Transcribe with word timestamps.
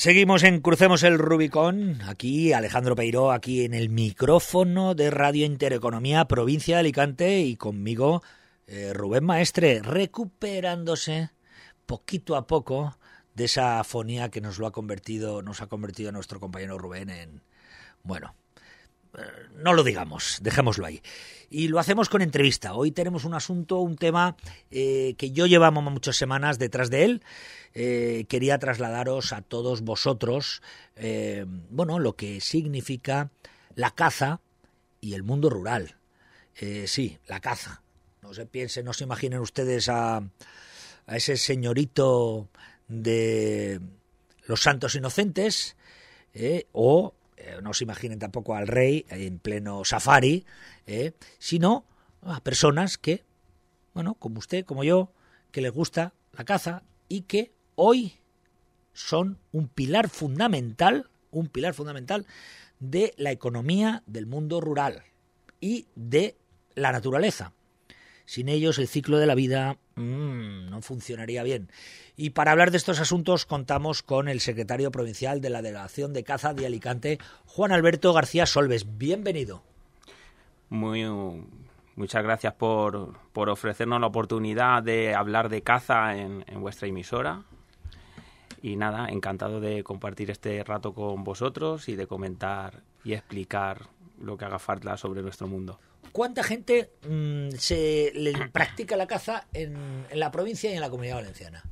Seguimos 0.00 0.44
en 0.44 0.62
Crucemos 0.62 1.02
el 1.02 1.18
Rubicón, 1.18 2.00
aquí 2.08 2.54
Alejandro 2.54 2.96
Peiró, 2.96 3.32
aquí 3.32 3.66
en 3.66 3.74
el 3.74 3.90
micrófono 3.90 4.94
de 4.94 5.10
Radio 5.10 5.44
Intereconomía, 5.44 6.24
provincia 6.24 6.76
de 6.76 6.80
Alicante, 6.80 7.40
y 7.40 7.56
conmigo 7.56 8.22
eh, 8.66 8.94
Rubén 8.94 9.26
Maestre, 9.26 9.82
recuperándose 9.82 11.32
poquito 11.84 12.36
a 12.36 12.46
poco 12.46 12.96
de 13.34 13.44
esa 13.44 13.78
afonía 13.78 14.30
que 14.30 14.40
nos 14.40 14.58
lo 14.58 14.66
ha 14.66 14.72
convertido, 14.72 15.42
nos 15.42 15.60
ha 15.60 15.66
convertido 15.66 16.12
nuestro 16.12 16.40
compañero 16.40 16.78
Rubén 16.78 17.10
en, 17.10 17.42
bueno, 18.02 18.34
no 19.56 19.74
lo 19.74 19.82
digamos, 19.82 20.38
dejémoslo 20.42 20.86
ahí. 20.86 21.02
Y 21.48 21.68
lo 21.68 21.80
hacemos 21.80 22.08
con 22.08 22.22
entrevista. 22.22 22.74
Hoy 22.74 22.92
tenemos 22.92 23.24
un 23.24 23.34
asunto, 23.34 23.78
un 23.78 23.96
tema 23.96 24.36
eh, 24.70 25.14
que 25.18 25.32
yo 25.32 25.46
llevamos 25.46 25.82
muchas 25.84 26.16
semanas 26.16 26.58
detrás 26.58 26.90
de 26.90 27.04
él. 27.04 27.22
Eh, 27.74 28.24
quería 28.28 28.58
trasladaros 28.58 29.32
a 29.32 29.42
todos 29.42 29.82
vosotros, 29.82 30.62
bueno, 31.70 31.98
lo 31.98 32.14
que 32.14 32.40
significa 32.40 33.30
la 33.74 33.90
caza 33.92 34.40
y 35.00 35.14
el 35.14 35.22
mundo 35.22 35.50
rural. 35.50 35.96
sí, 36.86 37.18
la 37.26 37.40
caza. 37.40 37.82
No 38.22 38.34
se 38.34 38.46
piensen, 38.46 38.84
no 38.84 38.92
se 38.92 39.04
imaginen 39.04 39.40
ustedes 39.40 39.88
a, 39.88 40.18
a 40.18 41.16
ese 41.16 41.36
señorito 41.36 42.48
de 42.86 43.80
los 44.46 44.60
santos 44.60 44.94
inocentes 44.94 45.76
o 46.72 47.14
eh, 47.40 47.58
no 47.62 47.72
se 47.72 47.84
imaginen 47.84 48.18
tampoco 48.18 48.54
al 48.54 48.66
rey 48.66 49.06
en 49.08 49.38
pleno 49.38 49.84
safari, 49.84 50.44
eh, 50.86 51.12
sino 51.38 51.86
a 52.22 52.40
personas 52.40 52.98
que, 52.98 53.24
bueno, 53.94 54.14
como 54.14 54.38
usted, 54.38 54.64
como 54.64 54.84
yo, 54.84 55.12
que 55.50 55.62
les 55.62 55.72
gusta 55.72 56.12
la 56.32 56.44
caza 56.44 56.82
y 57.08 57.22
que 57.22 57.52
hoy 57.76 58.18
son 58.92 59.38
un 59.52 59.68
pilar 59.68 60.08
fundamental, 60.08 61.08
un 61.30 61.48
pilar 61.48 61.72
fundamental 61.72 62.26
de 62.78 63.14
la 63.16 63.30
economía 63.30 64.02
del 64.06 64.26
mundo 64.26 64.60
rural 64.60 65.02
y 65.60 65.86
de 65.94 66.36
la 66.74 66.92
naturaleza. 66.92 67.52
Sin 68.30 68.48
ellos 68.48 68.78
el 68.78 68.86
ciclo 68.86 69.18
de 69.18 69.26
la 69.26 69.34
vida 69.34 69.78
mm, 69.96 70.70
no 70.70 70.82
funcionaría 70.82 71.42
bien. 71.42 71.68
Y 72.16 72.30
para 72.30 72.52
hablar 72.52 72.70
de 72.70 72.76
estos 72.76 73.00
asuntos 73.00 73.44
contamos 73.44 74.04
con 74.04 74.28
el 74.28 74.38
secretario 74.38 74.92
provincial 74.92 75.40
de 75.40 75.50
la 75.50 75.62
Delegación 75.62 76.12
de 76.12 76.22
Caza 76.22 76.54
de 76.54 76.64
Alicante, 76.64 77.18
Juan 77.46 77.72
Alberto 77.72 78.12
García 78.12 78.46
Solves. 78.46 78.96
Bienvenido. 78.96 79.64
Muy, 80.68 81.04
muchas 81.96 82.22
gracias 82.22 82.54
por, 82.54 83.18
ofrecernos 83.34 84.00
la 84.00 84.06
oportunidad 84.06 84.84
de 84.84 85.12
hablar 85.12 85.48
de 85.48 85.62
caza 85.62 86.16
en, 86.16 86.44
en 86.46 86.60
vuestra 86.60 86.86
emisora. 86.86 87.42
Y 88.62 88.76
nada, 88.76 89.08
encantado 89.08 89.58
de 89.58 89.82
compartir 89.82 90.30
este 90.30 90.62
rato 90.62 90.94
con 90.94 91.24
vosotros 91.24 91.88
y 91.88 91.96
de 91.96 92.06
comentar 92.06 92.84
y 93.02 93.12
explicar 93.12 93.88
lo 94.20 94.36
que 94.36 94.44
haga 94.44 94.60
falta 94.60 94.96
sobre 94.96 95.20
nuestro 95.20 95.48
mundo. 95.48 95.80
¿Cuánta 96.12 96.42
gente 96.42 96.90
mm, 97.08 97.50
se 97.52 98.12
practica 98.52 98.96
la 98.96 99.06
caza 99.06 99.46
en, 99.52 100.06
la 100.12 100.30
provincia 100.30 100.70
y 100.70 100.74
en 100.74 100.80
la 100.80 100.90
comunidad 100.90 101.16
valenciana? 101.16 101.62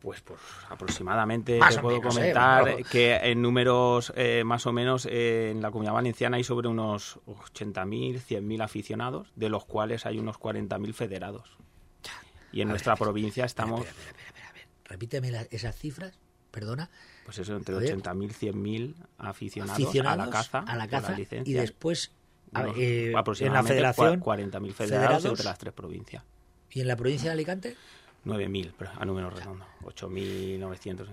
Pues, 0.00 0.20
pues 0.20 0.38
aproximadamente 0.68 1.58
te 1.58 1.80
puedo 1.80 1.96
¿eh? 1.96 2.02
comentar 2.02 2.84
que 2.84 3.16
en 3.16 3.40
números 3.40 4.12
eh, 4.16 4.44
más 4.44 4.66
o 4.66 4.72
menos 4.72 5.06
eh, 5.06 5.50
en 5.50 5.62
la 5.62 5.70
comunidad 5.70 5.94
valenciana 5.94 6.36
hay 6.36 6.44
sobre 6.44 6.68
unos 6.68 7.18
80.000, 7.26 8.20
100.000 8.20 8.62
aficionados, 8.62 9.28
de 9.34 9.48
los 9.48 9.64
cuales 9.64 10.04
hay 10.04 10.18
unos 10.18 10.36
40.000 10.38 10.92
federados. 10.92 11.56
Y 12.52 12.60
en 12.60 12.68
nuestra 12.68 12.96
provincia 12.96 13.46
estamos... 13.46 13.80
Espera, 13.80 14.10
espera, 14.10 14.46
espera, 14.46 14.68
Repíteme 14.84 15.48
esas 15.50 15.74
cifras, 15.76 16.18
perdona. 16.50 16.90
Pues 17.24 17.38
eso, 17.38 17.56
entre 17.56 17.74
80.000, 17.74 18.52
100.000 18.52 18.94
aficionados, 19.18 19.82
aficionados, 19.82 20.22
a 20.22 20.26
la 20.26 20.30
caza, 20.30 20.58
a 20.58 20.76
la 20.76 20.86
caza 20.86 21.16
y 21.44 21.52
después 21.54 22.12
eh, 22.76 23.12
en 23.40 23.52
la 23.52 23.62
federación 23.62 24.20
40.000 24.20 24.72
federados, 24.72 25.24
entre 25.24 25.44
las 25.44 25.58
tres 25.58 25.72
provincias. 25.72 26.22
¿Y 26.70 26.80
en 26.80 26.88
la 26.88 26.96
provincia 26.96 27.30
de 27.30 27.34
Alicante? 27.34 27.76
9.000, 28.24 28.72
a 28.96 29.04
número 29.04 29.30
redondo. 29.30 29.66
8.900. 29.82 31.06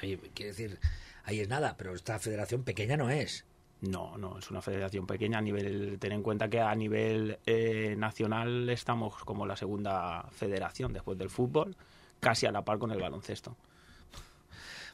Quiere 0.00 0.50
decir, 0.50 0.78
ahí 1.24 1.40
es 1.40 1.48
nada, 1.48 1.76
pero 1.76 1.94
esta 1.94 2.18
federación 2.18 2.62
pequeña 2.62 2.96
no 2.96 3.10
es. 3.10 3.44
No, 3.82 4.16
no, 4.16 4.38
es 4.38 4.48
una 4.48 4.62
federación 4.62 5.08
pequeña 5.08 5.38
a 5.38 5.42
nivel, 5.42 5.98
ten 5.98 6.12
en 6.12 6.22
cuenta 6.22 6.48
que 6.48 6.60
a 6.60 6.74
nivel 6.74 7.40
eh, 7.46 7.96
nacional 7.98 8.68
estamos 8.68 9.14
como 9.24 9.44
la 9.44 9.56
segunda 9.56 10.28
federación 10.30 10.92
después 10.92 11.18
del 11.18 11.30
fútbol, 11.30 11.76
casi 12.20 12.46
a 12.46 12.52
la 12.52 12.64
par 12.64 12.78
con 12.78 12.92
el 12.92 13.00
baloncesto. 13.00 13.56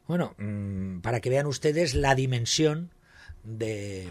Bueno, 0.06 0.34
mm, 0.38 1.00
para 1.00 1.20
que 1.20 1.28
vean 1.28 1.46
ustedes 1.46 1.94
la 1.94 2.14
dimensión 2.14 2.90
de 3.44 4.08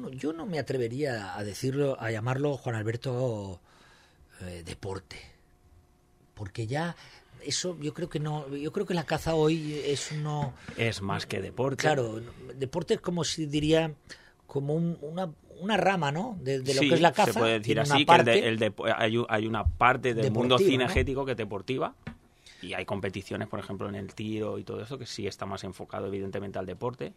bueno, 0.00 0.10
yo 0.10 0.34
no 0.34 0.44
me 0.44 0.58
atrevería 0.58 1.38
a 1.38 1.42
decirlo, 1.42 1.96
a 1.98 2.10
llamarlo 2.10 2.58
Juan 2.58 2.76
Alberto 2.76 3.60
eh, 4.42 4.62
deporte, 4.62 5.16
porque 6.34 6.66
ya 6.66 6.94
eso 7.42 7.78
yo 7.80 7.94
creo 7.94 8.10
que 8.10 8.20
no, 8.20 8.54
yo 8.54 8.72
creo 8.72 8.84
que 8.84 8.92
la 8.92 9.04
caza 9.04 9.34
hoy 9.34 9.80
es 9.86 10.12
uno 10.12 10.52
es 10.76 11.00
más 11.00 11.24
que 11.24 11.40
deporte. 11.40 11.80
Claro, 11.80 12.20
deporte 12.56 12.94
es 12.94 13.00
como 13.00 13.24
si 13.24 13.46
diría 13.46 13.94
como 14.46 14.74
una, 14.74 15.32
una 15.60 15.78
rama, 15.78 16.12
¿no? 16.12 16.36
De, 16.42 16.58
lo 16.58 16.80
que 16.80 16.94
es 16.94 17.00
la 17.00 17.12
caza. 17.12 17.32
Se 17.32 17.38
puede 17.38 17.58
decir 17.60 17.80
así, 17.80 18.04
que 18.04 18.48
el 18.48 18.74
hay, 19.28 19.46
una 19.46 19.64
parte 19.64 20.12
del 20.12 20.30
mundo 20.30 20.58
cinegético 20.58 21.24
que 21.24 21.32
es 21.32 21.38
deportiva 21.38 21.94
y 22.60 22.74
hay 22.74 22.84
competiciones, 22.84 23.48
por 23.48 23.60
ejemplo, 23.60 23.88
en 23.88 23.94
el 23.94 24.12
tiro 24.12 24.58
y 24.58 24.64
todo 24.64 24.82
eso, 24.82 24.98
que 24.98 25.06
sí 25.06 25.26
está 25.26 25.46
más 25.46 25.64
enfocado 25.64 26.06
evidentemente 26.06 26.58
al 26.58 26.66
deporte. 26.66 27.14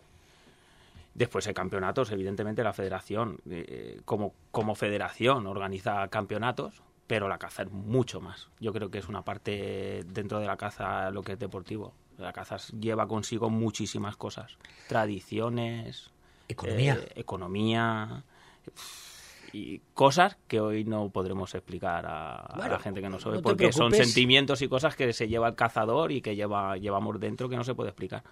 Después 1.13 1.47
hay 1.47 1.53
campeonatos, 1.53 2.11
evidentemente 2.11 2.63
la 2.63 2.73
federación, 2.73 3.39
eh, 3.49 3.99
como, 4.05 4.33
como 4.51 4.75
federación, 4.75 5.47
organiza 5.47 6.07
campeonatos, 6.07 6.81
pero 7.07 7.27
la 7.27 7.39
caza 7.39 7.63
es 7.63 7.71
mucho 7.71 8.21
más. 8.21 8.49
Yo 8.59 8.71
creo 8.71 8.91
que 8.91 8.99
es 8.99 9.09
una 9.09 9.23
parte 9.23 10.03
dentro 10.05 10.39
de 10.39 10.45
la 10.45 10.57
caza 10.57 11.09
lo 11.09 11.23
que 11.23 11.33
es 11.33 11.39
deportivo. 11.39 11.93
La 12.17 12.33
caza 12.33 12.57
lleva 12.79 13.07
consigo 13.07 13.49
muchísimas 13.49 14.15
cosas, 14.15 14.57
tradiciones, 14.87 16.11
economía, 16.47 16.95
eh, 16.95 17.11
economía 17.15 18.23
y 19.53 19.79
cosas 19.93 20.37
que 20.47 20.59
hoy 20.59 20.83
no 20.83 21.09
podremos 21.09 21.55
explicar 21.55 22.05
a, 22.07 22.55
la 22.57 22.79
gente 22.79 23.01
que 23.01 23.09
no 23.09 23.19
sabe, 23.19 23.41
porque 23.41 23.71
son 23.71 23.91
sentimientos 23.91 24.61
y 24.61 24.67
cosas 24.67 24.95
que 24.95 25.11
se 25.13 25.27
lleva 25.27 25.47
el 25.47 25.55
cazador 25.55 26.11
y 26.11 26.21
que 26.21 26.35
lleva, 26.35 26.77
llevamos 26.77 27.19
dentro 27.19 27.49
que 27.49 27.55
no 27.55 27.63
se 27.63 27.73
puede 27.73 27.89
explicar. 27.89 28.23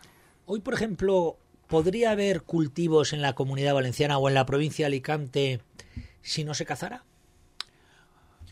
Hoy, 0.45 0.59
por 0.59 0.73
ejemplo, 0.73 1.37
¿podría 1.67 2.11
haber 2.11 2.41
cultivos 2.41 3.13
en 3.13 3.21
la 3.21 3.33
comunidad 3.33 3.73
valenciana 3.73 4.17
o 4.17 4.27
en 4.27 4.35
la 4.35 4.45
provincia 4.45 4.83
de 4.83 4.87
Alicante 4.87 5.61
si 6.21 6.43
no 6.43 6.53
se 6.53 6.65
cazara? 6.65 7.03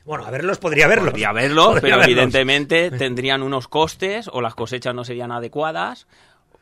Bueno, 0.05 0.25
a 0.25 0.31
verlos 0.31 0.59
podría 0.59 0.85
haberlos. 0.85 1.11
Podría 1.11 1.29
haberlos, 1.29 1.79
pero 1.81 2.01
evidentemente 2.03 2.91
tendrían 2.91 3.41
unos 3.41 3.67
costes 3.67 4.29
o 4.31 4.39
las 4.39 4.53
cosechas 4.53 4.93
no 4.93 5.03
serían 5.03 5.31
adecuadas 5.31 6.07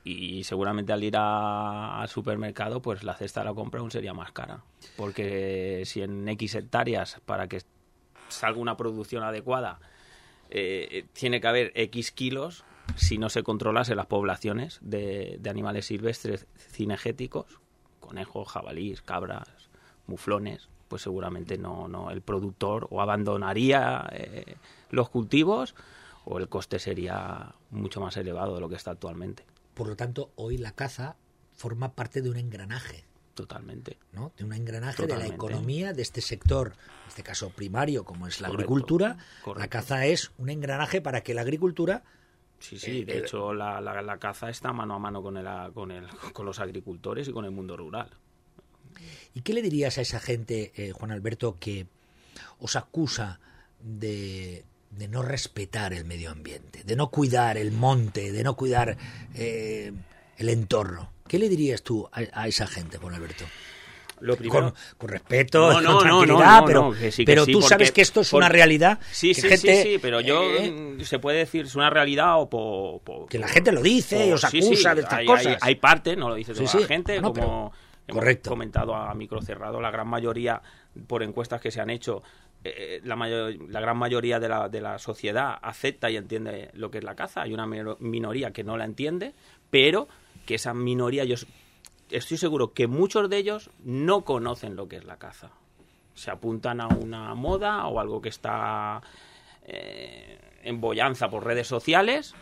y 0.06 0.44
seguramente 0.44 0.91
al 0.94 1.03
ir 1.03 1.16
al 1.18 2.08
supermercado 2.08 2.81
pues 2.81 3.03
la 3.03 3.16
cesta 3.16 3.41
de 3.41 3.47
la 3.47 3.53
compra 3.53 3.81
aún 3.81 3.91
sería 3.91 4.14
más 4.14 4.31
cara. 4.31 4.64
Porque 4.96 5.84
si 5.85 6.02
en 6.02 6.28
X 6.30 6.56
hectáreas 6.56 7.20
para 7.25 7.47
que 7.47 7.62
salga 8.30 8.59
una 8.59 8.78
producción 8.78 9.24
adecuada 9.24 9.80
eh, 10.50 11.06
tiene 11.14 11.41
que 11.41 11.47
haber 11.47 11.72
X 11.75 12.12
kilos, 12.12 12.64
si 12.95 13.17
no 13.17 13.29
se 13.29 13.44
controlase 13.44 13.95
las 13.95 14.07
poblaciones 14.07 14.79
de, 14.81 15.39
animales 15.49 15.88
silvestres 15.88 16.47
cinegéticos, 16.57 17.59
conejos, 17.99 18.47
jabalíes, 18.49 19.01
cabras, 19.01 19.47
muflones, 20.07 20.69
pues 20.88 21.01
seguramente 21.01 21.57
no, 21.57 21.88
no 21.88 22.11
el 22.11 22.22
productor 22.22 22.88
o 22.91 23.01
abandonaría 23.01 24.07
eh, 24.11 24.57
los 24.89 25.09
cultivos 25.09 25.75
o 26.25 26.38
el 26.38 26.47
coste 26.49 26.79
sería 26.79 27.55
mucho 27.72 27.99
más 27.99 28.16
elevado 28.17 28.55
de 28.55 28.61
lo 28.61 28.69
que 28.69 28.75
está 28.75 28.91
actualmente. 28.91 29.45
Por 29.73 29.87
lo 29.87 29.96
tanto, 29.96 30.31
hoy 30.35 30.58
la 30.58 30.72
caza 30.72 31.16
forma 31.52 31.93
parte 31.93 32.22
de 32.22 32.29
un 32.29 32.37
engranaje. 32.37 33.05
Totalmente. 33.34 33.97
¿no? 34.11 34.31
De 34.37 34.43
un 34.43 34.53
engranaje 34.53 35.08
de 35.08 35.17
la 35.17 35.25
economía 35.25 35.93
de 35.93 36.03
este 36.03 36.22
sector, 36.22 36.75
en 37.03 37.09
este 37.09 37.23
caso 37.23 37.49
primario, 37.49 38.05
como 38.05 38.28
es 38.28 38.40
la 38.41 38.49
agricultura. 38.49 39.17
La 39.55 39.67
caza 39.67 40.05
es 40.05 40.31
un 40.37 40.49
engranaje 40.49 41.02
para 41.02 41.22
que 41.22 41.34
la 41.34 41.41
agricultura 41.41 42.03
Sí, 42.63 42.79
sí, 42.79 42.99
eh, 42.99 43.05
de 43.05 43.17
hecho 43.17 43.53
la, 43.53 43.81
la, 43.81 44.17
caza 44.19 44.49
está 44.49 44.71
mano 44.71 44.93
a 44.93 44.99
mano 44.99 45.21
con, 45.21 45.35
el, 45.35 45.45
con, 45.73 45.91
el, 45.91 46.07
con 46.33 46.45
los 46.45 46.59
agricultores 46.59 47.27
y 47.27 47.33
con 47.33 47.43
el 47.43 47.51
mundo 47.51 47.75
rural. 47.75 48.09
¿Y 49.33 49.41
qué 49.41 49.53
le 49.53 49.61
dirías 49.61 49.97
a 49.97 50.01
esa 50.01 50.21
gente, 50.21 50.71
eh, 50.77 50.93
Juan 50.93 51.11
Alberto, 51.11 51.57
que 51.59 51.87
os 52.59 52.77
acusa 52.77 53.41
de, 53.81 54.63
de, 54.91 55.07
no 55.09 55.23
respetar 55.23 55.93
el 55.93 56.05
medio 56.05 56.31
ambiente, 56.31 56.85
de 56.85 56.95
no 56.95 57.09
cuidar 57.11 57.57
el 57.57 57.73
monte, 57.73 58.31
de 58.31 58.43
no 58.43 58.55
cuidar 58.55 58.97
eh, 59.35 59.91
el 60.37 60.49
entorno? 60.49 61.11
¿Qué 61.27 61.39
le 61.39 61.49
dirías 61.49 61.83
tú 61.83 62.07
a, 62.13 62.47
esa 62.47 62.65
gente, 62.65 62.97
Juan 62.97 63.15
Alberto? 63.15 63.43
Lo 64.23 64.35
primero... 64.35 64.64
con, 64.66 64.73
con 64.97 65.09
respeto, 65.09 65.72
No, 65.73 65.81
no, 65.81 65.91
con 65.97 66.02
tranquilidad, 66.08 66.59
no, 66.61 66.66
pero, 66.66 66.81
no, 66.84 66.91
que 66.93 67.11
sí, 67.11 67.23
que 67.25 67.31
pero 67.31 67.46
sí, 67.46 67.52
tú 67.52 67.59
porque- 67.59 67.70
sabes 67.70 67.91
que 67.91 68.02
esto 68.02 68.22
es 68.22 68.34
una 68.34 68.46
porque- 68.47 68.58
realidad. 68.58 68.99
Sí, 69.11 69.29
que 69.29 69.34
sí, 69.35 69.41
gente, 69.49 69.84
sí, 69.84 69.91
sí, 69.93 69.99
pero 70.02 70.22
yo 70.22 70.43
eh, 70.43 70.97
se 71.03 71.20
puede 71.20 71.40
decir 71.40 71.66
es 71.66 71.75
una 71.75 71.90
realidad 71.90 72.40
o 72.41 72.49
po- 72.49 73.02
po- 73.03 73.25
Que 73.28 73.37
la 73.40 73.47
gente 73.47 73.72
lo 73.72 73.81
dice 73.81 74.28
y 74.28 74.31
os 74.31 74.43
acusa 74.43 74.96
de 74.96 75.02
estas 75.02 75.20
hay, 75.20 75.25
cosas. 75.25 75.46
Hay, 75.47 75.55
hay 75.61 75.75
parte, 75.75 76.16
no 76.16 76.29
lo 76.29 76.35
dice 76.35 76.53
toda 76.53 76.79
la 76.81 76.87
gente, 76.87 77.14
Bueno, 77.20 77.34
como 77.34 77.72
pero- 77.72 77.84
hemos 78.08 78.20
correcto. 78.22 78.49
comentado 78.49 78.96
a 78.96 79.14
micro 79.14 79.41
cerrado, 79.41 79.79
la 79.79 79.91
gran 79.91 80.08
mayoría, 80.08 80.61
por 81.08 81.23
encuestas 81.23 81.61
que 81.61 81.72
se 81.72 81.79
han 81.81 81.90
hecho, 81.90 82.22
eh, 82.66 83.02
la, 83.03 83.16
mayor- 83.16 83.55
la 83.70 83.79
gran 83.81 83.97
mayoría 83.97 84.40
de 84.40 84.47
la, 84.49 84.70
de 84.70 84.79
la 84.81 84.97
sociedad 84.99 85.58
acepta 85.61 86.09
y 86.09 86.16
entiende 86.17 86.70
lo 86.73 86.90
que 86.90 86.97
es 86.99 87.03
la 87.03 87.16
caza. 87.16 87.41
Hay 87.41 87.53
una 87.53 87.66
mino- 87.67 87.97
minoría 87.99 88.52
que 88.52 88.64
no 88.64 88.78
la 88.78 88.85
entiende, 88.85 89.34
pero 89.70 90.08
que 90.46 90.55
esa 90.55 90.73
minoría, 90.73 91.23
yo 91.25 91.35
estoy 92.13 92.37
seguro 92.37 92.73
que 92.73 92.87
muchos 92.87 93.29
de 93.29 93.37
ellos 93.37 93.69
no 93.83 94.21
conocen 94.21 94.75
lo 94.75 94.87
que 94.87 94.97
es 94.97 95.03
la 95.03 95.17
caza. 95.17 95.51
Se 96.13 96.31
apuntan 96.31 96.79
a 96.79 96.87
una 96.87 97.33
moda 97.33 97.87
o 97.87 97.99
algo 97.99 98.21
que 98.21 98.29
está 98.29 99.01
eh, 99.63 100.39
en 100.63 100.79
bollanza 100.79 101.29
por 101.29 101.45
redes 101.45 101.67
sociales 101.67 102.35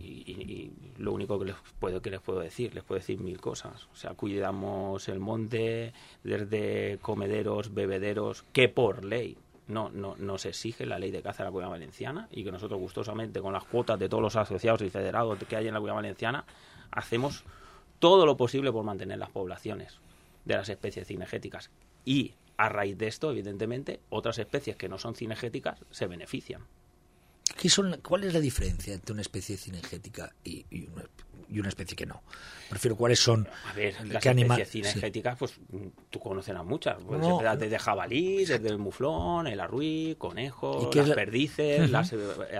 y, 0.00 0.72
lo 0.98 1.12
único 1.12 1.40
que 1.40 1.46
les 1.46 1.56
puedo 1.80 2.00
que 2.00 2.10
les 2.10 2.20
puedo 2.20 2.38
decir, 2.38 2.72
les 2.72 2.84
puedo 2.84 3.00
decir 3.00 3.18
mil 3.18 3.40
cosas. 3.40 3.88
O 3.92 3.96
sea, 3.96 4.14
cuidamos 4.14 5.08
el 5.08 5.18
monte 5.18 5.92
desde 6.22 6.98
comederos, 7.02 7.74
bebederos, 7.74 8.44
que 8.52 8.68
por 8.68 9.04
ley 9.04 9.36
no, 9.66 9.90
no, 9.90 10.14
no 10.16 10.38
se 10.38 10.50
exige 10.50 10.86
la 10.86 10.98
ley 10.98 11.10
de 11.10 11.20
caza 11.20 11.42
de 11.42 11.48
la 11.48 11.50
Comunidad 11.50 11.72
Valenciana 11.72 12.28
y 12.30 12.44
que 12.44 12.52
nosotros 12.52 12.78
gustosamente 12.80 13.40
con 13.40 13.52
las 13.52 13.64
cuotas 13.64 13.98
de 13.98 14.08
todos 14.08 14.22
los 14.22 14.36
asociados 14.36 14.82
y 14.82 14.90
federados 14.90 15.38
que 15.48 15.56
hay 15.56 15.66
en 15.66 15.74
la 15.74 15.80
Comunidad 15.80 15.96
Valenciana 15.96 16.44
hacemos 16.92 17.44
todo 18.04 18.26
lo 18.26 18.36
posible 18.36 18.70
por 18.70 18.84
mantener 18.84 19.16
las 19.16 19.30
poblaciones 19.30 19.94
de 20.44 20.56
las 20.56 20.68
especies 20.68 21.08
cinegéticas 21.08 21.70
y 22.04 22.34
a 22.58 22.68
raíz 22.68 22.98
de 22.98 23.06
esto, 23.06 23.30
evidentemente, 23.30 23.98
otras 24.10 24.36
especies 24.36 24.76
que 24.76 24.90
no 24.90 24.98
son 24.98 25.14
cinegéticas 25.14 25.80
se 25.90 26.06
benefician. 26.06 26.66
¿qué 27.56 27.70
son, 27.70 27.98
¿Cuál 28.02 28.24
es 28.24 28.34
la 28.34 28.40
diferencia 28.40 28.92
entre 28.92 29.14
una 29.14 29.22
especie 29.22 29.56
cinegética 29.56 30.34
y, 30.44 30.66
y 30.70 30.86
una, 30.88 31.04
y 31.54 31.60
una 31.60 31.68
especie 31.68 31.96
que 31.96 32.06
no? 32.06 32.22
Prefiero, 32.68 32.96
¿cuáles 32.96 33.20
son? 33.20 33.46
A 33.70 33.72
ver, 33.74 33.94
las 34.06 34.22
¿Qué 34.22 34.28
anima- 34.30 34.54
especies 34.56 34.88
cinegéticas, 34.92 35.38
pues 35.38 35.54
mm, 35.70 35.86
tú 36.10 36.18
conocerás 36.18 36.64
muchas. 36.64 36.96
Pues, 37.04 37.20
No. 37.20 37.38
desde 37.56 37.78
jabalí, 37.78 38.44
desde 38.44 38.68
el 38.68 38.78
muflón, 38.78 39.46
el 39.46 39.60
arruí, 39.60 40.16
conejo, 40.18 40.86
¿Y 40.86 40.90
qué 40.90 41.00
es 41.00 41.08
las 41.08 41.08
la- 41.10 41.14
perdices, 41.14 41.82
Ujú. 41.82 41.92
las 41.92 42.12
eh, 42.12 42.18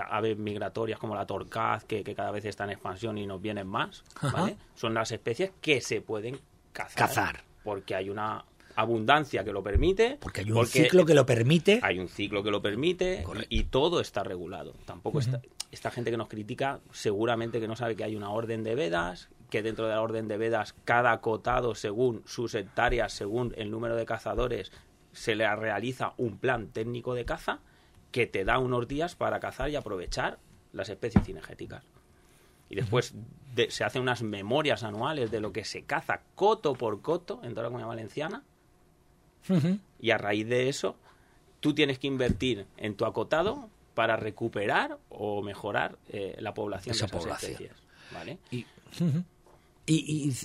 aves 0.09 0.37
migratorias 0.37 0.99
como 0.99 1.15
la 1.15 1.25
torcaz, 1.25 1.83
que, 1.85 2.03
que 2.03 2.15
cada 2.15 2.31
vez 2.31 2.45
está 2.45 2.63
en 2.63 2.71
expansión 2.71 3.17
y 3.17 3.25
nos 3.27 3.41
vienen 3.41 3.67
más. 3.67 4.03
¿vale? 4.21 4.55
Son 4.75 4.93
las 4.93 5.11
especies 5.11 5.51
que 5.59 5.81
se 5.81 6.01
pueden 6.01 6.39
cazar. 6.71 6.95
Cazar. 7.07 7.43
Porque 7.63 7.95
hay 7.95 8.09
una 8.09 8.45
abundancia 8.77 9.43
que 9.43 9.51
lo 9.51 9.63
permite. 9.63 10.17
Porque 10.19 10.41
hay 10.41 10.51
un 10.51 10.65
ciclo 10.67 11.05
que 11.05 11.13
lo 11.13 11.25
permite. 11.25 11.79
Hay 11.81 11.97
un 11.97 12.09
ciclo 12.09 12.43
que 12.43 12.51
lo 12.51 12.61
permite 12.61 13.23
Correcto. 13.23 13.47
y, 13.49 13.59
y 13.59 13.63
todo 13.63 14.01
está 14.01 14.23
regulado. 14.23 14.73
Tampoco 14.85 15.19
está, 15.19 15.41
esta 15.75 15.91
gente 15.91 16.09
que 16.09 16.17
nos 16.17 16.29
critica 16.29 16.79
seguramente 16.91 17.59
que 17.59 17.67
no 17.67 17.75
sabe 17.75 17.95
que 17.95 18.03
hay 18.03 18.15
una 18.15 18.29
orden 18.31 18.63
de 18.63 18.75
vedas, 18.75 19.29
que 19.49 19.61
dentro 19.61 19.85
de 19.87 19.93
la 19.93 20.01
orden 20.01 20.27
de 20.27 20.37
vedas 20.37 20.73
cada 20.85 21.11
acotado 21.11 21.75
según 21.75 22.23
sus 22.25 22.55
hectáreas, 22.55 23.13
según 23.13 23.53
el 23.57 23.69
número 23.71 23.95
de 23.95 24.05
cazadores, 24.05 24.71
se 25.11 25.35
le 25.35 25.53
realiza 25.55 26.13
un 26.17 26.37
plan 26.37 26.67
técnico 26.69 27.13
de 27.13 27.25
caza 27.25 27.59
que 28.11 28.25
te 28.25 28.45
da 28.45 28.57
unos 28.59 28.87
días 28.87 29.15
para 29.15 29.39
cazar 29.39 29.69
y 29.69 29.75
aprovechar 29.75 30.39
las 30.71 30.89
especies 30.89 31.25
cinegéticas. 31.25 31.83
Y 32.69 32.75
después 32.75 33.13
de- 33.53 33.69
se 33.69 33.83
hacen 33.83 34.01
unas 34.01 34.23
memorias 34.23 34.83
anuales 34.83 35.29
de 35.29 35.41
lo 35.41 35.51
que 35.51 35.65
se 35.65 35.83
caza 35.83 36.21
coto 36.35 36.73
por 36.73 37.01
coto 37.01 37.41
en 37.43 37.51
toda 37.51 37.63
la 37.63 37.67
comunidad 37.67 37.89
valenciana. 37.89 38.43
Y 39.99 40.11
a 40.11 40.17
raíz 40.17 40.47
de 40.47 40.69
eso 40.69 40.95
tú 41.59 41.75
tienes 41.75 41.99
que 41.99 42.07
invertir 42.07 42.65
en 42.77 42.95
tu 42.95 43.05
acotado 43.05 43.69
para 43.95 44.15
recuperar 44.17 44.99
o 45.09 45.41
mejorar 45.41 45.97
eh, 46.09 46.35
la 46.39 46.53
población 46.53 46.95
Esa 46.95 47.05
de 47.07 47.09
esas 47.09 47.21
población. 47.23 47.51
especies. 47.53 47.71
¿vale? 48.11 48.37
Y, 48.51 48.65
y, 49.87 49.95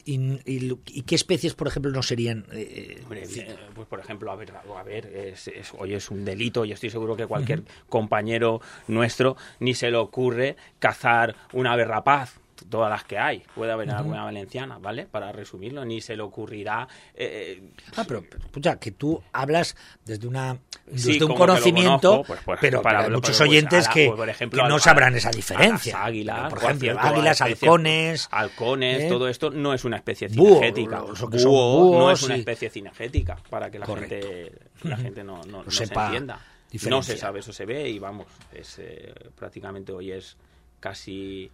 y- 0.04 0.12
y- 0.14 0.40
y- 0.44 0.78
y 0.86 1.02
qué 1.02 1.14
especies, 1.14 1.54
por 1.54 1.66
ejemplo, 1.66 1.90
no 1.90 2.02
serían? 2.02 2.44
eh, 2.52 3.00
Hombre, 3.02 3.22
eh, 3.24 3.56
pues 3.74 3.88
por 3.88 3.98
ejemplo, 4.00 4.30
a 4.30 4.36
ver, 4.36 4.52
a 4.52 4.82
ver 4.82 5.06
es, 5.06 5.48
es- 5.48 5.72
oye, 5.78 5.96
es 5.96 6.10
un 6.10 6.24
delito 6.26 6.64
y 6.66 6.72
estoy 6.72 6.90
seguro 6.90 7.16
que 7.16 7.26
cualquier 7.26 7.62
compañero 7.88 8.60
nuestro 8.86 9.36
ni 9.58 9.74
se 9.74 9.90
le 9.90 9.96
ocurre 9.96 10.56
cazar 10.78 11.34
una 11.54 11.72
ave 11.72 11.84
rapaz, 11.86 12.38
todas 12.68 12.90
las 12.90 13.04
que 13.04 13.18
hay, 13.18 13.42
puede 13.54 13.72
haber 13.72 13.88
en 13.88 13.94
la 13.94 13.98
comunidad 14.02 14.24
valenciana, 14.24 14.78
¿vale? 14.78 15.06
Para 15.06 15.32
resumirlo, 15.32 15.84
ni 15.84 16.00
se 16.00 16.16
le 16.16 16.22
ocurrirá... 16.22 16.86
eh, 17.14 17.70
Ah, 17.96 18.04
pero, 18.06 18.22
escucha, 18.38 18.78
que 18.78 18.90
tú 18.92 19.22
hablas 19.32 19.76
desde 20.04 20.26
una 20.26 20.58
Sí, 20.94 21.12
desde 21.12 21.12
un 21.12 21.18
que 21.18 21.26
lo 21.26 21.34
conocimiento, 21.38 22.10
conozco, 22.10 22.24
pues, 22.26 22.40
pues, 22.44 22.58
pero, 22.60 22.82
para- 22.82 23.00
hay 23.04 23.10
muchos 23.10 23.36
pues, 23.38 23.40
oyentes 23.48 23.86
a 23.86 23.88
la- 23.88 23.94
que, 23.94 24.06
pues, 24.08 24.16
por 24.16 24.28
ejemplo, 24.28 24.62
que 24.62 24.68
no 24.68 24.74
al- 24.74 24.80
sabrán 24.80 25.14
esa 25.14 25.28
a 25.28 25.32
diferencia. 25.32 25.92
las 25.98 26.06
águilas, 26.06 26.50
por 26.50 26.58
a 26.58 26.64
ejemplo, 26.64 26.80
cierto, 26.86 27.00
águilas, 27.00 27.40
a 27.40 27.44
halcones, 27.44 28.28
halcones, 28.32 29.02
¿eh? 29.04 29.08
todo 29.08 29.28
esto 29.28 29.50
no 29.50 29.72
es 29.72 29.84
una 29.84 29.96
especie 29.96 30.28
Búho, 30.28 30.54
cinegética. 30.56 31.00
Búho 31.00 31.98
no 31.98 32.10
es 32.10 32.22
una 32.22 32.36
especie 32.36 32.70
cinegética 32.70 33.36
para 33.48 33.70
que 33.70 33.78
la 33.78 33.86
Correcto. 33.86 34.14
gente 34.28 34.52
la 34.82 34.96
gente 34.96 35.22
no, 35.24 35.42
no- 35.44 35.62
no 35.64 35.70
se 35.70 35.86
sepa 35.86 36.06
entienda. 36.06 36.34
No 36.36 36.42
diferenciar. 36.70 37.16
se 37.16 37.20
sabe, 37.20 37.40
eso 37.40 37.52
se 37.52 37.64
ve 37.66 37.88
y 37.88 37.98
vamos, 37.98 38.26
es 38.52 38.78
eh, 38.78 39.12
prácticamente 39.36 39.92
hoy 39.92 40.12
es 40.12 40.36
casi 40.78 41.50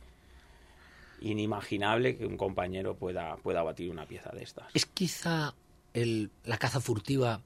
inimaginable 1.21 2.17
que 2.17 2.27
un 2.27 2.37
compañero 2.37 2.95
pueda 2.97 3.37
pueda 3.37 3.63
batir 3.63 3.91
una 3.91 4.07
pieza 4.07 4.31
de 4.31 4.43
estas. 4.43 4.67
es 4.75 4.87
quizá 4.87 5.55
el, 5.95 6.31
la 6.45 6.59
caza 6.59 6.81
furtiva 6.81 7.41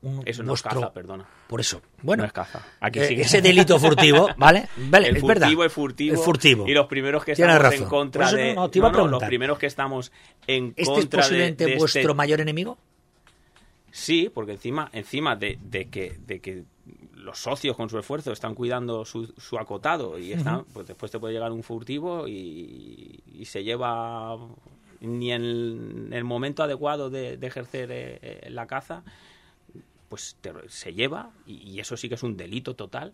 un, 0.00 0.22
Eso 0.24 0.44
no 0.44 0.54
es 0.54 0.62
caza, 0.62 0.92
perdona. 0.92 1.26
Por 1.48 1.60
eso, 1.60 1.82
bueno, 2.02 2.22
no 2.22 2.26
es 2.28 2.32
caza. 2.32 2.64
Aquí 2.78 3.00
eh, 3.00 3.20
ese 3.22 3.42
delito 3.42 3.80
furtivo, 3.80 4.28
¿vale? 4.36 4.68
Vale, 4.76 5.08
el 5.08 5.16
es 5.16 5.20
furtivo 5.20 5.58
verdad. 5.58 5.66
es 5.66 5.72
furtivo, 5.72 6.14
El 6.14 6.20
furtivo. 6.20 6.68
y 6.68 6.72
los 6.72 6.86
primeros 6.86 7.24
que 7.24 7.34
Tienes 7.34 7.56
estamos 7.56 7.72
razón. 7.72 7.82
en 7.84 7.88
contra 7.90 8.26
eso 8.28 8.36
de 8.36 8.54
no, 8.54 8.70
te 8.70 8.78
iba 8.78 8.92
no, 8.92 9.08
los 9.08 9.24
primeros 9.24 9.58
que 9.58 9.66
estamos 9.66 10.12
en 10.46 10.68
¿Este 10.76 10.82
es 10.82 10.88
contra 10.88 11.16
de- 11.22 11.22
posiblemente 11.26 11.64
de, 11.64 11.70
este- 11.72 11.78
vuestro 11.80 12.14
mayor 12.14 12.40
enemigo? 12.40 12.78
Sí, 13.90 14.30
porque 14.32 14.52
encima, 14.52 14.88
encima 14.92 15.34
de, 15.34 15.58
de 15.62 15.88
que, 15.88 16.16
de 16.26 16.40
que 16.40 16.62
los 17.28 17.38
socios 17.38 17.76
con 17.76 17.90
su 17.90 17.98
esfuerzo 17.98 18.32
están 18.32 18.54
cuidando 18.54 19.04
su, 19.04 19.26
su 19.36 19.58
acotado 19.58 20.18
y 20.18 20.32
están, 20.32 20.64
pues 20.72 20.86
después 20.86 21.12
te 21.12 21.18
puede 21.20 21.34
llegar 21.34 21.52
un 21.52 21.62
furtivo 21.62 22.26
y, 22.26 23.20
y 23.34 23.44
se 23.44 23.62
lleva 23.64 24.36
ni 25.00 25.30
en 25.32 26.08
el 26.10 26.24
momento 26.24 26.62
adecuado 26.62 27.10
de, 27.10 27.36
de 27.36 27.46
ejercer 27.46 27.90
eh, 27.92 28.18
eh, 28.22 28.50
la 28.50 28.66
caza, 28.66 29.02
pues 30.08 30.36
te- 30.40 30.52
se 30.68 30.94
lleva 30.94 31.30
y, 31.46 31.70
y 31.70 31.80
eso 31.80 31.96
sí 31.98 32.08
que 32.08 32.14
es 32.14 32.22
un 32.22 32.36
delito 32.36 32.74
total, 32.74 33.12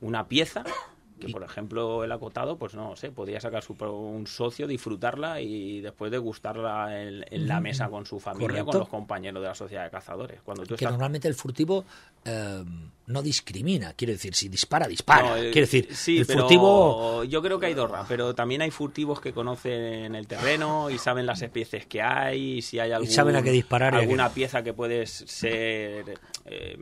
una 0.00 0.28
pieza 0.28 0.62
que 1.20 1.28
por 1.28 1.42
ejemplo 1.42 2.02
el 2.02 2.10
acotado 2.12 2.56
pues 2.56 2.74
no 2.74 2.96
sé 2.96 3.10
podría 3.12 3.40
sacar 3.40 3.62
su 3.62 3.74
un 3.80 4.26
socio 4.26 4.66
disfrutarla 4.66 5.40
y 5.40 5.80
después 5.80 6.10
degustarla 6.10 7.00
en, 7.00 7.24
en 7.30 7.48
la 7.48 7.60
mesa 7.60 7.88
con 7.88 8.04
su 8.04 8.18
familia 8.18 8.48
Correcto. 8.48 8.70
con 8.70 8.78
los 8.80 8.88
compañeros 8.88 9.42
de 9.42 9.48
la 9.48 9.54
sociedad 9.54 9.84
de 9.84 9.90
cazadores 9.90 10.40
cuando 10.42 10.64
tú 10.64 10.70
Que 10.70 10.74
estás 10.74 10.92
normalmente 10.92 11.28
el 11.28 11.34
furtivo 11.34 11.84
eh, 12.24 12.64
no 13.06 13.22
discrimina. 13.22 13.92
Quiero 13.94 14.12
decir, 14.12 14.34
si 14.34 14.48
dispara, 14.48 14.86
dispara. 14.86 15.30
No, 15.30 15.36
eh, 15.36 15.50
Quiero 15.50 15.66
decir, 15.66 15.88
sí, 15.94 16.18
el 16.18 16.26
furtivo... 16.26 17.24
yo 17.24 17.42
creo 17.42 17.58
que 17.58 17.66
hay 17.66 17.74
dos 17.74 17.90
pero 18.08 18.34
también 18.34 18.62
hay 18.62 18.70
furtivos 18.70 19.20
que 19.20 19.32
conocen 19.32 20.14
el 20.14 20.26
terreno 20.26 20.90
y 20.90 20.98
saben 20.98 21.26
las 21.26 21.42
especies 21.42 21.86
que 21.86 22.02
hay 22.02 22.58
y 22.58 22.62
si 22.62 22.78
hay 22.78 22.92
algún, 22.92 23.10
saben 23.10 23.36
a 23.36 23.42
qué 23.42 23.50
disparar 23.50 23.94
y 23.94 23.96
a 23.96 23.98
qué 24.00 24.04
alguna 24.04 24.30
pieza 24.30 24.62
que 24.62 24.72
puede 24.72 25.06
ser 25.06 26.18
eh, 26.44 26.78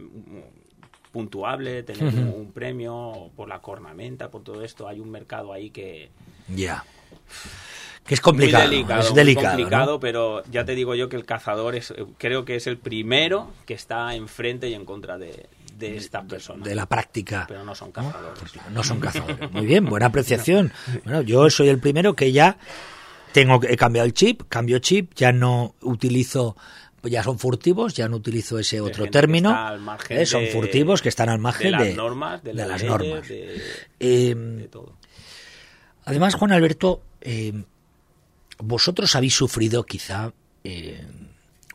puntuable 1.08 1.82
tener 1.82 2.04
un, 2.14 2.28
un 2.28 2.52
premio 2.52 3.30
por 3.36 3.48
la 3.48 3.60
cornamenta 3.60 4.30
por 4.30 4.42
todo 4.42 4.62
esto 4.62 4.86
hay 4.88 5.00
un 5.00 5.10
mercado 5.10 5.52
ahí 5.52 5.70
que 5.70 6.10
Ya. 6.48 6.84
Que 8.04 8.14
es 8.14 8.20
complicado. 8.22 8.64
muy 8.66 8.76
delicado, 8.76 9.00
es 9.02 9.10
muy 9.10 9.16
delicado. 9.16 9.56
complicado, 9.56 9.92
¿no? 9.92 10.00
pero 10.00 10.42
ya 10.50 10.64
te 10.64 10.74
digo 10.74 10.94
yo 10.94 11.08
que 11.10 11.16
el 11.16 11.24
cazador 11.26 11.74
es 11.74 11.92
creo 12.16 12.44
que 12.46 12.56
es 12.56 12.66
el 12.66 12.78
primero 12.78 13.50
que 13.66 13.74
está 13.74 14.14
enfrente 14.14 14.68
y 14.70 14.74
en 14.74 14.86
contra 14.86 15.18
de, 15.18 15.46
de 15.76 15.96
estas 15.98 16.24
personas 16.24 16.66
De 16.66 16.74
la 16.74 16.86
práctica. 16.86 17.44
pero 17.46 17.64
no 17.64 17.74
son 17.74 17.92
cazadores 17.92 18.42
No 18.72 18.82
son 18.82 18.98
cazadores. 19.00 19.50
Muy 19.52 19.66
bien, 19.66 19.84
buena 19.84 20.06
apreciación. 20.12 20.72
Bueno, 21.04 21.20
yo 21.20 21.50
soy 21.50 21.68
el 21.68 21.78
primero 21.80 22.14
que 22.14 22.32
ya 22.32 22.56
tengo 23.32 23.60
he 23.62 23.76
cambiado 23.76 24.06
el 24.06 24.14
chip, 24.14 24.42
cambio 24.48 24.78
chip, 24.78 25.12
ya 25.14 25.30
no 25.32 25.74
utilizo 25.82 26.56
ya 27.04 27.22
son 27.22 27.38
furtivos, 27.38 27.94
ya 27.94 28.08
no 28.08 28.16
utilizo 28.16 28.58
ese 28.58 28.80
otro 28.80 29.06
término. 29.10 29.50
está 29.50 29.68
al 29.68 29.80
margen 29.80 30.18
eh, 30.18 30.26
son 30.26 30.42
de- 30.44 30.50
furtivos 30.50 31.00
que 31.02 31.08
están 31.08 31.28
al 31.28 31.38
margen 31.38 31.72
de 31.72 31.78
de, 31.78 31.84
las 31.90 31.96
normas, 31.96 32.42
de, 32.42 32.50
de 32.50 32.54
las, 32.56 32.68
leyes, 32.82 32.84
normas. 32.84 33.26
Eh, 34.00 34.68
todo. 34.70 34.96
Además, 36.04 36.34
Juan 36.34 36.52
Alberto, 36.52 37.02
eh, 37.20 37.52
vosotros 38.58 39.14
habéis 39.14 39.34
sufrido 39.34 39.84
quizá 39.84 40.32
eh, 40.64 41.04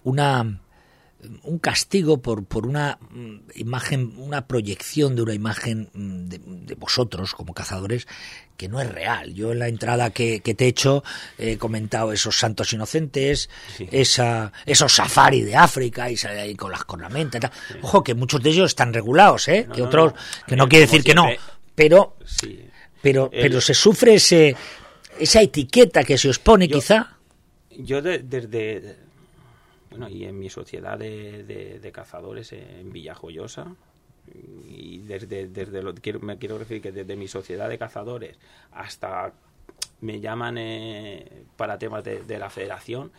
una 0.04 0.60
un 1.44 1.60
castigo 1.60 2.22
por, 2.22 2.46
por 2.46 2.68
una 2.68 2.98
mm, 3.12 3.36
imagen, 3.56 4.14
una 4.18 4.48
proyección 4.48 5.16
de 5.16 5.22
una 5.22 5.34
imagen 5.34 5.90
mm, 5.94 6.28
de, 6.28 6.76
vosotros 6.76 7.34
como 7.34 7.54
cazadores 7.54 8.08
que 8.58 8.68
no 8.68 8.80
es 8.80 8.92
real. 8.92 9.34
Yo 9.34 9.52
en 9.52 9.60
la 9.60 9.68
entrada 9.68 10.12
que, 10.12 10.40
te 10.40 10.66
he 10.66 10.68
hecho 10.68 11.04
he 11.38 11.58
comentado 11.58 12.14
esos 12.14 12.38
santos 12.38 12.72
inocentes, 12.74 13.50
esa, 13.92 14.52
esos 14.66 14.94
safari 14.94 15.42
de 15.42 15.56
África 15.56 16.10
y, 16.10 16.16
ahí 16.26 16.56
con 16.56 16.72
las 16.72 16.84
cornamentas. 16.84 17.52
Ojo, 17.82 18.04
que 18.04 18.14
muchos 18.14 18.42
de 18.42 18.52
ellos 18.52 18.72
están 18.72 18.94
regulados, 18.94 19.48
¿eh? 19.48 19.68
que 19.74 19.82
otros, 19.82 20.14
que 20.48 20.56
no 20.56 20.68
quiere 20.68 20.86
decir 20.86 21.04
que 21.04 21.16
no, 21.16 21.28
pero, 21.76 22.18
pero, 23.02 23.30
pero 23.32 23.60
se 23.60 23.74
sufre 23.74 24.16
ese, 24.16 24.56
esa 25.20 25.42
etiqueta 25.42 26.04
que 26.04 26.18
se 26.18 26.30
os 26.30 26.40
pone 26.40 26.68
quizá. 26.68 27.18
Yo 27.72 28.02
desde 28.02 28.98
bueno, 29.94 30.10
y 30.10 30.26
en 30.26 30.40
mi 30.40 30.50
sociedad 30.50 30.98
de, 30.98 31.44
de, 31.80 31.92
cazadores 31.92 32.52
en 32.52 32.92
Villajoyosa, 32.92 33.76
y 34.68 35.00
desde, 35.00 35.48
desde 35.48 35.84
lo, 35.84 35.94
quiero, 35.94 36.20
me 36.20 36.40
quiero 36.40 36.58
referir 36.58 36.82
que 36.82 36.92
desde 36.92 37.16
mi 37.16 37.28
sociedad 37.28 37.70
de 37.70 37.78
cazadores 37.78 38.40
hasta 38.72 39.34
me 40.02 40.20
llaman 40.20 40.58
eh, 40.58 41.46
para 41.56 41.78
temas 41.78 42.04
de, 42.04 42.24
de, 42.24 42.40
la 42.40 42.50
federación, 42.50 43.12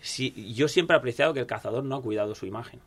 si, 0.00 0.54
yo 0.54 0.66
siempre 0.66 0.96
he 0.96 0.98
apreciado 0.98 1.34
que 1.34 1.40
el 1.40 1.46
cazador 1.46 1.84
no 1.84 1.96
ha 1.96 2.02
cuidado 2.02 2.34
su 2.34 2.46
imagen. 2.46 2.80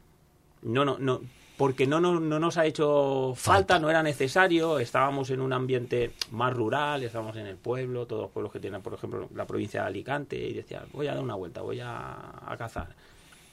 No, 0.64 0.84
no, 0.84 0.98
no, 0.98 1.22
porque 1.60 1.86
no, 1.86 2.00
no, 2.00 2.22
no, 2.22 2.40
nos 2.40 2.56
ha 2.56 2.66
hecho 2.66 3.34
falta, 3.36 3.80
no 3.80 3.90
era 3.90 4.02
necesario, 4.02 4.80
estábamos 4.80 5.30
en 5.30 5.42
un 5.42 5.52
ambiente 5.52 6.14
más 6.32 6.54
rural, 6.54 7.04
estábamos 7.04 7.36
en 7.36 7.48
el 7.48 7.58
pueblo, 7.58 8.06
todos 8.06 8.22
los 8.22 8.32
pueblos 8.32 8.54
que 8.54 8.62
tienen, 8.62 8.82
por 8.82 8.94
ejemplo, 8.94 9.28
la 9.36 9.46
provincia 9.46 9.82
de 9.82 9.88
Alicante, 9.88 10.38
y 10.38 10.54
decía, 10.54 10.86
voy 10.94 11.08
a 11.08 11.16
dar 11.16 11.22
una 11.22 11.36
vuelta, 11.36 11.60
voy 11.60 11.82
a, 11.84 12.56
cazar. 12.58 12.96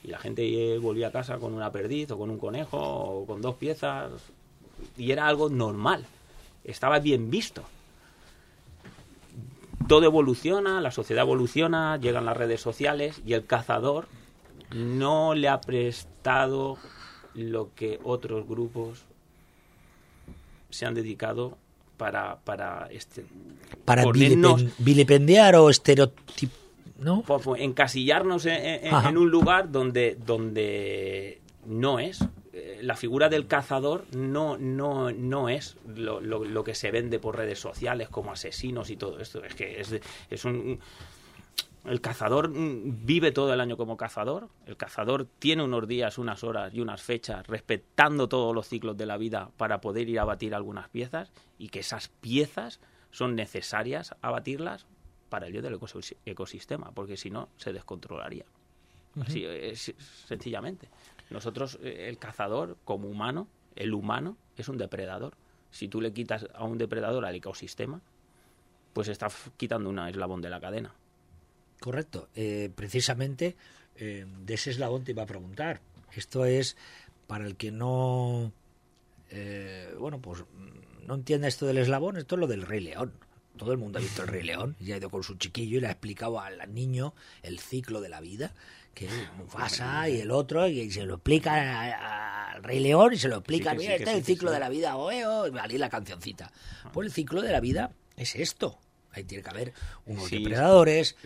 Y 0.04 0.06
la 0.06 0.18
gente 0.20 0.78
volvía 0.78 1.08
a 1.08 1.10
casa 1.10 1.38
con 1.38 1.52
una 1.52 1.72
perdiz 1.72 2.08
o 2.12 2.16
con 2.16 2.30
un 2.30 2.38
conejo 2.38 2.78
o 2.78 3.26
con 3.26 3.42
dos 3.42 3.56
piezas, 3.56 4.12
y 4.96 5.10
era 5.10 5.26
algo 5.26 5.48
normal, 5.48 6.06
estaba 6.62 7.00
bien 7.00 7.28
visto. 7.28 7.64
Todo 9.88 10.04
evoluciona, 10.04 10.80
la 10.80 10.92
sociedad 10.92 11.24
evoluciona, 11.24 11.96
llegan 11.96 12.24
las 12.24 12.36
redes 12.36 12.60
sociales 12.60 13.20
y 13.26 13.32
el 13.32 13.46
cazador 13.46 14.06
no 14.70 15.34
le 15.34 15.48
ha 15.48 15.60
prestado 15.60 16.78
lo 17.36 17.70
que 17.74 18.00
otros 18.02 18.48
grupos 18.48 19.04
se 20.70 20.86
han 20.86 20.94
dedicado 20.94 21.56
para 21.96 22.36
para 22.40 22.88
este 22.90 23.24
para 23.84 24.04
vilipendiar 24.78 25.54
o 25.56 25.70
estereotip 25.70 26.50
no 26.98 27.24
encasillarnos 27.58 28.46
en, 28.46 29.16
un 29.16 29.30
lugar 29.30 29.70
donde 29.70 30.16
donde 30.24 31.40
no 31.66 31.98
es. 31.98 32.24
Eh, 32.52 32.78
la 32.82 32.96
figura 32.96 33.28
del 33.28 33.46
cazador 33.46 34.06
no 34.12 34.56
no 34.56 35.10
no 35.12 35.50
es 35.50 35.76
lo, 35.94 36.20
lo, 36.20 36.44
lo, 36.44 36.64
que 36.64 36.74
se 36.74 36.90
vende 36.90 37.18
por 37.18 37.36
redes 37.36 37.58
sociales 37.58 38.08
como 38.08 38.32
asesinos 38.32 38.88
y 38.88 38.96
todo 38.96 39.20
esto. 39.20 39.44
Es 39.44 39.54
que 39.54 39.78
es, 39.80 39.94
es 40.30 40.44
un 40.46 40.80
el 41.86 42.00
cazador 42.00 42.48
mm, 42.48 43.06
vive 43.06 43.32
todo 43.32 43.52
el 43.52 43.60
año 43.60 43.76
como 43.76 43.96
cazador. 43.96 44.48
El 44.66 44.76
cazador 44.76 45.26
tiene 45.38 45.62
unos 45.62 45.86
días, 45.86 46.18
unas 46.18 46.42
horas 46.44 46.74
y 46.74 46.80
unas 46.80 47.02
fechas 47.02 47.46
respetando 47.46 48.28
todos 48.28 48.54
los 48.54 48.68
ciclos 48.68 48.96
de 48.96 49.06
la 49.06 49.16
vida 49.16 49.50
para 49.56 49.80
poder 49.80 50.08
ir 50.08 50.18
a 50.18 50.24
batir 50.24 50.54
algunas 50.54 50.88
piezas 50.88 51.30
y 51.58 51.68
que 51.68 51.80
esas 51.80 52.08
piezas 52.08 52.80
son 53.10 53.34
necesarias 53.34 54.14
abatirlas 54.20 54.86
para 55.28 55.46
el 55.46 55.54
yo 55.54 55.62
del 55.62 55.78
ecosistema, 56.24 56.92
porque 56.92 57.16
si 57.16 57.30
no 57.30 57.48
se 57.56 57.72
descontrolaría. 57.72 58.44
Así 59.20 59.44
es, 59.44 59.94
sencillamente. 60.26 60.88
Nosotros, 61.30 61.78
eh, 61.82 62.06
el 62.08 62.18
cazador 62.18 62.76
como 62.84 63.08
humano, 63.08 63.48
el 63.74 63.94
humano 63.94 64.36
es 64.56 64.68
un 64.68 64.76
depredador. 64.76 65.34
Si 65.70 65.88
tú 65.88 66.00
le 66.00 66.12
quitas 66.12 66.46
a 66.54 66.64
un 66.64 66.78
depredador 66.78 67.24
al 67.24 67.34
ecosistema, 67.34 68.00
pues 68.92 69.08
estás 69.08 69.50
quitando 69.56 69.90
un 69.90 69.98
eslabón 69.98 70.42
de 70.42 70.50
la 70.50 70.60
cadena. 70.60 70.94
Correcto. 71.80 72.28
Eh, 72.34 72.70
precisamente 72.74 73.56
eh, 73.96 74.26
de 74.44 74.54
ese 74.54 74.70
eslabón 74.70 75.04
te 75.04 75.12
iba 75.12 75.22
a 75.22 75.26
preguntar. 75.26 75.80
Esto 76.14 76.44
es 76.44 76.76
para 77.26 77.46
el 77.46 77.56
que 77.56 77.70
no, 77.70 78.52
eh, 79.30 79.94
bueno, 79.98 80.20
pues 80.20 80.44
no 81.06 81.14
entiende 81.14 81.48
esto 81.48 81.66
del 81.66 81.78
eslabón, 81.78 82.16
esto 82.16 82.36
es 82.36 82.40
lo 82.40 82.46
del 82.46 82.62
Rey 82.62 82.80
León. 82.80 83.12
Todo 83.56 83.72
el 83.72 83.78
mundo 83.78 83.98
ha 83.98 84.02
visto 84.02 84.22
el 84.22 84.28
Rey 84.28 84.42
León 84.42 84.76
y 84.80 84.92
ha 84.92 84.98
ido 84.98 85.08
con 85.08 85.22
su 85.22 85.36
chiquillo 85.36 85.78
y 85.78 85.80
le 85.80 85.88
ha 85.88 85.92
explicado 85.92 86.40
al 86.40 86.74
niño 86.74 87.14
el 87.42 87.58
ciclo 87.58 88.02
de 88.02 88.10
la 88.10 88.20
vida, 88.20 88.54
que 88.92 89.06
es 89.06 89.12
Mufasa 89.38 90.08
y 90.10 90.20
el 90.20 90.30
otro, 90.30 90.68
y 90.68 90.90
se 90.90 91.04
lo 91.04 91.14
explica 91.14 92.52
al 92.52 92.62
Rey 92.62 92.80
León 92.80 93.14
y 93.14 93.16
se 93.16 93.28
lo 93.28 93.36
explica, 93.36 93.74
mira, 93.74 93.94
este 93.94 94.10
es 94.10 94.16
el 94.16 94.24
ciclo 94.24 94.50
de 94.50 94.60
la 94.60 94.68
vida, 94.68 94.96
o 94.96 95.10
y 95.10 95.78
la 95.78 95.88
cancioncita. 95.88 96.52
Pues 96.92 97.06
el 97.06 97.12
ciclo 97.12 97.40
de 97.40 97.52
la 97.52 97.60
vida 97.60 97.92
es 98.16 98.36
esto, 98.36 98.78
Ahí 99.16 99.24
tiene 99.24 99.42
que 99.42 99.50
haber 99.50 99.72
unos 100.04 100.30
depredadores. 100.30 101.16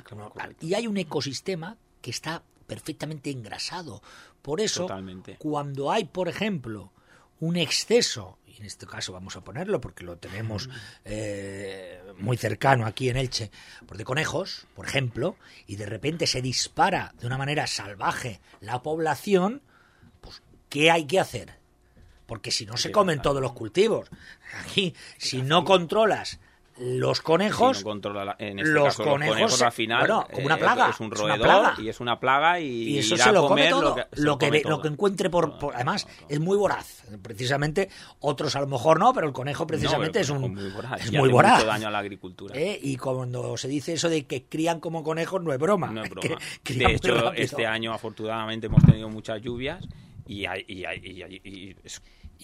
y 0.60 0.74
hay 0.74 0.86
un 0.86 0.96
ecosistema 0.96 1.76
que 2.00 2.10
está 2.10 2.42
perfectamente 2.66 3.30
engrasado. 3.30 4.00
Por 4.42 4.60
eso, 4.60 4.88
cuando 5.38 5.90
hay, 5.90 6.04
por 6.04 6.28
ejemplo, 6.28 6.92
un 7.40 7.56
exceso, 7.56 8.38
y 8.46 8.56
en 8.58 8.64
este 8.64 8.86
caso 8.86 9.12
vamos 9.12 9.34
a 9.34 9.42
ponerlo 9.42 9.80
porque 9.80 10.04
lo 10.04 10.18
tenemos 10.18 10.68
eh, 11.04 12.00
muy 12.18 12.36
cercano 12.36 12.86
aquí 12.86 13.08
en 13.08 13.16
Elche, 13.16 13.50
por 13.86 13.96
de 13.96 14.04
conejos, 14.04 14.68
por 14.76 14.86
ejemplo, 14.86 15.36
y 15.66 15.76
de 15.76 15.86
repente 15.86 16.28
se 16.28 16.42
dispara 16.42 17.12
de 17.18 17.26
una 17.26 17.38
manera 17.38 17.66
salvaje 17.66 18.40
la 18.60 18.82
población, 18.82 19.62
pues 20.20 20.40
¿qué 20.68 20.92
hay 20.92 21.06
que 21.06 21.18
hacer? 21.18 21.58
Porque 22.26 22.52
si 22.52 22.66
no 22.66 22.76
se 22.76 22.92
comen 22.92 23.20
todos 23.20 23.42
los 23.42 23.52
cultivos. 23.52 24.08
Aquí, 24.62 24.94
si 25.18 25.42
no 25.42 25.64
controlas 25.64 26.38
los 26.80 27.20
conejos 27.20 27.84
en 28.38 28.58
este 28.58 28.72
los, 28.72 28.84
caso, 28.84 29.04
conejos, 29.04 29.26
los 29.26 29.34
conejos 29.36 29.62
al 29.62 29.72
final 29.72 30.08
como 30.32 30.46
una 30.46 30.54
eh, 30.54 30.58
plaga 30.58 30.88
es 30.88 31.00
un 31.00 31.10
roedor 31.10 31.72
y 31.78 31.88
es 31.88 32.00
una 32.00 32.18
plaga 32.18 32.58
y, 32.58 32.98
eso 32.98 33.18
se 33.18 33.32
lo 33.32 33.46
come 33.46 33.68
todo 33.68 33.96
lo 34.12 34.38
que, 34.38 34.62
lo 34.64 34.80
que, 34.80 34.88
encuentre 34.88 35.28
por, 35.28 35.58
además 35.74 36.08
es 36.28 36.40
muy 36.40 36.56
voraz 36.56 37.04
precisamente 37.22 37.90
otros 38.20 38.56
a 38.56 38.60
lo 38.60 38.66
mejor 38.66 38.98
no 38.98 39.12
pero 39.12 39.26
el 39.26 39.32
conejo 39.32 39.66
precisamente 39.66 40.20
es 40.20 40.30
un 40.30 40.54
muy 40.54 40.70
voraz, 40.70 41.04
es 41.04 41.12
muy 41.12 41.28
voraz. 41.28 41.58
Mucho 41.58 41.66
daño 41.66 41.88
a 41.88 41.90
la 41.90 41.98
agricultura 41.98 42.56
¿Eh? 42.56 42.78
y 42.82 42.96
cuando 42.96 43.56
se 43.58 43.68
dice 43.68 43.92
eso 43.92 44.08
de 44.08 44.24
que 44.24 44.44
crían 44.44 44.80
como 44.80 45.02
conejos 45.02 45.42
no 45.42 45.52
es 45.52 45.58
broma, 45.58 45.88
no 45.88 46.02
es 46.02 46.10
broma. 46.10 46.38
de 46.64 46.92
hecho 46.94 47.32
este 47.34 47.66
año 47.66 47.92
afortunadamente 47.92 48.68
hemos 48.68 48.82
tenido 48.84 49.10
muchas 49.10 49.42
lluvias 49.42 49.86
y, 50.26 50.46
hay, 50.46 50.64
y, 50.66 50.84
y, 50.86 51.40
y 51.44 51.76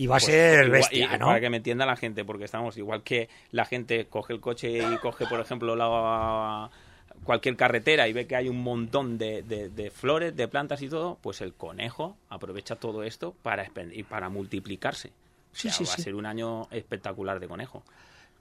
va 0.04 0.16
a 0.16 0.18
pues, 0.18 0.24
ser 0.24 0.68
bestia, 0.68 1.16
¿no? 1.16 1.26
Para 1.26 1.40
que 1.40 1.48
me 1.48 1.56
entienda 1.56 1.86
la 1.86 1.96
gente, 1.96 2.24
porque 2.24 2.44
estamos 2.44 2.76
igual 2.76 3.02
que 3.02 3.30
la 3.52 3.64
gente 3.64 4.06
coge 4.06 4.34
el 4.34 4.40
coche 4.40 4.78
y 4.78 4.96
coge, 4.98 5.26
por 5.26 5.40
ejemplo, 5.40 5.74
la, 5.74 6.70
cualquier 7.24 7.56
carretera 7.56 8.08
y 8.08 8.12
ve 8.12 8.26
que 8.26 8.36
hay 8.36 8.48
un 8.48 8.62
montón 8.62 9.18
de, 9.18 9.42
de, 9.42 9.90
flores, 9.90 10.36
de 10.36 10.48
plantas 10.48 10.82
y 10.82 10.88
todo, 10.88 11.18
pues 11.20 11.40
el 11.40 11.54
conejo 11.54 12.16
aprovecha 12.28 12.76
todo 12.76 13.02
esto 13.02 13.34
para, 13.42 13.70
para 14.08 14.28
multiplicarse. 14.28 15.12
sí, 15.52 15.70
sí, 15.70 15.84
va 15.84 15.94
a 15.94 15.96
ser 15.96 16.14
un 16.14 16.26
año 16.26 16.68
espectacular 16.70 17.40
de 17.40 17.48
conejo. 17.48 17.82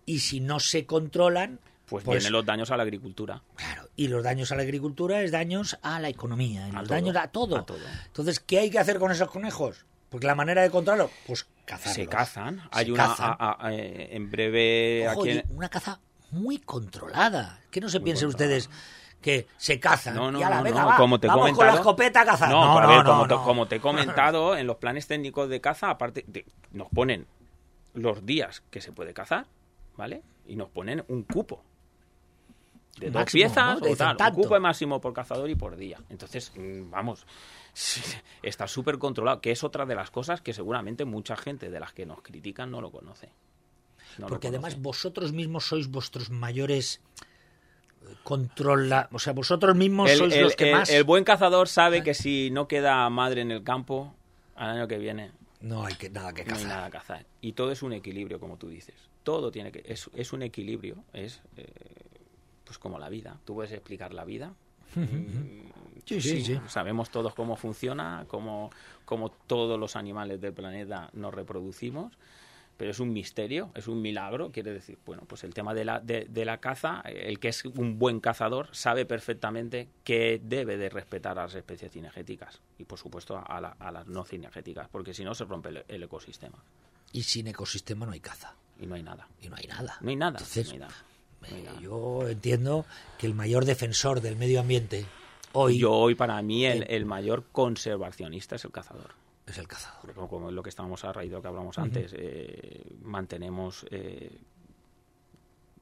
Y 0.06 0.20
si 0.20 0.40
no 0.40 0.60
se 0.60 0.86
controlan, 0.86 1.60
pues, 1.88 2.04
pues, 2.04 2.18
vienen 2.18 2.32
los 2.32 2.46
daños 2.46 2.72
a 2.72 2.78
la 2.78 2.84
agricultura. 2.84 3.42
Claro, 3.56 3.90
y 3.96 4.08
los 4.08 4.24
daños 4.24 4.52
a 4.52 4.56
la 4.56 4.64
agricultura 4.64 5.22
es 5.22 5.32
daños 5.32 5.78
a 5.82 6.00
la 6.00 6.10
economía, 6.10 6.68
los 6.68 6.88
daños 6.88 7.16
a 7.16 7.28
todo. 7.28 7.58
a 7.58 7.66
todo. 7.66 7.80
Entonces, 8.08 8.40
¿qué 8.40 8.60
hay 8.60 8.70
que 8.70 8.80
hacer 8.80 9.00
con 9.00 9.12
esos 9.12 9.30
conejos? 9.30 9.86
Porque 10.15 10.27
la 10.27 10.36
manera 10.36 10.62
de 10.62 10.69
controlarlo, 10.69 11.12
pues 11.27 11.45
cazarlos. 11.65 11.93
Se 11.93 12.07
cazan. 12.07 12.62
Hay 12.72 12.89
una 12.89 13.57
eh, 13.69 14.12
en 14.12 14.31
breve 14.31 15.10
aquí 15.10 15.41
una 15.50 15.67
caza 15.67 16.00
muy 16.31 16.60
controlada. 16.60 17.60
Que 17.69 17.81
no 17.81 17.89
se 17.89 18.00
piensen 18.00 18.29
ustedes 18.29 18.69
que 19.19 19.45
se 19.57 19.77
cazan. 19.77 20.15
No, 20.15 20.31
no, 20.31 20.39
no, 20.39 20.63
venga, 20.63 20.95
como 20.95 21.19
te 21.19 21.27
vamos 21.27 21.51
con 21.51 21.67
la 21.67 21.74
escopeta 21.74 22.22
a 22.22 22.25
cazar. 22.27 22.50
No, 22.50 22.79
no, 22.79 23.27
como, 23.27 23.43
como, 23.43 23.67
te 23.67 23.75
he 23.75 23.79
comentado, 23.81 24.55
en 24.55 24.67
los 24.67 24.77
planes 24.77 25.05
técnicos 25.05 25.50
de 25.50 25.60
caza, 25.60 25.89
aparte, 25.89 26.24
nos 26.72 26.88
ponen 26.88 27.27
los 27.93 28.25
días 28.25 28.63
que 28.72 28.79
se 28.79 28.93
puede 28.93 29.13
cazar, 29.13 29.48
¿vale? 29.98 30.24
Y 30.45 30.55
nos 30.55 30.69
ponen 30.69 31.03
un 31.10 31.24
cupo 31.24 31.62
de 33.00 33.12
dos 33.12 33.32
piezas 33.32 33.80
o 33.82 33.96
tal, 33.96 34.34
un 34.34 34.44
cupo 34.44 34.60
máximo 34.60 35.02
por 35.02 35.14
cazador 35.14 35.50
y 35.50 35.56
por 35.56 35.75
día. 35.75 36.00
Entonces, 36.10 36.52
mm, 36.56 36.90
vamos, 36.90 37.25
está 38.44 38.68
súper 38.68 38.98
controlado, 38.98 39.42
que 39.42 39.52
es 39.52 39.64
otra 39.64 39.86
de 39.86 39.96
las 39.96 40.12
cosas 40.12 40.42
que 40.42 40.54
seguramente 40.54 41.06
mucha 41.06 41.36
gente 41.36 41.70
de 41.70 41.80
las 41.80 41.94
que 41.94 42.06
nos 42.06 42.22
critican 42.22 42.72
no 42.72 42.82
lo 42.82 42.92
conoce. 42.92 43.30
Porque 44.28 44.48
además 44.48 44.82
vosotros 44.82 45.34
mismos 45.34 45.66
sois 45.66 45.90
vuestros 45.90 46.30
mayores 46.30 47.02
eh, 48.02 48.16
controla, 48.24 49.10
o 49.12 49.20
sea, 49.20 49.34
vosotros 49.34 49.75
mismos 49.75 50.10
sois 50.12 50.38
los 50.38 50.56
que 50.56 50.72
más. 50.72 50.90
El 50.90 51.04
buen 51.04 51.25
cazador 51.25 51.68
sabe 51.68 52.02
que 52.02 52.14
si 52.14 52.50
no 52.52 52.68
queda 52.68 53.10
madre 53.10 53.42
en 53.42 53.52
el 53.52 53.64
campo 53.64 54.16
al 54.56 54.70
año 54.70 54.88
que 54.88 54.98
viene 54.98 55.32
no 55.66 55.84
hay 55.84 55.96
que, 55.96 56.10
nada 56.10 56.32
que 56.32 56.44
cazar. 56.44 56.64
No 56.64 56.70
hay 56.70 56.75
nada 56.75 56.86
que 56.86 56.92
cazar. 56.92 57.25
Y 57.42 57.54
todo 57.54 57.72
es 57.72 57.82
un 57.82 57.92
equilibrio, 57.92 58.40
como 58.40 58.58
tú 58.58 58.70
dices. 58.70 58.96
Todo 59.24 59.52
tiene 59.52 59.72
que 59.72 59.84
es, 59.86 60.10
es 60.14 60.32
un 60.32 60.44
equilibrio, 60.44 61.04
es 61.12 61.42
eh, 61.58 61.66
pues 62.65 62.77
como 62.77 63.00
la 63.00 63.10
vida. 63.10 63.39
Tú 63.45 63.55
puedes 63.55 63.72
explicar 63.72 64.13
la 64.13 64.25
vida. 64.25 64.53
Mm, 64.95 65.65
Sí, 66.05 66.22
sí, 66.22 66.45
sí. 66.45 66.60
Sabemos 66.67 67.10
todos 67.10 67.34
cómo 67.34 67.55
funciona, 67.55 68.25
cómo, 68.27 68.69
cómo 69.05 69.31
todos 69.31 69.79
los 69.79 69.95
animales 69.95 70.39
del 70.39 70.53
planeta 70.53 71.10
nos 71.13 71.34
reproducimos 71.34 72.15
pero 72.77 72.91
es 72.91 73.00
un 73.00 73.13
misterio, 73.13 73.72
es 73.74 73.88
un 73.88 74.01
milagro, 74.01 74.51
quiere 74.51 74.74
decir, 74.74 74.98
bueno, 75.05 75.24
pues 75.27 75.43
el 75.43 75.53
tema 75.53 75.74
de 75.74 75.86
la, 75.86 76.00
de, 76.00 76.45
la 76.45 76.57
caza, 76.60 77.01
el 77.05 77.39
que 77.39 77.50
es 77.50 77.63
un 77.65 77.98
buen 77.98 78.19
cazador 78.19 78.67
sabe 78.74 79.05
perfectamente 79.05 79.89
que 80.03 80.41
debe 80.43 80.77
de 80.77 80.89
respetar 80.89 81.39
a 81.39 81.43
las 81.43 81.55
especies 81.55 81.91
cinegéticas 81.91 82.62
y 82.77 82.84
por 82.84 83.00
supuesto 83.00 83.38
a, 83.38 83.91
las 83.91 84.07
no 84.07 84.25
cinegéticas, 84.25 84.89
porque 84.89 85.13
si 85.13 85.24
no 85.24 85.34
se 85.34 85.45
rompe 85.45 85.84
el, 85.88 86.03
ecosistema. 86.03 86.63
Y 87.13 87.24
sin 87.24 87.48
ecosistema 87.48 88.05
no 88.05 88.12
hay 88.12 88.19
caza. 88.19 88.55
Y 88.77 88.86
no 88.88 88.95
hay 88.95 89.03
nada. 89.03 89.27
Y 89.41 89.48
no 89.48 89.55
hay 89.55 89.67
nada. 89.67 89.98
No 90.01 90.10
hay 90.10 90.17
nada. 90.17 90.39
Yo 91.82 92.28
entiendo 92.28 92.86
que 93.18 93.28
el 93.28 93.34
mayor 93.34 93.66
defensor 93.66 94.22
del 94.22 94.36
medio 94.36 94.60
ambiente 94.60 95.06
hoy... 95.54 95.80
Yo 95.80 95.92
hoy 95.92 96.16
para 96.16 96.42
mí 96.42 96.66
el, 96.66 96.86
el 96.90 97.06
mayor 97.06 97.46
conservacionista 97.52 98.56
es 98.56 98.66
el 98.66 98.72
cazador 98.72 99.25
es 99.48 99.58
el 99.58 99.68
cazador. 99.68 100.14
como, 100.14 100.50
es 100.50 100.56
lo 100.56 100.64
que 100.64 100.70
estábamos 100.70 101.04
a 101.04 101.14
raíz 101.14 101.30
de 101.30 101.36
lo 101.38 101.42
que 101.42 101.48
hablamos 101.48 101.78
antes, 101.78 102.14
eh, 102.18 102.96
mantenemos 103.04 103.86
eh, 103.92 104.40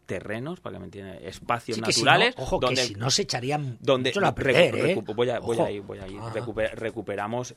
terrenos, 0.06 0.60
para 0.60 0.76
que 0.76 0.80
me 0.80 0.86
entiendan, 0.86 1.18
espacios 1.22 1.78
naturales. 1.78 2.36
ojo, 2.38 2.60
donde, 2.60 2.82
que 2.82 2.88
si 2.88 2.96
no 2.96 3.10
se 3.10 3.22
echarían 3.22 3.78
donde 3.80 4.10
mucho 4.10 4.20
la 4.20 4.36
perder, 4.36 4.76
¿eh? 4.76 4.96
voy, 5.16 5.30
a, 5.30 5.40
voy, 5.40 5.60
a, 5.60 5.72
ir, 5.72 5.82
voy 5.82 6.00
a 6.00 6.08
ir. 6.08 6.20
recuperamos 6.74 7.56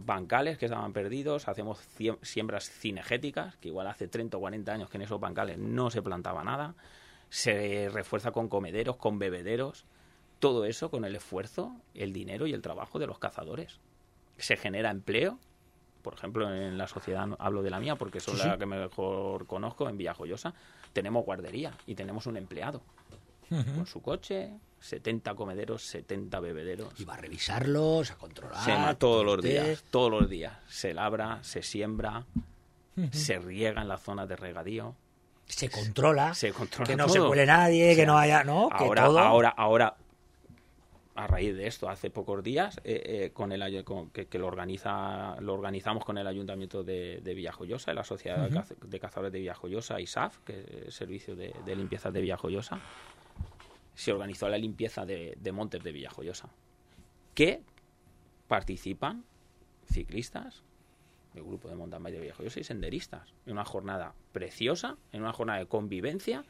bancales 0.00 0.58
que 0.58 0.66
estaban 0.66 0.92
perdidos, 0.92 1.48
hacemos 1.48 1.78
siembras 2.20 2.68
cinegéticas, 2.70 3.56
que 3.56 3.68
igual 3.68 3.86
hace 3.86 4.08
30 4.08 4.36
o 4.36 4.40
40 4.40 4.72
años 4.72 4.90
que 4.90 4.98
en 4.98 5.02
esos 5.02 5.18
bancales 5.18 5.58
no 5.58 5.90
se 5.90 6.02
plantaba 6.02 6.44
nada. 6.44 6.74
Se 7.32 7.88
refuerza 7.88 8.30
con 8.30 8.50
comederos, 8.50 8.96
con 8.96 9.18
bebederos. 9.18 9.86
Todo 10.38 10.66
eso 10.66 10.90
con 10.90 11.06
el 11.06 11.16
esfuerzo, 11.16 11.74
el 11.94 12.12
dinero 12.12 12.46
y 12.46 12.52
el 12.52 12.60
trabajo 12.60 12.98
de 12.98 13.06
los 13.06 13.18
cazadores 13.18 13.80
se 14.36 14.58
genera 14.58 14.90
empleo. 14.90 15.38
Por 16.02 16.12
ejemplo, 16.12 16.54
en 16.54 16.76
la 16.76 16.86
sociedad, 16.88 17.26
hablo 17.38 17.62
de 17.62 17.70
la 17.70 17.80
mía 17.80 17.96
porque 17.96 18.20
son 18.20 18.36
la 18.36 18.58
que 18.58 18.66
mejor 18.66 19.46
conozco, 19.46 19.88
en 19.88 19.96
Villajoyosa, 19.96 20.52
tenemos 20.92 21.24
guardería 21.24 21.72
y 21.86 21.94
tenemos 21.94 22.26
un 22.26 22.36
empleado 22.36 22.82
con 23.48 23.86
su 23.86 24.02
coche, 24.02 24.50
70 24.80 25.34
comederos, 25.34 25.84
70 25.84 26.38
bebederos. 26.40 27.00
Y 27.00 27.06
va 27.06 27.14
a 27.14 27.18
revisarlos, 27.18 28.10
a 28.10 28.16
controlar. 28.16 28.62
Se 28.62 28.94
todos 28.96 29.24
los 29.24 29.40
días, 29.40 29.82
todos 29.90 30.10
los 30.10 30.28
días. 30.28 30.58
Se 30.68 30.92
labra, 30.92 31.42
se 31.44 31.62
siembra, 31.62 32.26
se 33.10 33.38
riega 33.38 33.80
en 33.80 33.88
las 33.88 34.02
zonas 34.02 34.28
de 34.28 34.36
regadío. 34.36 34.96
Se 35.46 35.68
controla, 35.68 36.34
se 36.34 36.52
controla 36.52 36.86
que 36.86 36.96
no 36.96 37.08
se 37.08 37.20
cuele 37.20 37.46
nadie, 37.46 37.94
que 37.94 38.06
no 38.06 38.16
haya, 38.16 38.42
¿no? 38.42 38.68
Ahora, 38.72 39.04
ahora, 39.04 39.48
ahora 39.50 39.96
a 41.14 41.26
raíz 41.26 41.54
de 41.56 41.66
esto, 41.66 41.88
hace 41.88 42.10
pocos 42.10 42.42
días, 42.42 42.80
eh, 42.84 43.02
eh, 43.04 43.30
con 43.32 43.52
el 43.52 43.84
que, 44.12 44.38
lo 44.38 44.46
organiza 44.46 45.36
lo 45.40 45.54
organizamos 45.54 46.04
con 46.04 46.16
el 46.16 46.26
Ayuntamiento 46.26 46.82
de, 46.82 47.20
de 47.22 47.34
Villajoyosa, 47.34 47.92
la 47.92 48.04
Sociedad 48.04 48.48
de 48.48 49.00
Cazadores 49.00 49.32
de 49.32 49.40
Villajoyosa, 49.40 50.00
ISAF, 50.00 50.38
que 50.44 50.60
es 50.60 50.86
el 50.86 50.92
Servicio 50.92 51.36
de, 51.36 51.52
Limpieza 51.76 52.10
de 52.10 52.20
Villajoyosa, 52.20 52.80
se 53.94 54.12
organizó 54.12 54.48
la 54.48 54.56
limpieza 54.56 55.04
de, 55.04 55.36
montes 55.52 55.82
de 55.82 55.92
Villajoyosa, 55.92 56.48
que 57.34 57.62
participan 58.48 59.24
ciclistas 59.84 60.62
del 61.34 61.44
grupo 61.44 61.68
de 61.68 61.76
mountain 61.76 62.02
bike 62.02 62.14
de 62.16 62.20
Villajoyosa 62.20 62.60
y 62.60 62.64
senderistas, 62.64 63.32
en 63.46 63.52
una 63.52 63.64
jornada 63.64 64.14
preciosa, 64.32 64.96
en 65.12 65.22
una 65.22 65.32
jornada 65.32 65.58
de 65.58 65.66
convivencia, 65.66 66.44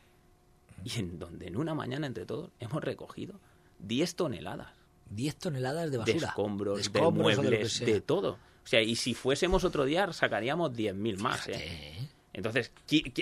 y 0.84 0.98
en 0.98 1.18
donde 1.18 1.46
en 1.46 1.56
una 1.56 1.74
mañana 1.74 2.06
entre 2.06 2.26
todos 2.26 2.50
hemos 2.58 2.82
recogido 2.82 3.38
10 3.80 4.16
toneladas. 4.16 4.72
10 5.10 5.36
toneladas 5.36 5.90
de 5.90 5.98
basura. 5.98 6.18
De 6.18 6.26
escombros, 6.26 6.92
de, 6.92 7.00
muebles, 7.10 7.80
de, 7.80 8.00
todo. 8.00 8.38
O 8.64 8.66
sea, 8.66 8.80
y 8.80 8.96
si 8.96 9.14
fuésemos 9.14 9.64
otro 9.64 9.84
día, 9.84 10.10
sacaríamos 10.12 10.72
10.000 10.72 11.18
más. 11.18 11.48
¿eh? 11.48 11.52
¿eh? 11.56 12.08
Entonces, 12.32 12.72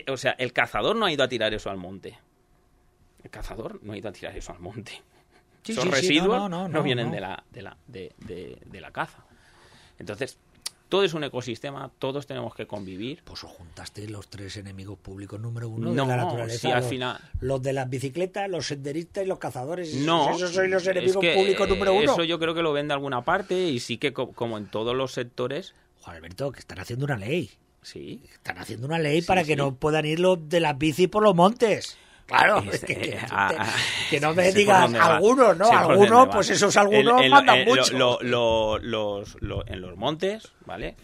o 0.09 0.17
sea, 0.17 0.33
el 0.33 0.53
cazador 0.53 0.97
no 0.97 1.07
ha 1.07 1.13
ido 1.13 1.25
a 1.25 1.29
tirar 1.29 1.53
eso 1.53 1.71
al 1.71 1.79
monte. 1.79 2.19
El 3.23 3.31
cazador 3.31 3.83
no 3.83 3.93
ha 3.93 3.99
ido 3.99 4.09
a 4.09 4.13
tirar 4.13 4.37
eso 4.37 4.53
al 4.53 4.61
monte. 4.61 5.03
Esos 5.67 5.87
residuos 5.87 6.49
no, 6.49 6.83
vienen 6.83 7.11
de 7.11 7.21
la, 7.21 7.45
de, 7.51 7.63
la, 7.63 7.77
de, 7.87 8.15
de 8.19 8.81
la 8.81 8.91
caza. 8.93 9.25
Entonces, 9.99 10.39
todo 10.91 11.05
es 11.05 11.15
un 11.15 11.25
ecosistema, 11.25 11.91
todos 11.99 12.27
tenemos 12.27 12.55
que 12.55 12.67
convivir. 12.67 13.23
Pues 13.25 13.43
os 13.45 13.51
juntaste 13.51 14.07
los 14.09 14.29
tres 14.29 14.57
enemigos 14.57 14.99
públicos 14.99 15.41
número 15.41 15.69
uno 15.69 15.91
de 15.91 15.97
la 15.97 16.17
naturaleza. 16.17 16.77
al 16.77 16.83
final... 16.83 17.19
los, 17.41 17.63
de 17.63 17.73
las 17.73 17.89
bicicletas, 17.89 18.51
los 18.51 18.67
senderistas 18.67 19.25
y 19.25 19.29
los 19.29 19.39
cazadores. 19.39 19.95
No, 19.95 20.35
esos 20.35 20.53
son 20.53 20.69
los 20.69 20.87
enemigos 20.87 21.25
públicos 21.25 21.69
número 21.69 21.95
uno. 21.95 22.13
Eso 22.13 22.25
yo 22.25 22.39
creo 22.39 22.55
que 22.55 22.63
lo 22.63 22.73
ven 22.73 22.89
de 22.89 22.95
alguna 22.95 23.25
parte 23.25 23.69
y 23.69 23.79
sí 23.81 23.97
que 23.97 24.13
como 24.13 24.59
en 24.59 24.67
todos 24.67 24.95
los 24.95 25.13
sectores. 25.13 25.75
Juan 26.01 26.17
Alberto, 26.17 26.51
que 26.51 26.59
están 26.59 26.81
haciendo 26.81 27.05
una 27.05 27.17
ley. 27.17 27.51
Sí. 27.83 28.23
Están 28.33 28.59
haciendo 28.59 28.87
una 28.87 28.99
ley 28.99 29.23
para 29.23 29.45
que 29.45 29.57
no 29.57 29.75
puedan 29.77 30.05
ir 30.05 30.19
los 30.19 30.49
de 30.49 30.61
las 30.61 30.77
bici 30.77 31.07
por 31.07 31.23
los 31.23 31.35
montes. 31.35 31.97
Claro, 32.31 32.63
que, 32.87 33.19
ah, 33.29 33.51
ah, 33.59 33.77
no 34.21 34.35
me 34.35 34.53
digas 34.53 34.95
algunos, 34.95 35.57
¿no? 35.57 35.69
algunos, 35.69 36.29
pues 36.29 36.51
esos 36.51 36.77
algunos 36.77 37.29
mandan 37.29 37.65
mucho. 37.65 38.21
en 38.23 39.81
los 39.81 39.97
montes, 39.97 40.53
¿vale? 40.65 40.95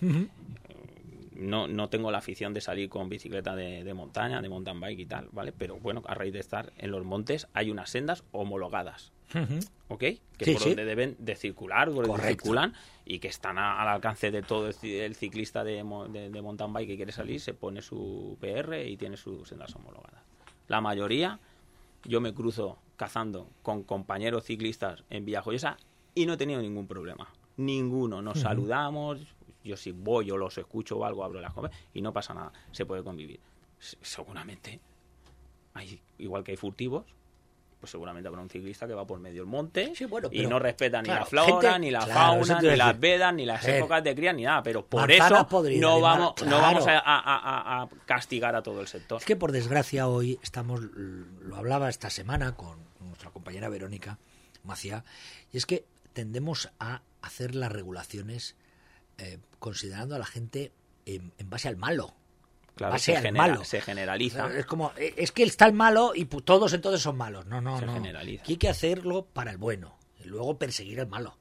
no, 1.38 1.68
no 1.68 1.88
tengo 1.88 2.10
la 2.10 2.18
afición 2.18 2.52
de 2.54 2.60
salir 2.60 2.88
con 2.88 3.08
bicicleta 3.08 3.54
de, 3.54 3.94
montaña, 3.94 4.40
de 4.40 4.48
mountain 4.48 4.80
bike 4.80 5.00
y 5.00 5.06
tal, 5.06 5.28
¿vale? 5.32 5.52
Pero 5.52 5.78
bueno, 5.78 6.02
a 6.06 6.14
raíz 6.14 6.32
de 6.32 6.40
estar 6.40 6.72
en 6.78 6.90
los 6.90 7.04
montes 7.04 7.46
hay 7.52 7.70
unas 7.70 7.90
sendas 7.90 8.24
homologadas, 8.32 9.12
¿ok? 9.88 10.04
Que 10.38 10.52
por 10.52 10.62
donde 10.62 10.84
deben 10.84 11.16
de 11.18 11.36
circular, 11.36 11.90
por 11.90 12.06
donde 12.06 12.28
circulan 12.28 12.74
y 13.04 13.18
que 13.18 13.28
están 13.28 13.58
al 13.58 13.88
alcance 13.88 14.30
de 14.30 14.42
todo 14.42 14.68
el, 14.68 15.14
ciclista 15.14 15.62
de, 15.64 15.76
de 15.76 16.42
mountain 16.42 16.72
bike 16.72 16.88
que 16.88 16.96
quiere 16.96 17.12
salir, 17.12 17.40
se 17.40 17.54
pone 17.54 17.82
su 17.82 18.36
PR 18.40 18.86
y 18.86 18.96
tiene 18.96 19.16
sus 19.16 19.48
sendas 19.48 19.74
homologadas. 19.76 20.25
La 20.68 20.80
mayoría, 20.80 21.38
yo 22.04 22.20
me 22.20 22.34
cruzo 22.34 22.78
cazando 22.96 23.48
con 23.62 23.82
compañeros 23.82 24.44
ciclistas 24.44 25.04
en 25.10 25.24
Villajoyosa 25.24 25.76
y 26.14 26.26
no 26.26 26.34
he 26.34 26.36
tenido 26.36 26.60
ningún 26.60 26.86
problema. 26.86 27.28
Ninguno. 27.56 28.22
Nos 28.22 28.40
saludamos. 28.40 29.20
Yo 29.64 29.76
si 29.76 29.92
voy 29.92 30.30
o 30.30 30.36
los 30.36 30.56
escucho 30.58 30.98
o 30.98 31.04
algo, 31.04 31.24
abro 31.24 31.40
las 31.40 31.52
cosas 31.52 31.72
y 31.92 32.00
no 32.00 32.12
pasa 32.12 32.34
nada. 32.34 32.52
Se 32.72 32.86
puede 32.86 33.02
convivir. 33.02 33.40
Seguramente. 33.78 34.80
Hay, 35.74 36.00
igual 36.18 36.42
que 36.42 36.52
hay 36.52 36.56
furtivos, 36.56 37.04
pues 37.86 37.92
seguramente 37.92 38.26
habrá 38.26 38.40
un 38.40 38.50
ciclista 38.50 38.88
que 38.88 38.94
va 38.94 39.06
por 39.06 39.20
medio 39.20 39.42
del 39.42 39.48
monte 39.48 39.92
y 40.32 40.46
no 40.48 40.58
respeta 40.58 41.00
ni 41.02 41.08
la 41.08 41.24
flora, 41.24 41.78
ni 41.78 41.92
la 41.92 42.00
fauna, 42.00 42.60
ni 42.60 42.74
las 42.74 42.98
vedas, 42.98 43.32
ni 43.32 43.46
las 43.46 43.64
épocas 43.64 44.02
de 44.02 44.12
cría, 44.12 44.32
ni 44.32 44.42
nada. 44.42 44.60
Pero 44.64 44.84
por 44.84 45.08
eso 45.08 45.46
no 45.78 46.00
vamos, 46.00 46.34
no 46.44 46.60
vamos 46.60 46.84
a, 46.88 47.88
castigar 48.04 48.56
a 48.56 48.62
todo 48.62 48.80
el 48.80 48.88
sector. 48.88 49.20
Es 49.20 49.24
que 49.24 49.36
por 49.36 49.52
desgracia 49.52 50.08
hoy 50.08 50.40
estamos, 50.42 50.80
lo 50.80 51.54
hablaba 51.54 51.88
esta 51.88 52.10
semana 52.10 52.56
con 52.56 52.76
nuestra 52.98 53.30
compañera 53.30 53.68
Verónica 53.68 54.18
Macía, 54.64 55.04
y 55.52 55.58
es 55.58 55.64
que 55.64 55.84
tendemos 56.12 56.70
a 56.80 57.02
hacer 57.22 57.54
las 57.54 57.70
regulaciones 57.70 58.56
eh, 59.18 59.38
considerando 59.60 60.16
a 60.16 60.18
la 60.18 60.26
gente 60.26 60.72
en 61.04 61.30
base 61.48 61.68
al 61.68 61.76
malo. 61.76 62.16
Claro, 62.76 62.98
se, 62.98 63.32
malo. 63.32 63.64
se 63.64 63.80
generaliza. 63.80 64.54
Es 64.54 64.66
como, 64.66 64.92
eh, 64.98 65.14
es 65.16 65.32
que 65.32 65.42
está 65.42 65.64
el 65.64 65.72
malo 65.72 66.12
y 66.14 66.26
todos 66.26 66.74
entonces 66.74 67.00
son 67.00 67.16
malos. 67.16 67.46
No, 67.46 67.62
no, 67.62 67.78
se 67.78 67.86
no. 67.86 67.94
Generaliza. 67.94 68.44
hay 68.46 68.56
que 68.58 68.68
hacerlo 68.68 69.24
para 69.32 69.50
el 69.50 69.56
bueno 69.56 69.96
y 70.22 70.24
luego 70.24 70.58
perseguir 70.58 71.00
al 71.00 71.06
malo. 71.06 71.38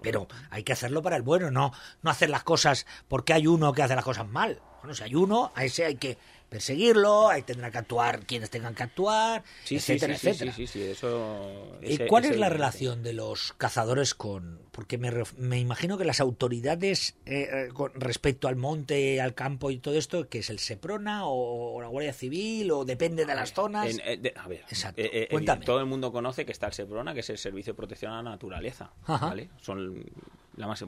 Pero 0.00 0.28
hay 0.50 0.62
que 0.62 0.72
hacerlo 0.72 1.02
para 1.02 1.16
el 1.16 1.22
bueno, 1.22 1.50
no, 1.50 1.72
no 2.02 2.10
hacer 2.10 2.30
las 2.30 2.44
cosas 2.44 2.86
porque 3.08 3.32
hay 3.32 3.48
uno 3.48 3.72
que 3.72 3.82
hace 3.82 3.96
las 3.96 4.04
cosas 4.04 4.28
mal. 4.28 4.60
Bueno, 4.80 4.94
si 4.94 5.02
hay 5.02 5.16
uno, 5.16 5.50
a 5.56 5.64
ese 5.64 5.86
hay 5.86 5.96
que 5.96 6.18
perseguirlo, 6.48 7.28
ahí 7.28 7.42
tendrán 7.42 7.72
que 7.72 7.78
actuar 7.78 8.20
quienes 8.20 8.50
tengan 8.50 8.74
que 8.74 8.82
actuar, 8.84 9.42
etcétera, 9.68 10.14
etcétera. 10.14 10.52
Sí, 10.52 10.66
sí, 10.66 10.82
eso, 10.82 11.76
¿Y 11.82 11.98
cuál 12.06 12.24
es 12.24 12.36
la 12.36 12.48
relación 12.48 13.02
de 13.02 13.12
los 13.12 13.52
cazadores 13.54 14.14
con...? 14.14 14.60
Porque 14.70 14.98
me, 14.98 15.10
me 15.38 15.58
imagino 15.58 15.96
que 15.96 16.04
las 16.04 16.20
autoridades 16.20 17.16
eh, 17.24 17.48
eh, 17.50 17.68
con 17.72 17.92
respecto 17.94 18.46
al 18.46 18.56
monte, 18.56 19.20
al 19.22 19.34
campo 19.34 19.70
y 19.70 19.78
todo 19.78 19.94
esto, 19.94 20.28
que 20.28 20.40
es 20.40 20.50
el 20.50 20.58
SEPRONA 20.58 21.22
o, 21.24 21.80
la 21.80 21.88
Guardia 21.88 22.12
Civil 22.12 22.70
o 22.70 22.84
depende 22.84 23.24
de 23.24 23.34
las 23.34 23.54
zonas... 23.54 23.96
Eh, 24.04 24.34
a 24.36 24.48
ver, 24.48 24.60
Exacto. 24.68 25.02
Cuéntame. 25.30 25.64
todo 25.64 25.80
el 25.80 25.86
mundo 25.86 26.12
conoce 26.12 26.44
que 26.44 26.52
está 26.52 26.66
el 26.66 26.74
SEPRONA, 26.74 27.14
que 27.14 27.20
es 27.20 27.30
el 27.30 27.38
Servicio 27.38 27.72
de 27.72 27.76
Protección 27.76 28.12
a 28.12 28.22
la 28.22 28.30
Naturaleza, 28.30 28.92
¿vale? 29.06 29.48
Son 29.62 30.04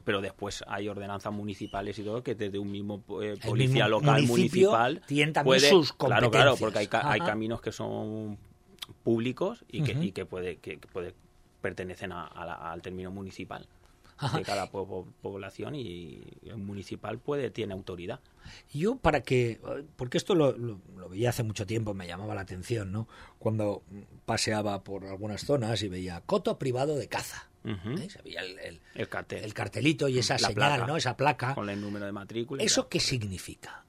pero 0.04 0.20
después 0.20 0.64
hay 0.66 0.88
ordenanzas 0.88 1.32
municipales 1.32 1.98
y 1.98 2.02
todo 2.02 2.22
que 2.22 2.34
desde 2.34 2.58
un 2.58 2.70
mismo 2.70 3.04
eh, 3.22 3.36
policía 3.44 3.88
local 3.88 4.22
municipal 4.22 5.02
tienen 5.06 5.32
también 5.32 5.60
sus 5.60 5.92
competencias. 5.92 6.30
Claro, 6.30 6.30
claro, 6.30 6.56
porque 6.56 6.78
hay, 6.78 6.88
hay 6.90 7.20
caminos 7.20 7.60
que 7.60 7.72
son 7.72 8.38
públicos 9.02 9.64
y 9.68 9.82
que, 9.82 9.92
y 9.92 10.12
que 10.12 10.24
puede 10.24 10.56
que 10.56 10.78
puede 10.78 11.14
pertenecen 11.60 12.12
al 12.12 12.82
término 12.82 13.10
municipal 13.10 13.66
de 14.34 14.42
cada 14.42 14.68
población 14.70 15.74
y 15.76 16.24
el 16.42 16.56
municipal 16.58 17.18
puede 17.18 17.50
tiene 17.50 17.72
autoridad. 17.72 18.20
Yo 18.72 18.96
para 18.96 19.20
que 19.20 19.60
porque 19.96 20.18
esto 20.18 20.34
lo, 20.34 20.56
lo, 20.56 20.80
veía 21.08 21.30
hace 21.30 21.42
mucho 21.44 21.66
tiempo 21.66 21.94
me 21.94 22.06
llamaba 22.06 22.34
la 22.34 22.40
atención, 22.40 22.90
¿no? 22.90 23.06
Cuando 23.38 23.82
paseaba 24.24 24.82
por 24.82 25.06
algunas 25.06 25.42
zonas 25.42 25.82
y 25.82 25.88
veía 25.88 26.20
coto 26.22 26.58
privado 26.58 26.96
de 26.96 27.08
caza 27.08 27.48
¿eh? 27.72 28.08
Se 28.10 28.22
veía 28.22 28.40
el, 28.40 28.58
el- 28.58 28.80
El 28.94 29.08
cartel. 29.08 29.44
el 29.44 29.54
cartelito 29.54 30.08
y 30.08 30.18
esa 30.18 30.34
La 30.34 30.38
señal, 30.38 30.54
placa. 30.54 30.86
¿no? 30.86 30.96
Esa 30.96 31.16
placa. 31.16 31.54
Con 31.54 31.68
el 31.70 31.80
número 31.80 32.06
de 32.06 32.12
matrícula. 32.12 32.62
¿Eso 32.62 32.88
qué 32.88 33.00
significa? 33.00 33.84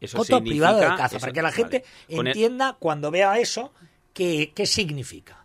Eso 0.00 0.16
Coto 0.18 0.36
significa- 0.36 0.50
privado 0.50 0.78
de 0.80 0.86
caza, 0.96 1.16
eso- 1.16 1.20
para 1.20 1.32
que 1.32 1.42
la 1.42 1.50
vale. 1.50 1.56
gente 1.56 1.84
entienda 2.08 2.76
cuando 2.78 3.10
vea 3.10 3.38
eso 3.38 3.72
qué, 4.14 4.52
qué 4.54 4.66
significa. 4.66 5.44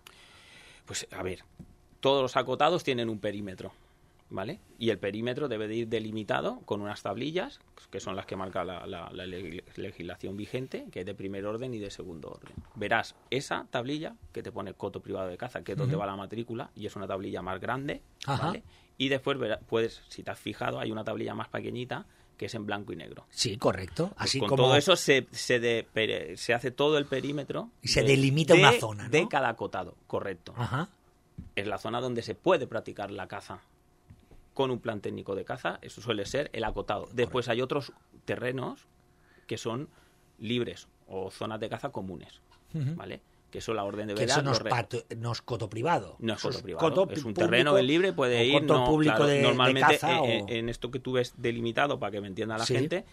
Pues 0.86 1.07
a 1.12 1.23
ver, 1.23 1.43
todos 1.99 2.21
los 2.21 2.36
acotados 2.38 2.83
tienen 2.83 3.09
un 3.09 3.19
perímetro, 3.19 3.73
¿vale? 4.33 4.59
Y 4.79 4.89
el 4.89 4.97
perímetro 4.97 5.47
debe 5.47 5.67
de 5.67 5.75
ir 5.75 5.87
delimitado 5.87 6.59
con 6.65 6.81
unas 6.81 7.01
tablillas, 7.03 7.59
que 7.91 7.99
son 7.99 8.15
las 8.15 8.25
que 8.25 8.35
marca 8.35 8.65
la, 8.65 8.85
la- 8.87 9.09
la 9.13 9.25
le- 9.25 9.63
legislación 9.75 10.35
vigente, 10.35 10.87
que 10.91 11.01
es 11.01 11.05
de 11.05 11.13
primer 11.13 11.45
orden 11.45 11.73
y 11.73 11.79
de 11.79 11.91
segundo 11.91 12.31
orden. 12.31 12.53
Verás 12.75 13.15
esa 13.29 13.67
tablilla 13.69 14.15
que 14.33 14.41
te 14.43 14.51
pone 14.51 14.73
coto 14.73 15.01
privado 15.01 15.29
de 15.29 15.37
caza, 15.37 15.63
que 15.63 15.73
es 15.73 15.77
donde 15.77 15.95
va 15.95 16.05
la 16.07 16.15
matrícula, 16.15 16.71
y 16.75 16.87
es 16.87 16.95
una 16.95 17.07
tablilla 17.07 17.41
más 17.43 17.61
grande, 17.61 18.01
Ajá. 18.25 18.47
¿vale? 18.47 18.63
Y 18.97 19.09
después 19.09 19.37
verá- 19.37 19.59
puedes, 19.59 20.01
si 20.09 20.23
te 20.23 20.31
has 20.31 20.39
fijado, 20.39 20.79
hay 20.79 20.91
una 20.91 21.03
tablilla 21.03 21.35
más 21.35 21.47
pequeñita 21.49 22.05
que 22.35 22.47
es 22.47 22.55
en 22.55 22.65
blanco 22.65 22.91
y 22.91 22.95
negro. 22.95 23.27
Sí, 23.29 23.57
correcto. 23.57 24.07
Pues 24.09 24.21
Así 24.21 24.39
con 24.39 24.49
como 24.49 24.63
todo 24.63 24.75
eso 24.75 24.95
se, 24.95 25.27
se, 25.31 25.59
de- 25.59 26.35
hace 26.55 26.71
todo 26.71 26.97
el 26.97 27.05
perímetro. 27.05 27.69
Y 27.83 27.89
se 27.89 28.01
delimita 28.01 28.55
una 28.55 28.71
zona, 28.79 29.03
¿no? 29.03 29.09
De 29.11 29.27
cada 29.27 29.49
acotado, 29.49 29.95
correcto. 30.07 30.53
Ajá. 30.57 30.89
Es 31.55 31.67
la 31.67 31.77
zona 31.77 32.01
donde 32.01 32.23
se 32.23 32.33
puede 32.33 32.65
practicar 32.67 33.11
la 33.11 33.27
caza. 33.27 33.61
Con 34.53 34.69
un 34.71 34.79
plan 34.79 35.01
técnico 35.01 35.35
de 35.35 35.45
caza, 35.45 35.79
eso 35.81 36.01
suele 36.01 36.25
ser 36.25 36.49
el 36.53 36.63
acotado. 36.63 37.07
Después 37.13 37.47
hay 37.49 37.61
otros 37.61 37.91
terrenos 38.25 38.87
que 39.47 39.57
son 39.57 39.89
libres 40.39 40.87
o 41.07 41.31
zonas 41.31 41.59
de 41.59 41.69
caza 41.69 41.89
comunes. 41.89 42.41
¿vale? 42.73 43.21
Que 43.51 43.59
eso 43.59 43.73
la 43.75 43.83
orden 43.83 44.07
de 44.07 44.15
Que 44.15 44.21
veda 44.21 44.33
eso 44.33 44.41
no 44.41 44.51
es, 44.51 44.59
re- 44.59 44.71
pato- 44.71 45.03
no 45.17 45.31
es 45.31 45.41
coto 45.43 45.69
privado. 45.69 46.15
no 46.19 46.33
es 46.33 46.41
coto 46.41 46.59
privado, 46.63 46.89
coto 46.89 47.11
es 47.13 47.23
un 47.23 47.33
terreno 47.35 47.77
en 47.77 47.85
libre, 47.85 48.11
puede 48.13 48.43
ir. 48.45 48.61
coto 48.61 48.79
no, 48.79 48.85
público 48.85 49.15
claro, 49.15 49.27
de, 49.27 49.35
de 49.37 49.41
normalmente 49.43 49.93
caza 49.93 50.15
eh, 50.15 50.19
o- 50.19 50.25
eh, 50.25 50.57
en 50.59 50.69
esto 50.69 50.89
que 50.89 50.99
tú 50.99 51.11
ves 51.13 51.35
delimitado, 51.37 51.99
para 51.99 52.11
que 52.11 52.21
me 52.21 52.27
entienda 52.27 52.57
la 52.57 52.65
Sí. 52.65 52.73
gente, 52.73 53.05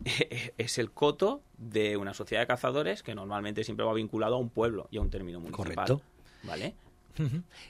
es 0.58 0.78
el 0.78 0.90
coto 0.90 1.42
de 1.58 1.96
una 1.96 2.12
sociedad 2.12 2.42
de 2.42 2.46
cazadores 2.48 3.02
que 3.04 3.14
normalmente 3.14 3.62
siempre 3.62 3.86
va 3.86 3.92
vinculado 3.94 4.34
a 4.34 4.38
un 4.38 4.50
pueblo 4.50 4.88
y 4.90 4.96
a 4.96 5.00
un 5.00 5.10
término 5.10 5.38
municipal. 5.38 5.74
Correcto. 5.74 6.00
¿Vale? 6.42 6.74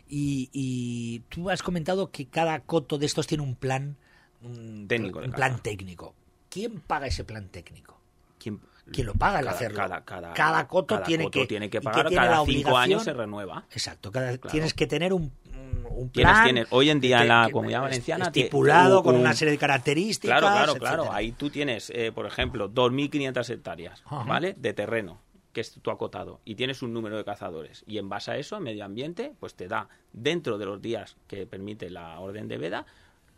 Y, 0.08 0.48
y 0.52 1.20
tú 1.28 1.50
has 1.50 1.62
comentado 1.62 2.10
que 2.10 2.26
cada 2.26 2.60
coto 2.60 2.98
de 2.98 3.06
estos 3.06 3.26
tiene 3.26 3.42
un 3.44 3.54
plan 3.54 3.96
un, 4.42 4.86
Técnico 4.88 5.20
un 5.20 5.32
plan 5.32 5.58
técnico. 5.60 6.14
¿Quién 6.50 6.80
paga 6.80 7.06
ese 7.06 7.24
plan 7.24 7.48
técnico? 7.48 7.98
¿Quién, 8.38 8.60
¿Quién 8.92 9.06
lo 9.06 9.14
paga 9.14 9.38
el 9.40 9.46
cada, 9.46 9.56
hacerlo? 9.56 9.76
Cada, 9.78 10.04
cada, 10.04 10.32
Cada 10.34 10.68
coto 10.68 11.00
tiene 11.00 11.24
coto 11.24 11.40
que- 11.40 11.46
tiene 11.46 11.70
que 11.70 11.80
pagar, 11.80 12.12
cada 12.12 12.44
cinco 12.44 12.76
años 12.76 13.02
se 13.04 13.12
renueva. 13.14 13.64
Exacto, 13.70 14.12
Claro. 14.12 14.38
tienes 14.50 14.74
que 14.74 14.86
tener 14.86 15.12
un, 15.14 15.32
un- 15.54 15.86
un 15.90 16.10
Tienes- 16.10 16.32
plan 16.32 16.44
tienes- 16.44 16.66
hoy 16.70 16.90
en 16.90 17.00
día 17.00 17.22
en 17.22 17.28
la 17.28 17.48
Comunidad 17.50 17.80
Valenciana 17.82 18.26
estipulado 18.26 18.98
un- 18.98 19.04
con 19.04 19.14
un- 19.14 19.22
una 19.22 19.32
serie 19.32 19.52
de 19.52 19.58
características. 19.58 20.38
Claro, 20.40 20.54
claro, 20.54 20.72
etcétera. 20.72 20.94
claro. 20.96 21.12
Ahí 21.12 21.32
tú 21.32 21.48
tienes, 21.50 21.90
eh, 21.94 22.12
por 22.14 22.26
ejemplo, 22.26 22.68
2.500 22.68 23.48
hectáreas, 23.50 24.02
Ajá. 24.04 24.24
¿vale? 24.24 24.54
De 24.58 24.74
terreno, 24.74 25.20
que 25.54 25.62
es 25.62 25.72
tu 25.72 25.90
acotado, 25.90 26.40
y 26.44 26.56
tienes 26.56 26.82
un 26.82 26.92
número 26.92 27.16
de 27.16 27.24
cazadores. 27.24 27.82
Y 27.86 27.96
en 27.96 28.10
base 28.10 28.32
a 28.32 28.36
eso, 28.36 28.60
medio 28.60 28.84
ambiente, 28.84 29.32
pues 29.40 29.54
te 29.54 29.68
da, 29.68 29.88
dentro 30.12 30.58
de 30.58 30.66
los 30.66 30.82
días 30.82 31.16
que 31.26 31.46
permite 31.46 31.88
la 31.88 32.20
orden 32.20 32.48
de 32.48 32.58
veda, 32.58 32.84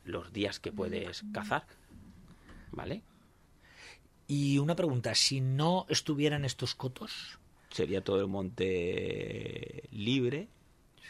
los 0.05 0.33
días 0.33 0.59
que 0.59 0.73
puedes 0.73 1.25
cazar, 1.33 1.65
¿vale? 2.73 3.03
Y 4.27 4.59
una 4.59 4.75
pregunta, 4.75 5.15
si 5.15 5.41
no 5.41 5.87
estuvieran 5.89 6.45
estos 6.45 6.75
cotos, 6.75 7.39
Sería 7.71 8.01
todo 8.01 8.21
el 8.21 8.27
monte 8.27 9.83
libre, 9.91 10.49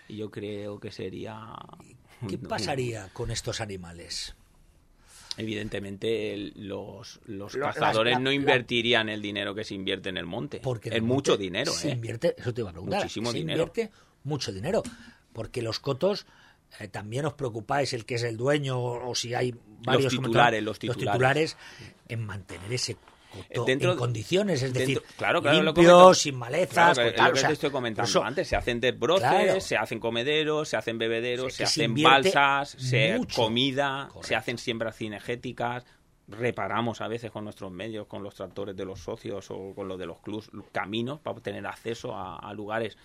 y 0.08 0.16
yo 0.16 0.30
creo 0.30 0.80
que 0.80 0.90
sería... 0.90 1.54
¿qué 2.28 2.38
pasaría 2.48 3.08
con 3.12 3.30
estos 3.30 3.60
animales? 3.60 4.34
Evidentemente 5.36 6.52
los, 6.56 7.20
los 7.26 7.54
Lo- 7.54 7.66
cazadores 7.66 8.12
las- 8.12 8.20
la- 8.20 8.24
no 8.24 8.30
la- 8.30 8.34
invertirían 8.34 9.08
el 9.08 9.20
dinero 9.22 9.54
que 9.54 9.64
se 9.64 9.74
invierte 9.74 10.08
en 10.08 10.16
el 10.16 10.26
monte. 10.26 10.60
Porque 10.62 10.90
es 10.90 11.02
mucho 11.02 11.36
dinero, 11.36 11.72
se 11.72 11.88
¿eh? 11.88 11.92
invierte, 11.92 12.34
eso 12.38 12.52
te 12.54 12.60
iba 12.62 12.70
a 12.70 12.72
preguntar. 12.72 13.00
Muchísimo 13.02 13.30
se 13.32 13.38
dinero. 13.38 13.64
invierte 13.64 13.92
mucho 14.24 14.52
dinero. 14.52 14.82
Porque 15.32 15.62
los 15.62 15.80
cotos 15.80 16.26
eh, 16.80 16.88
también 16.88 17.26
os 17.26 17.34
preocupáis, 17.34 17.92
el 17.92 18.04
que 18.04 18.14
es 18.16 18.22
el 18.22 18.36
dueño 18.36 18.78
o, 18.80 19.14
si 19.14 19.34
hay 19.34 19.54
varios 19.84 20.14
como 20.14 20.28
titulares, 20.28 20.58
tal, 20.58 20.64
los 20.64 20.78
titulares. 20.78 21.56
en 22.08 22.24
mantener 22.24 22.72
ese 22.72 22.96
dentro- 23.66 23.92
en 23.92 23.98
condiciones, 23.98 24.62
es 24.62 24.72
dentro- 24.72 24.80
decir, 24.80 25.02
claro, 25.16 25.42
claro, 25.42 25.62
limpio, 25.62 26.14
sin 26.14 26.32
Claro, 26.34 26.38
malezas, 26.40 26.96
que- 26.98 27.04
con 27.04 27.10
es 27.10 27.16
tal, 27.16 27.24
lo 27.26 27.30
o 27.30 27.34
que 27.34 27.40
sea, 27.40 27.48
te 27.48 27.52
estoy 27.54 27.70
comentando 27.70 28.08
eso- 28.08 28.22
antes. 28.24 28.48
Se 28.48 28.56
hacen 28.56 28.80
desbroces, 28.80 29.28
Claro. 29.28 29.60
se 29.60 29.76
hacen 29.76 30.00
comederos, 30.00 30.68
se 30.68 30.76
hacen 30.76 30.98
bebederos, 30.98 31.54
se 31.54 31.64
hacen 31.64 31.94
balsas, 32.02 32.70
se 32.70 33.20
comida, 33.34 34.06
Correcto. 34.08 34.28
se 34.28 34.36
hacen 34.36 34.58
siembras 34.58 34.96
cinegéticas. 34.96 35.84
Reparamos 36.28 37.00
a 37.00 37.08
veces 37.08 37.30
con 37.30 37.44
nuestros 37.44 37.70
medios, 37.70 38.06
con 38.08 38.22
los 38.24 38.34
tractores 38.34 38.74
de 38.76 38.84
los 38.84 38.98
socios 39.00 39.46
o 39.50 39.72
con 39.76 39.86
los 39.86 39.96
de 39.98 40.06
los 40.06 40.20
clubs, 40.20 40.50
caminos 40.72 41.20
para 41.20 41.38
tener 41.40 41.64
acceso 41.66 42.14
a, 42.16 42.36
a 42.38 42.52
lugares 42.52 42.96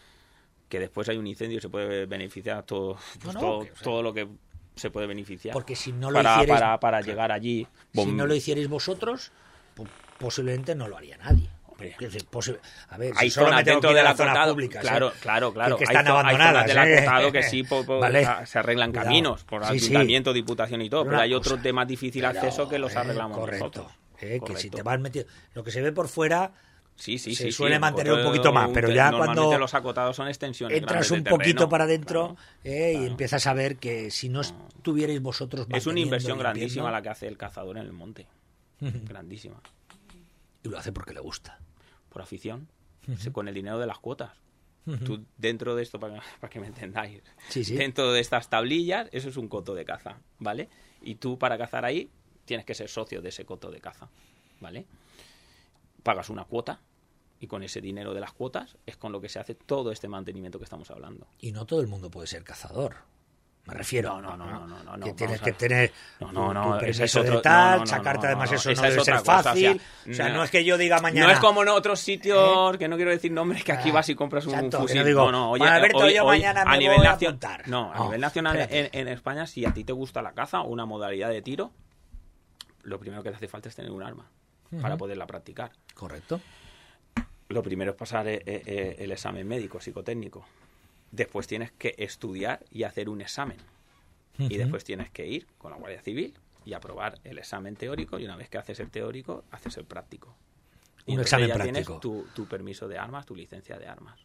que 0.67 0.79
después 0.79 1.07
hay 1.09 1.17
un 1.17 1.27
incendio 1.27 1.59
y 1.59 1.61
se 1.61 1.69
puede 1.69 2.07
beneficiar 2.07 2.63
todo, 2.63 2.97
pues 3.21 3.25
No, 3.25 3.33
no, 3.33 3.39
todo, 3.39 3.59
que, 3.65 3.71
o 3.71 3.75
sea, 3.75 3.83
todo 3.83 4.01
lo 4.01 4.13
que 4.13 4.27
se 4.75 4.89
puede 4.89 5.05
beneficiar. 5.05 5.53
Porque 5.53 5.75
si 5.75 5.91
no 5.91 6.09
lo 6.09 6.15
para, 6.17 6.37
hicierais- 6.37 6.47
para, 6.47 6.79
para 6.79 7.01
llegar 7.01 7.31
allí. 7.31 7.67
si 7.93 8.05
no 8.07 8.25
lo 8.25 8.33
hicierais 8.33 8.67
vosotros, 8.69 9.31
posiblemente 10.17 10.75
no 10.75 10.87
lo 10.87 10.97
haría 10.97 11.17
nadie. 11.17 11.49
A 12.89 12.97
ver, 12.97 13.11
hay 13.17 13.31
si 13.31 13.39
zonas 13.39 13.65
dentro 13.65 13.89
que 13.89 13.93
ir 13.93 13.97
a 13.99 14.01
del 14.01 14.03
las 14.05 14.17
zonas 14.17 14.31
acotado. 14.35 14.53
públicas, 14.53 14.81
claro, 14.81 15.11
claro, 15.19 15.51
claro. 15.51 15.77
Que, 15.77 15.85
que 15.85 15.89
Hay 15.91 15.95
están 15.97 16.05
hay 16.05 16.11
abandonadas. 16.19 16.67
zonas 16.69 16.85
del 16.85 16.93
¿eh? 16.93 16.97
acotado 16.99 17.31
que 17.31 17.43
sí 17.43 17.63
po- 17.63 17.83
po- 17.83 17.99
Vale. 17.99 18.27
se 18.45 18.59
arreglan 18.59 18.91
Cuidado. 18.91 19.05
caminos 19.07 19.43
por 19.45 19.65
Sí, 19.65 19.79
sí. 19.79 19.85
ayuntamiento, 19.87 20.31
diputación 20.31 20.81
y 20.83 20.89
todo, 20.91 21.05
Pero 21.05 21.19
hay 21.19 21.33
otros 21.33 21.53
cosa, 21.53 21.63
de 21.63 21.73
más 21.73 21.87
difícil 21.87 22.21
Pero, 22.23 22.39
acceso 22.39 22.69
que 22.69 22.77
los 22.77 22.93
eh, 22.93 22.99
arreglamos 22.99 23.35
correcto, 23.35 23.65
nosotros. 23.65 23.91
eh, 24.19 24.27
que 24.27 24.33
si 24.33 24.39
Correcto. 24.69 24.77
te 24.77 24.83
vas 24.83 24.99
metido 24.99 25.25
lo 25.55 25.63
que 25.63 25.71
se 25.71 25.81
ve 25.81 25.91
por 25.91 26.07
fuera 26.07 26.51
Sí, 26.95 27.17
sí, 27.17 27.33
se 27.33 27.45
sí, 27.45 27.51
suele 27.51 27.79
mantener 27.79 28.13
un 28.13 28.23
poquito 28.23 28.53
más, 28.53 28.69
pero 28.71 28.91
ya 28.91 29.09
normalmente 29.09 29.39
cuando 29.41 29.57
los 29.57 29.73
acotados 29.73 30.15
son 30.15 30.27
extensiones 30.27 30.77
entras 30.77 31.09
un 31.09 31.23
de 31.23 31.31
poquito 31.31 31.67
para 31.67 31.85
adentro 31.85 32.37
claro. 32.61 32.77
y 33.03 33.07
empiezas 33.07 33.47
a 33.47 33.53
ver 33.55 33.77
que 33.77 34.11
si 34.11 34.29
no 34.29 34.41
estuvierais 34.41 35.19
vosotros 35.19 35.65
Es 35.71 35.87
una 35.87 35.99
inversión 35.99 36.37
grandísima 36.37 36.91
la 36.91 37.01
que 37.01 37.09
hace 37.09 37.27
el 37.27 37.37
cazador 37.37 37.77
en 37.77 37.85
el 37.85 37.93
monte. 37.93 38.27
Grandísima. 38.81 39.61
y 40.63 40.69
lo 40.69 40.77
hace 40.77 40.91
porque 40.91 41.13
le 41.13 41.19
gusta 41.21 41.59
Por 42.09 42.21
afición. 42.21 42.67
Con 43.31 43.47
el 43.47 43.53
dinero 43.55 43.79
de 43.79 43.87
las 43.87 43.97
cuotas. 43.99 44.31
Tú, 45.05 45.23
dentro 45.37 45.75
de 45.75 45.83
esto, 45.83 45.99
para, 45.99 46.21
para 46.39 46.49
que 46.49 46.59
me 46.59 46.67
entendáis, 46.67 47.21
Sí, 47.49 47.63
sí. 47.63 47.75
dentro 47.75 48.11
de 48.11 48.19
estas 48.19 48.49
tablillas, 48.49 49.07
eso 49.11 49.29
es 49.29 49.37
un 49.37 49.47
coto 49.47 49.73
de 49.75 49.85
caza, 49.85 50.17
¿vale? 50.39 50.69
Y 51.03 51.15
tú 51.15 51.37
para 51.37 51.57
cazar 51.57 51.85
ahí 51.85 52.09
tienes 52.45 52.65
que 52.65 52.73
ser 52.73 52.89
socio 52.89 53.21
de 53.21 53.29
ese 53.29 53.45
coto 53.45 53.69
de 53.71 53.79
caza, 53.79 54.09
¿vale? 54.59 54.85
Pagas 56.03 56.29
una 56.29 56.45
cuota 56.45 56.79
y 57.39 57.47
con 57.47 57.61
ese 57.63 57.79
dinero 57.81 58.13
de 58.13 58.19
las 58.21 58.33
cuotas 58.33 58.75
es 58.87 58.97
con 58.97 59.11
lo 59.11 59.21
que 59.21 59.29
se 59.29 59.39
hace 59.39 59.53
todo 59.55 59.91
este 59.91 60.07
mantenimiento 60.07 60.57
que 60.57 60.65
estamos 60.65 60.89
hablando. 60.91 61.27
y 61.39 61.51
no 61.51 61.65
todo 61.65 61.81
el 61.81 61.87
mundo 61.87 62.09
puede 62.09 62.27
ser 62.27 62.43
cazador 62.43 62.95
me 63.65 63.73
refiero 63.75 64.19
No, 64.19 64.35
no, 64.35 64.37
no, 64.37 64.67
no, 64.67 64.83
no, 64.83 64.97
no, 64.97 65.05
que 65.05 65.13
tienes 65.13 65.39
que 65.39 65.51
tener 65.53 65.91
No, 66.19 66.31
no, 66.31 66.53
no, 66.53 66.63
tu 66.63 66.69
ese 66.69 66.79
permiso 66.79 67.03
es 67.03 67.15
otro- 67.15 67.35
de 67.37 67.41
tal 67.43 67.87
sacarte 67.87 68.27
además 68.27 68.51
eso 68.51 68.69
no 68.69 68.73
es 68.73 68.81
debe 68.81 68.91
ser 68.91 69.13
cosa, 69.15 69.21
o 69.21 69.23
sea, 69.25 69.43
fácil 69.43 69.81
o 70.09 70.13
sea, 70.13 70.29
no- 70.29 70.43
es 70.43 70.49
que 70.51 70.65
yo 70.65 70.77
diga 70.77 70.99
mañana 70.99 71.27
No 71.27 71.31
es 71.33 71.39
como 71.39 71.61
en 71.61 71.69
otros 71.69 71.99
sitios, 71.99 72.77
que 72.77 72.87
no 72.87 72.95
quiero 72.95 73.11
decir 73.11 73.31
nombres, 73.31 73.63
que 73.63 73.71
aquí 73.71 73.89
Ah, 73.89 73.93
vas 73.93 74.09
y 74.09 74.15
compras 74.15 74.45
un, 74.47 74.55
exacto, 74.55 74.79
fusil. 74.79 74.97
no 74.97 75.05
digo, 75.05 75.31
no, 75.31 75.51
oye, 75.51 75.67
Alberto, 75.67 75.99
hoy- 75.99 76.15
yo 76.15 76.23
hoy 76.25 76.39
mañana 76.39 76.65
me 76.65 76.71
a 76.75 76.77
nivel 76.77 76.97
voy 76.97 77.05
a 77.07 77.11
apuntar. 77.11 77.67
No, 77.67 77.91
a 77.93 77.97
No, 77.97 78.03
nivel 78.05 78.21
nacional 78.21 78.57
en, 78.69 79.07
España, 79.07 79.45
si 79.45 79.63
a 79.65 79.71
ti 79.73 79.83
te 79.83 79.93
gusta 79.93 80.21
la 80.23 80.33
caza 80.33 80.61
o 80.61 80.67
una 80.69 80.85
modalidad 80.85 81.29
de 81.29 81.41
tiro, 81.43 81.71
lo 82.83 82.99
primero 82.99 83.21
que 83.21 83.29
te 83.29 83.35
hace 83.35 83.47
falta 83.47 83.69
es 83.69 83.75
tener 83.75 83.91
un 83.91 84.01
arma 84.01 84.25
para 84.81 84.97
poderla 84.97 85.27
practicar. 85.27 85.71
correcto 85.93 86.41
Lo 87.49 87.61
primero 87.61 87.91
es 87.91 87.97
pasar 87.97 88.27
eh, 88.27 88.41
eh, 88.45 88.95
el 88.99 89.11
examen 89.11 89.47
médico, 89.47 89.79
psicotécnico. 89.79 90.45
Después 91.11 91.47
tienes 91.47 91.71
que 91.71 91.93
estudiar 91.97 92.63
y 92.71 92.83
hacer 92.83 93.09
un 93.09 93.21
examen. 93.21 93.57
Y 94.37 94.57
después 94.57 94.83
tienes 94.83 95.11
que 95.11 95.27
ir 95.27 95.45
con 95.57 95.71
la 95.71 95.77
Guardia 95.77 96.01
Civil 96.01 96.33
y 96.65 96.73
aprobar 96.73 97.19
el 97.23 97.37
examen 97.37 97.75
teórico. 97.75 98.17
Y 98.17 98.25
una 98.25 98.35
vez 98.35 98.49
que 98.49 98.57
haces 98.57 98.79
el 98.79 98.89
teórico, 98.89 99.43
haces 99.51 99.77
el 99.77 99.85
práctico. 99.85 100.35
Y 101.05 101.13
Un 101.15 101.21
examen 101.21 101.47
ya 101.49 101.55
práctico. 101.55 101.73
tienes 101.83 101.99
tu, 102.01 102.25
tu 102.33 102.47
permiso 102.47 102.87
de 102.87 102.97
armas, 102.97 103.25
tu 103.25 103.35
licencia 103.35 103.77
de 103.77 103.87
armas. 103.87 104.19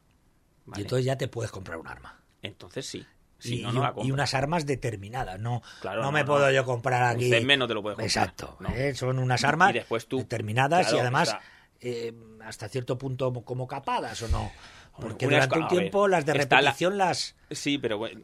¿vale? 0.64 0.80
y 0.80 0.84
entonces 0.84 1.04
ya 1.06 1.16
te 1.16 1.28
puedes 1.28 1.50
comprar 1.52 1.78
un 1.78 1.86
arma 1.86 2.20
Entonces 2.42 2.86
sí. 2.86 3.06
Si 3.38 3.60
y, 3.60 3.62
no, 3.62 3.70
y 3.70 3.74
no 3.74 3.82
la 3.82 3.88
un- 3.88 3.92
y 3.92 3.94
compras. 3.94 4.12
unas 4.14 4.34
armas 4.34 4.66
determinadas 4.66 5.38
no 5.38 5.62
Claro, 5.80 6.00
no, 6.00 6.06
no, 6.06 6.12
me 6.12 6.24
puedo 6.24 6.50
yo 6.50 6.64
comprar 6.64 7.02
Un 7.14 7.16
aquí 7.22 7.30
CESME 7.30 7.56
no 7.56 7.68
te 7.68 7.74
lo 7.74 7.82
puedes 7.82 7.96
comprar, 7.96 8.08
exacto. 8.08 8.58
¿eh? 8.74 8.92
son 8.94 9.18
unas 9.20 9.44
armas 9.44 9.70
Y 9.70 9.74
después 9.74 10.06
tú- 10.08 10.18
determinadas 10.18 10.92
y 10.92 10.98
además 10.98 11.28
o 11.28 11.30
sea- 11.32 11.40
eh, 11.80 12.14
hasta 12.44 12.68
cierto 12.68 12.96
punto 12.98 13.32
como 13.44 13.66
capadas 13.68 14.20
o 14.22 14.28
no 14.28 14.50
porque 15.00 15.26
Una 15.26 15.36
durante 15.36 15.58
un 15.58 15.64
ver, 15.64 15.68
tiempo 15.68 16.08
las 16.08 16.24
de 16.26 16.34
la- 16.34 16.40
repetición 16.40 16.98
las 16.98 17.34
Sí, 17.50 17.78
pero 17.78 17.98
bueno, 17.98 18.20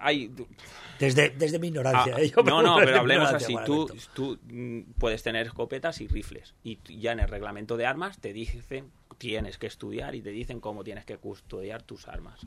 hay... 0.00 0.30
desde, 0.98 1.30
desde 1.30 1.58
mi 1.58 1.68
ignorancia 1.68 2.14
Ah, 2.16 2.20
¿eh? 2.20 2.30
Yo 2.36 2.42
no, 2.42 2.62
no, 2.62 2.76
pero 2.76 2.98
hablemos 3.00 3.32
así. 3.32 3.54
Tú, 3.64 3.88
tú 4.14 4.38
mm, 4.50 4.80
puedes 4.98 5.22
tener 5.22 5.46
escopetas 5.46 6.00
y 6.00 6.08
rifles. 6.08 6.54
Y 6.64 6.78
ya 7.00 7.12
en 7.12 7.20
el 7.20 7.28
reglamento 7.28 7.76
de 7.76 7.86
armas 7.86 8.18
te 8.18 8.32
dicen, 8.32 8.90
tienes 9.16 9.58
que 9.58 9.66
estudiar 9.66 10.14
y 10.14 10.22
te 10.22 10.30
dicen 10.30 10.60
cómo 10.60 10.84
tienes 10.84 11.04
que 11.04 11.16
custodiar 11.16 11.82
tus 11.82 12.08
armas. 12.08 12.40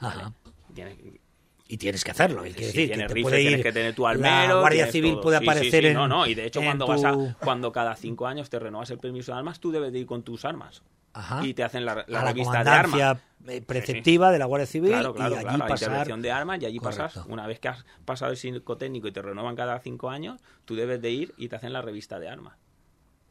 ¿vale? 0.00 0.14
Ajá. 0.20 0.32
Tienes- 0.74 0.96
Y 1.70 1.76
tienes 1.76 2.02
que 2.02 2.10
hacerlo. 2.12 2.46
Y 2.46 2.52
Sí, 2.54 2.60
decir, 2.60 2.72
tienes 2.88 2.98
que 2.98 3.08
te 3.08 3.14
rifle, 3.14 3.22
puede 3.30 3.40
tienes 3.42 3.62
que 3.62 3.72
tener 3.72 3.94
tu 3.94 4.02
la 4.04 4.10
armero. 4.10 4.60
Guardia 4.60 4.86
Civil 4.90 5.12
todo. 5.12 5.20
puede 5.22 5.38
sí, 5.38 5.44
aparecer 5.44 5.82
sí. 5.84 5.88
en 5.88 5.94
No, 5.94 6.08
no, 6.08 6.26
y 6.26 6.34
de 6.34 6.46
hecho 6.46 6.60
cuando 6.62 6.86
tu- 6.86 6.92
vas 6.92 7.04
a, 7.04 7.36
cuando 7.44 7.70
cada 7.72 7.94
cinco 7.94 8.26
años 8.26 8.48
te 8.50 8.58
renuevas 8.58 8.90
el 8.90 8.98
permiso 8.98 9.32
de 9.32 9.38
armas, 9.38 9.60
tú 9.60 9.70
debes 9.70 9.92
de 9.92 9.98
ir 10.00 10.06
con 10.06 10.22
tus 10.22 10.44
armas. 10.46 10.82
Ajá. 11.18 11.44
Y 11.44 11.54
te 11.54 11.64
hacen 11.64 11.84
la, 11.84 11.94
la 11.94 12.04
la 12.06 12.24
revista 12.24 12.62
de 12.64 12.70
armas. 12.70 13.18
eh, 13.48 13.60
preceptiva 13.62 14.30
de 14.30 14.38
la 14.38 14.44
Guardia 14.46 14.66
Civil 14.66 14.90
Claro, 14.90 15.14
claro, 15.14 15.34
y 15.34 15.38
allí 15.38 15.44
claro. 15.44 15.58
Pasar. 15.66 15.88
intervención 15.88 16.22
de 16.22 16.32
armas 16.32 16.62
y 16.62 16.66
allí 16.66 16.80
pasas. 16.80 17.16
Una 17.26 17.46
vez 17.46 17.58
que 17.60 17.68
has 17.68 17.84
pasado 18.04 18.30
el 18.30 18.36
psicotécnico 18.36 19.08
y 19.08 19.12
te 19.12 19.22
renuevan 19.22 19.56
cada 19.56 19.78
cinco 19.80 20.10
años, 20.10 20.40
tú 20.64 20.74
debes 20.76 21.00
de 21.02 21.10
ir 21.10 21.34
y 21.36 21.48
te 21.48 21.56
hacen 21.56 21.72
la 21.72 21.82
revista 21.82 22.18
de 22.18 22.28
armas. 22.28 22.54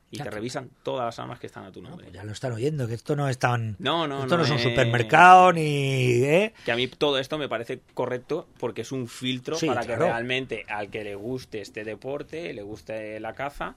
Y 0.10 0.19
te 0.19 0.30
revisan 0.30 0.69
todas 0.84 1.06
las 1.06 1.19
armas 1.19 1.38
que 1.38 1.47
están 1.47 1.65
a 1.65 1.71
tu 1.73 1.82
No, 1.82 1.89
nombre. 1.89 2.06
pues 2.06 2.15
ya 2.15 2.23
lo 2.23 2.32
están 2.32 2.54
oyendo, 2.54 2.88
que 2.88 2.93
esto 2.93 3.17
no 3.17 3.28
es 3.28 3.38
tan. 3.39 3.76
No, 3.78 4.08
no, 4.08 4.19
esto 4.21 4.38
no, 4.38 4.38
no 4.38 4.43
es 4.45 4.52
un 4.52 4.60
supermercado 4.60 5.52
ni. 5.52 6.23
¿eh? 6.23 6.54
Que 6.63 6.71
a 6.71 6.78
mí 6.78 6.88
todo 6.88 7.19
esto 7.19 7.38
me 7.38 7.50
parece 7.50 7.82
correcto 7.93 8.47
porque 8.58 8.82
es 8.84 8.93
un 8.93 9.10
filtro 9.10 9.58
Sí, 9.58 9.67
para 9.67 9.82
claro. 9.82 10.06
que 10.06 10.10
realmente 10.12 10.65
al 10.69 10.89
que 10.89 11.04
le 11.04 11.15
guste 11.15 11.60
este 11.60 11.84
deporte, 11.84 12.54
le 12.54 12.62
guste 12.62 13.19
la 13.19 13.34
caza, 13.34 13.76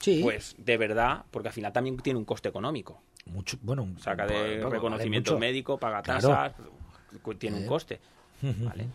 Sí. 0.00 0.20
pues 0.22 0.54
de 0.58 0.76
verdad, 0.76 1.24
porque 1.30 1.48
al 1.48 1.54
final 1.54 1.72
también 1.72 1.96
tiene 1.98 2.18
un 2.18 2.24
coste 2.24 2.48
económico. 2.48 3.02
mucho, 3.26 3.58
bueno, 3.62 3.88
Saca 4.00 4.26
de 4.26 4.64
reconocimiento 4.68 5.38
médico, 5.38 5.78
paga 5.78 6.02
tasas, 6.02 6.54
tiene 7.38 7.58
un 7.58 7.66
coste. 7.66 8.00
¿vale? 8.42 8.86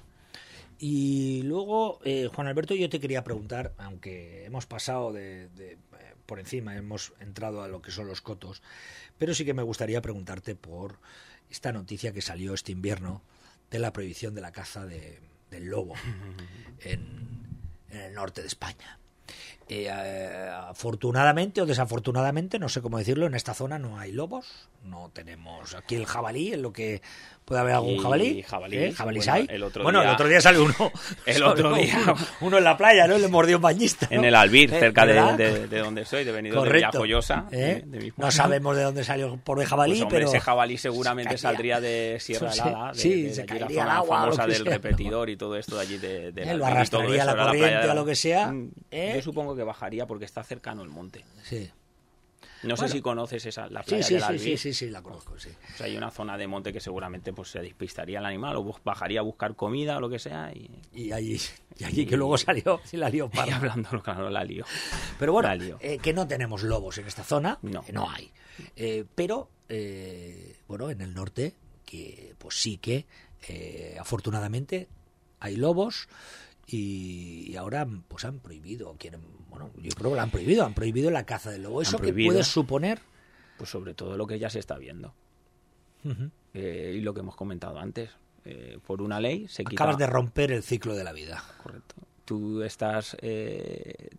Y 0.80 1.44
luego, 1.44 2.00
eh, 2.04 2.30
Juan 2.34 2.48
Alberto, 2.48 2.74
yo 2.76 2.89
te 2.89 3.00
quería 3.00 3.24
preguntar, 3.24 3.74
aunque 3.78 4.46
hemos 4.46 4.66
pasado 4.66 5.13
de, 5.13 5.48
de, 5.50 5.74
eh, 5.74 5.78
por 6.26 6.39
encima, 6.39 6.76
hemos 6.76 7.13
entrado 7.20 7.62
a 7.63 7.68
lo 7.68 7.82
que 7.82 7.92
son 7.92 8.08
los 8.08 8.22
cotos, 8.22 8.62
pero 9.18 9.34
sí 9.34 9.46
que 9.46 9.54
me 9.54 9.63
gustaría 9.63 10.02
preguntarte 10.02 10.56
por 10.56 10.98
esta 11.50 11.72
noticia 11.72 12.12
que 12.12 12.22
salió 12.22 12.54
este 12.54 12.72
invierno 12.72 13.22
de 13.72 13.80
la 13.80 13.94
prohibición 13.94 14.34
de 14.36 14.42
la 14.42 14.52
caza 14.52 14.86
de- 14.86 15.20
del 15.52 15.66
lobo 15.66 15.94
en, 16.84 17.46
en 17.92 18.00
el 18.00 18.13
norte 18.13 18.42
de 18.42 18.48
España. 18.48 19.00
Eh, 19.69 19.89
afortunadamente 20.67 21.62
o 21.62 21.65
desafortunadamente, 21.65 22.60
no 22.60 22.69
sé 22.69 22.82
cómo 22.82 22.97
decirlo, 22.97 23.26
en 23.28 23.34
esta 23.36 23.54
zona 23.54 23.80
no 23.80 23.97
hay 23.99 24.12
lobos, 24.12 24.67
no 24.84 25.10
tenemos 25.13 25.73
aquí 25.73 25.95
el 25.95 26.06
jabalí, 26.06 26.54
en 26.54 26.62
lo 26.62 26.73
que 26.73 27.02
puede 27.45 27.62
haber 27.62 27.76
algún 27.76 27.97
jabalí. 27.97 28.41
jabalís, 28.43 28.80
¿eh? 28.80 28.91
¿Jabalís 28.93 29.26
bueno, 29.26 29.34
hay? 29.49 29.56
el 29.56 29.63
otro 29.63 29.84
bueno, 29.84 29.99
día- 29.99 30.10
el 30.10 30.13
otro 30.15 30.28
día 30.28 30.41
salió 30.41 30.63
uno. 30.63 30.91
El 31.26 31.43
otro 31.43 31.73
día- 31.76 31.97
Uno, 32.04 32.15
uno 32.41 32.58
en 32.58 32.63
la 32.63 32.78
playa, 32.78 33.06
¿no? 33.08 33.17
Le 33.17 33.28
mordió 33.28 33.58
un 33.58 33.62
bañista. 33.62 34.08
¿no? 34.10 34.17
En 34.17 34.26
el 34.26 34.36
Albir, 34.36 34.73
Eh, 34.73 34.80
cerca 34.80 35.06
de, 35.06 35.13
de- 35.38 35.67
de 35.67 35.80
donde 35.80 36.06
soy, 36.06 36.23
de 36.23 36.32
de. 36.32 36.41
Villajoyosa. 36.41 37.45
¿Eh? 37.52 37.84
de- 37.86 38.13
no 38.17 38.32
sabemos 38.32 38.76
de 38.78 38.84
dónde 38.84 39.04
salió 39.04 39.36
por 39.38 39.60
el 39.62 39.67
jabalí, 39.67 39.93
Pues, 39.93 40.02
hombre, 40.04 40.17
pero. 40.19 40.30
ese 40.30 40.39
jabalí 40.39 40.78
seguramente 40.78 41.32
se 41.34 41.38
saldría 41.39 41.80
de 41.82 42.17
Sierra 42.19 42.52
Sí, 42.52 42.60
Helada, 42.62 42.91
de, 42.93 42.99
sí, 42.99 43.21
de 43.23 43.34
se 43.34 43.41
allí 43.41 43.54
la 43.54 43.60
caería 43.60 43.82
al 43.84 43.88
zona 43.88 43.97
agua, 43.97 44.19
famosa 44.21 44.47
del 44.47 44.63
sea. 44.63 44.73
repetidor 44.73 45.30
y 45.30 45.38
todo 45.38 45.58
esto 45.58 45.76
de 45.76 45.82
allí 45.82 45.97
de, 45.97 46.32
de 46.32 46.41
Eh, 46.43 46.45
la 46.45 46.54
lo 46.54 46.65
arrastraría 46.65 47.26
la 47.26 47.36
corriente 47.36 47.88
la- 47.88 47.91
o 47.91 47.95
lo 47.95 48.06
que 48.06 48.15
sea, 48.15 48.47
Mm. 48.52 48.71
Yo 49.15 49.21
supongo 49.21 49.53
que 49.56 49.63
bajaría 49.63 50.06
porque 50.08 50.26
está 50.26 50.44
cercano 50.44 50.84
el 50.84 50.89
monte. 50.89 51.24
Sí, 51.44 51.70
No 52.63 52.76
Bueno. 52.76 52.78
sé 52.78 52.89
si 52.89 53.02
conoces 53.02 53.46
esa, 53.46 53.68
la 53.70 53.84
playa 53.84 54.04
sí, 54.04 54.20
sí, 54.20 54.39
sí, 54.39 54.58
sí, 54.58 54.74
sí, 54.74 54.89
la 54.89 55.02
conozco, 55.02 55.38
sí. 55.38 55.50
O 55.74 55.78
sea, 55.78 55.86
hay 55.86 55.98
una 55.98 56.12
zona 56.12 56.38
de 56.38 56.48
monte 56.48 56.72
que 56.74 56.80
seguramente 56.80 57.34
pues 57.34 57.50
se 57.50 57.60
despistaría 57.60 58.20
el 58.20 58.26
animal 58.26 58.56
o 58.58 58.80
bajaría 58.84 59.20
a 59.20 59.24
buscar 59.24 59.56
comida 59.56 59.98
o 59.98 60.00
lo 60.00 60.10
que 60.10 60.20
sea 60.20 60.52
y, 60.54 60.70
Y 60.94 61.12
allí, 61.12 61.39
y 61.78 61.84
allí 61.84 62.06
que 62.06 62.16
luego 62.18 62.38
salió, 62.38 62.80
sí 62.86 62.96
la 62.98 63.10
lió 63.10 63.30
y 63.34 63.36
parda. 63.36 63.58
hablando, 63.58 64.02
claro, 64.02 64.30
la 64.30 64.44
lío. 64.44 64.66
Pero 65.20 65.34
bueno, 65.34 65.50
eh, 65.82 66.00
que 66.00 66.13
no 66.13 66.26
tenemos 66.28 66.63
lobos 66.63 66.98
en 66.98 67.08
esta 67.08 67.24
zona, 67.24 67.60
No. 67.62 67.84
eh, 67.88 67.92
no 67.94 68.10
hay. 68.10 68.32
Eh, 68.76 69.04
pero, 69.16 69.50
eh, 69.70 70.58
bueno, 70.68 70.89
en 70.89 71.02
el 71.02 71.13
norte, 71.13 71.56
que 71.86 72.34
pues 72.38 72.56
sí 72.62 72.78
que, 72.78 73.06
afortunadamente, 74.00 74.88
hay 75.39 75.56
lobos 75.58 76.08
y 76.68 77.56
ahora 77.58 77.86
pues 78.08 78.24
han 78.26 78.39
prohibido, 78.39 78.96
quieren, 78.98 79.22
bueno, 79.54 79.72
yo 79.82 79.92
creo 79.92 80.10
que 80.12 80.16
lo 80.16 80.22
han 80.22 80.30
prohibido, 80.32 80.66
han 80.66 80.74
prohibido 80.74 81.12
la 81.12 81.26
caza 81.26 81.52
del 81.52 81.63
lobo. 81.63 81.82
¿Eso 81.82 81.98
que 81.98 82.04
prohibido. 82.04 82.32
puede 82.32 82.44
suponer? 82.44 83.00
Pues 83.58 83.70
sobre 83.70 83.94
todo 83.94 84.18
lo 84.18 84.26
que 84.28 84.39
ya 84.39 84.50
se 84.50 84.60
está 84.60 84.78
viendo. 84.78 85.13
Eh, 86.54 86.96
y 86.98 87.02
lo 87.02 87.13
que 87.13 87.22
hemos 87.22 87.36
comentado 87.36 87.80
antes. 87.80 88.10
Eh, 88.46 88.78
por 88.86 89.02
una 89.02 89.20
ley 89.22 89.48
se 89.48 89.63
quita... 89.63 89.82
Acabas 89.84 89.98
de 89.98 90.06
romper 90.08 90.52
el 90.52 90.63
ciclo 90.63 90.96
de 90.96 91.04
la 91.06 91.13
vida. 91.13 91.42
Correcto. 91.63 91.96
Tú 92.26 92.62
estás 92.62 93.16
eh, 93.22 94.10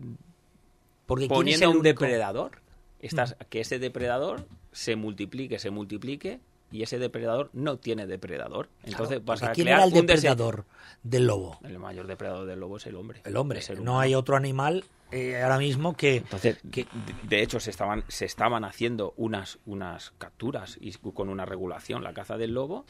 Porque 1.07 1.27
¿quién 1.29 1.33
es 1.33 1.37
poniendo 1.39 1.65
el 1.67 1.71
un 1.71 1.77
único- 1.81 2.05
depredador. 2.05 2.53
Estás, 3.01 3.37
Que 3.51 3.61
ese 3.61 3.79
depredador 3.79 4.47
se 4.73 4.97
multiplique, 4.97 5.59
se 5.59 5.69
multiplique 5.71 6.41
y 6.75 6.83
ese 6.83 6.99
depredador 6.99 7.51
no 7.53 7.77
tiene 7.79 8.05
depredador. 8.09 8.69
Entonces 8.83 9.19
Claro, 9.21 9.25
vas 9.27 9.43
a 9.45 9.53
¿Quién 9.53 9.67
crear 9.67 9.79
era 9.79 9.87
el 9.87 9.95
un 9.95 10.07
depredador 10.07 10.65
del 11.05 11.27
lobo? 11.29 11.61
El 11.63 11.79
mayor 11.79 12.09
depredador 12.09 12.47
del 12.49 12.59
lobo 12.59 12.79
es 12.79 12.87
el 12.87 12.97
hombre. 12.97 13.21
El 13.25 13.37
hombre. 13.37 13.61
el 13.69 13.85
No 13.85 14.01
hay 14.01 14.17
otro 14.17 14.35
animal 14.35 14.85
eh, 15.13 15.41
ahora 15.41 15.59
mismo 15.59 15.97
que... 15.97 16.17
Entonces, 16.17 16.59
que- 16.73 16.89
de- 17.29 17.43
hecho, 17.43 17.61
se 17.61 17.71
estaban, 17.71 18.03
se 18.09 18.25
estaban 18.25 18.65
haciendo 18.65 19.15
unas, 19.17 19.61
unas 19.67 20.11
capturas 20.19 20.77
y 20.81 20.91
con 20.95 21.29
una 21.29 21.45
regulación, 21.45 22.03
la 22.03 22.13
caza 22.13 22.37
del 22.37 22.55
lobo, 22.55 22.85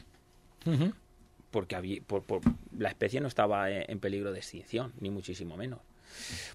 porque 1.51 1.75
había, 1.75 2.01
por, 2.01 2.23
por- 2.23 2.41
la 2.75 2.89
especie 2.89 3.21
no 3.21 3.27
estaba 3.27 3.69
en, 3.69 3.85
en 3.87 3.99
peligro 3.99 4.31
de 4.31 4.39
extinción, 4.39 4.93
ni 4.99 5.11
muchísimo 5.11 5.57
menos. 5.57 5.79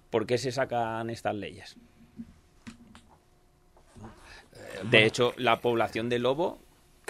¿Por 0.09 0.25
qué 0.25 0.37
se 0.37 0.51
sacan 0.51 1.09
estas 1.09 1.35
leyes? 1.35 1.77
De 4.89 5.05
hecho, 5.05 5.33
la 5.37 5.61
población 5.61 6.09
de 6.09 6.19
lobo, 6.19 6.59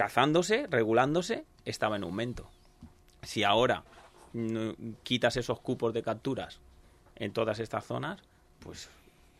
cazándose, 0.01 0.65
regulándose, 0.67 1.45
estaba 1.63 1.95
en 1.95 2.03
aumento. 2.03 2.49
Si 3.21 3.43
ahora 3.43 3.83
mm, 4.33 4.93
quitas 5.03 5.37
esos 5.37 5.59
cupos 5.59 5.93
de 5.93 6.01
capturas 6.01 6.59
en 7.15 7.33
todas 7.33 7.59
estas 7.59 7.85
zonas, 7.85 8.19
pues 8.59 8.89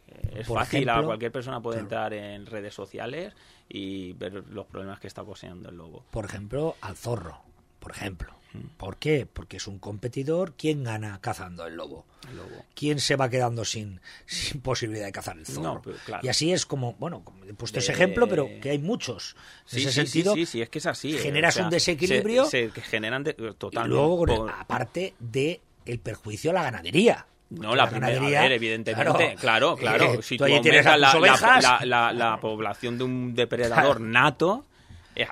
eh, 0.08 0.39
es 0.41 0.47
Por 0.47 0.60
fácil, 0.60 0.88
a 0.89 1.02
cualquier 1.02 1.32
persona 1.32 1.60
puede 1.62 1.80
claro. 1.80 2.13
entrar 2.13 2.13
en 2.13 2.45
redes 2.45 2.76
sociales 2.76 3.34
y 3.69 4.13
ver 4.13 4.34
los 4.50 4.67
problemas 4.67 5.00
que 5.00 5.08
está 5.08 5.24
poseyendo 5.24 5.69
el 5.69 5.78
lobo. 5.78 6.06
por 6.12 6.26
ejemplo, 6.26 6.76
al 6.82 6.95
zorro, 6.95 7.41
por 7.80 7.91
ejemplo. 7.91 8.32
¿Por 8.77 8.97
qué? 8.97 9.25
Porque 9.31 9.57
es 9.57 9.67
un 9.67 9.79
competidor. 9.79 10.53
¿Quién 10.57 10.83
gana 10.83 11.19
cazando 11.21 11.65
el 11.65 11.75
lobo? 11.75 12.05
El 12.29 12.37
lobo. 12.37 12.65
¿Quién 12.75 12.99
se 12.99 13.15
va 13.15 13.29
quedando 13.29 13.63
sin, 13.65 14.01
sin 14.25 14.61
posibilidad 14.61 15.05
de 15.05 15.11
cazar 15.11 15.37
el 15.37 15.45
zorro? 15.45 15.61
No, 15.75 15.81
pero 15.81 15.97
claro. 16.05 16.25
Y 16.25 16.29
así 16.29 16.51
es 16.51 16.65
como, 16.65 16.93
bueno, 16.93 17.23
he 17.47 17.53
puesto 17.53 17.79
ese 17.79 17.93
ejemplo, 17.93 18.27
pero 18.27 18.47
que 18.61 18.69
hay 18.71 18.77
muchos. 18.79 19.35
En 19.65 19.69
Sí, 19.69 19.81
ese 19.81 19.91
sí, 19.91 19.95
sentido, 20.07 20.33
sí, 20.35 20.45
sí, 20.45 20.61
es 20.61 20.69
que 20.69 20.79
es 20.79 20.85
así. 20.85 21.15
eh, 21.15 21.19
generas 21.19 21.55
o 21.55 21.57
sea, 21.57 21.63
un 21.65 21.69
desequilibrio 21.71 22.45
Se, 22.45 22.67
se- 22.67 22.73
que 22.73 22.81
generan 22.81 23.23
de- 23.23 23.35
y 23.37 23.53
totalmente. 23.53 23.89
luego, 23.95 24.25
el- 24.27 24.35
por- 24.37 24.51
aparte 24.51 25.13
de 25.19 25.61
el 25.85 25.99
perjuicio 25.99 26.51
a 26.51 26.53
la 26.53 26.63
ganadería. 26.63 27.25
No, 27.49 27.63
Porque 27.63 27.75
la 27.77 27.89
primera, 27.89 28.17
a 28.39 28.41
ver, 28.43 28.51
evidentemente, 28.53 29.35
claro, 29.37 29.75
claro. 29.75 30.13
eh, 30.13 30.19
si 30.21 30.37
tú 30.37 30.45
tú, 30.45 30.61
tienes 30.61 30.85
la, 30.85 31.11
ovejas, 31.17 31.61
la- 31.63 31.81
la- 31.85 32.13
la 32.13 32.39
población 32.39 32.97
de 32.97 33.03
un 33.03 33.35
depredador 33.35 33.99
nato, 33.99 34.65
eh, 34.69 34.70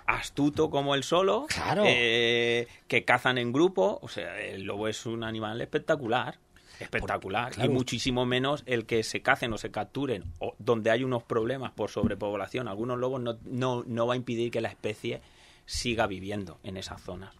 astuto 0.05 0.69
como 0.69 0.95
el 0.95 1.03
solo, 1.03 1.45
Claro. 1.47 1.83
eh, 1.85 2.67
que 2.87 3.05
cazan 3.05 3.37
en 3.37 3.51
grupo, 3.51 3.99
o 4.01 4.07
sea, 4.07 4.39
el 4.41 4.63
lobo 4.63 4.87
es 4.87 5.05
un 5.05 5.23
animal 5.23 5.61
espectacular. 5.61 6.37
Espectacular. 6.79 7.51
claro. 7.51 7.69
Y 7.69 7.73
muchísimo 7.73 8.25
menos 8.25 8.63
el 8.65 8.85
que 8.85 9.03
se 9.03 9.21
cacen 9.21 9.51
o 9.51 9.57
se 9.57 9.69
capturen, 9.69 10.23
o 10.39 10.55
donde 10.59 10.91
hay 10.91 11.03
unos 11.03 11.23
problemas 11.23 11.71
por 11.73 11.89
sobrepoblación. 11.89 12.67
Algunos 12.69 12.97
lobos 12.97 13.19
no, 13.21 13.37
no, 13.43 13.83
no 13.85 14.07
va 14.07 14.13
a 14.13 14.17
impedir 14.17 14.49
que 14.49 14.61
la 14.61 14.69
especie 14.69 15.21
siga 15.65 16.07
viviendo 16.07 16.57
en 16.63 16.77
esas 16.77 17.01
zonas. 17.01 17.35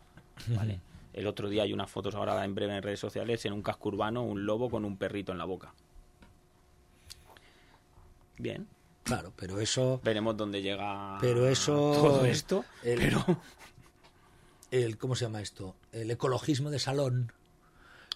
¿vale? 0.47 0.81
El 1.13 1.25
otro 1.25 1.47
día 1.49 1.63
hay 1.63 1.71
unas 1.73 1.89
fotos 1.89 2.15
ahora 2.15 2.43
en 2.43 2.53
breve 2.53 2.75
en 2.75 2.83
redes 2.83 2.99
sociales 2.99 3.45
en 3.45 3.53
un 3.53 3.61
casco 3.61 3.89
urbano, 3.89 4.23
un 4.23 4.45
lobo 4.45 4.69
con 4.69 4.83
un 4.85 4.97
perrito 4.97 5.31
en 5.31 5.37
la 5.37 5.45
boca. 5.45 5.73
Bien, 8.37 8.67
Claro, 9.03 9.33
pero 9.35 9.59
eso, 9.59 9.99
veremos 10.03 10.37
dónde 10.37 10.61
llega 10.61 11.17
pero 11.19 11.47
eso, 11.47 11.73
todo 11.93 12.25
esto. 12.25 12.65
el, 12.83 12.99
pero 12.99 13.41
el, 14.71 14.97
¿cómo 14.97 15.15
se 15.15 15.25
llama 15.25 15.41
esto? 15.41 15.75
El 15.91 16.11
ecologismo 16.11 16.69
de 16.69 16.79
salón, 16.79 17.31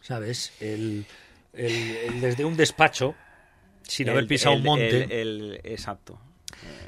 ¿sabes? 0.01 0.53
El, 0.59 1.05
el- 1.53 1.97
el 1.97 2.21
desde 2.21 2.45
un 2.45 2.55
despacho, 2.55 3.15
sin 3.83 4.09
haber 4.09 4.27
pisado 4.27 4.55
un 4.55 4.63
monte, 4.63 5.21
el- 5.21 5.59
exacto. 5.63 6.19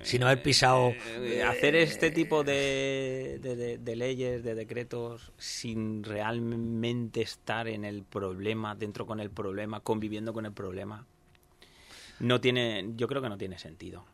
sin 0.03 0.21
haber 0.23 0.43
pisado... 0.43 0.93
Eh, 1.23 1.41
hacer 1.43 1.75
este 1.75 2.12
tipo 2.12 2.43
de, 2.43 3.39
de- 3.41 3.55
de- 3.55 3.77
de 3.79 3.95
leyes, 3.95 4.43
de 4.43 4.53
decretos, 4.53 5.31
sin 5.38 6.03
realmente 6.03 7.21
estar 7.21 7.67
en 7.67 7.86
el 7.86 8.03
problema, 8.03 8.75
dentro 8.75 9.08
con 9.08 9.19
el 9.19 9.31
problema, 9.31 9.79
conviviendo 9.79 10.31
con 10.31 10.45
el 10.45 10.53
problema, 10.53 11.08
no 12.19 12.41
tiene, 12.41 12.91
yo 12.95 13.08
creo 13.08 13.21
que 13.21 13.30
no 13.30 13.38
tiene 13.38 13.58
sentido. 13.60 14.06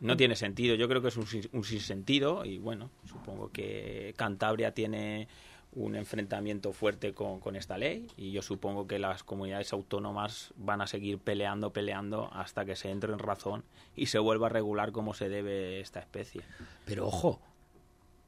No 0.00 0.16
tiene 0.16 0.36
sentido, 0.36 0.74
yo 0.74 0.88
creo 0.88 1.02
que 1.02 1.08
es 1.08 1.16
un, 1.16 1.26
un 1.52 1.64
sinsentido 1.64 2.44
y 2.44 2.58
bueno, 2.58 2.90
supongo 3.04 3.50
que 3.50 4.14
Cantabria 4.16 4.72
tiene 4.72 5.28
un 5.72 5.94
enfrentamiento 5.94 6.72
fuerte 6.72 7.12
con, 7.14 7.38
con 7.40 7.54
esta 7.54 7.78
ley 7.78 8.06
y 8.16 8.32
yo 8.32 8.42
supongo 8.42 8.86
que 8.86 8.98
las 8.98 9.22
comunidades 9.22 9.72
autónomas 9.72 10.52
van 10.56 10.80
a 10.80 10.86
seguir 10.86 11.18
peleando, 11.18 11.72
peleando 11.72 12.28
hasta 12.32 12.64
que 12.64 12.76
se 12.76 12.90
entre 12.90 13.12
en 13.12 13.18
razón 13.18 13.64
y 13.94 14.06
se 14.06 14.18
vuelva 14.18 14.46
a 14.46 14.50
regular 14.50 14.90
como 14.90 15.14
se 15.14 15.28
debe 15.28 15.80
esta 15.80 16.00
especie. 16.00 16.42
Pero 16.86 17.06
ojo, 17.06 17.40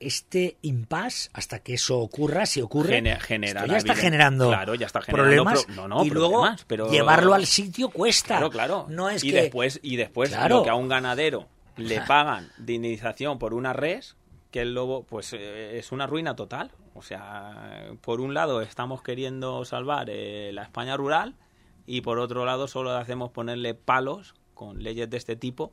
este 0.06 0.56
impasse 0.62 1.30
hasta 1.32 1.60
que 1.60 1.74
eso 1.74 1.98
ocurra, 1.98 2.46
si 2.46 2.60
ocurre, 2.60 2.98
esto 2.98 3.66
ya 3.66 3.76
está 3.76 3.94
generando, 3.94 4.48
claro, 4.48 4.74
ya 4.74 4.86
está 4.86 5.00
generando 5.02 5.44
problemas 5.44 5.64
pro- 5.64 5.74
no, 5.74 5.88
no, 5.88 6.04
y 6.04 6.10
luego 6.10 6.44
pero- 6.66 6.90
llevarlo 6.90 7.34
al 7.34 7.46
sitio 7.46 7.88
cuesta. 7.90 8.36
Claro, 8.38 8.50
claro. 8.50 8.86
No 8.88 9.08
es 9.10 9.22
y 9.24 9.30
que 9.30 9.42
después 9.42 9.80
y 9.82 9.96
después 9.96 10.30
Claro. 10.30 10.58
lo 10.58 10.62
que 10.64 10.70
a 10.70 10.74
un 10.74 10.88
ganadero 10.88 11.46
le 11.76 12.00
pagan 12.02 12.50
de 12.58 12.74
indemnización 12.74 13.38
por 13.38 13.54
una 13.54 13.72
res, 13.72 14.16
que 14.50 14.60
el 14.60 14.74
lobo 14.74 15.04
pues 15.04 15.32
eh, 15.32 15.78
es 15.78 15.92
una 15.92 16.06
ruina 16.06 16.36
total. 16.36 16.70
O 16.94 17.00
sea, 17.00 17.86
por 18.02 18.20
un 18.20 18.34
lado 18.34 18.60
estamos 18.60 19.02
queriendo 19.02 19.64
salvar 19.64 20.08
eh, 20.10 20.50
la 20.52 20.62
España 20.62 20.96
rural 20.96 21.34
y 21.86 22.02
por 22.02 22.18
otro 22.18 22.44
lado 22.44 22.68
solo 22.68 22.90
hacemos 22.96 23.30
ponerle 23.30 23.72
palos 23.74 24.34
con 24.52 24.82
leyes 24.82 25.08
de 25.08 25.16
este 25.16 25.34
tipo 25.36 25.72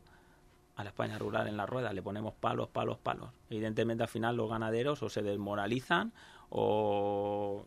a 0.80 0.84
la 0.84 0.89
España 0.92 1.18
rural 1.20 1.48
en 1.48 1.58
la 1.58 1.65
rueda. 1.65 1.92
Le 1.92 2.02
ponemos 2.02 2.34
palos, 2.34 2.70
palos, 2.70 2.98
palos. 2.98 3.30
Evidentemente 3.50 4.04
al 4.04 4.10
final 4.10 4.38
los 4.38 4.50
ganaderos 4.50 5.04
o 5.04 5.10
se 5.10 5.22
desmoralizan 5.22 6.13
o 6.50 7.65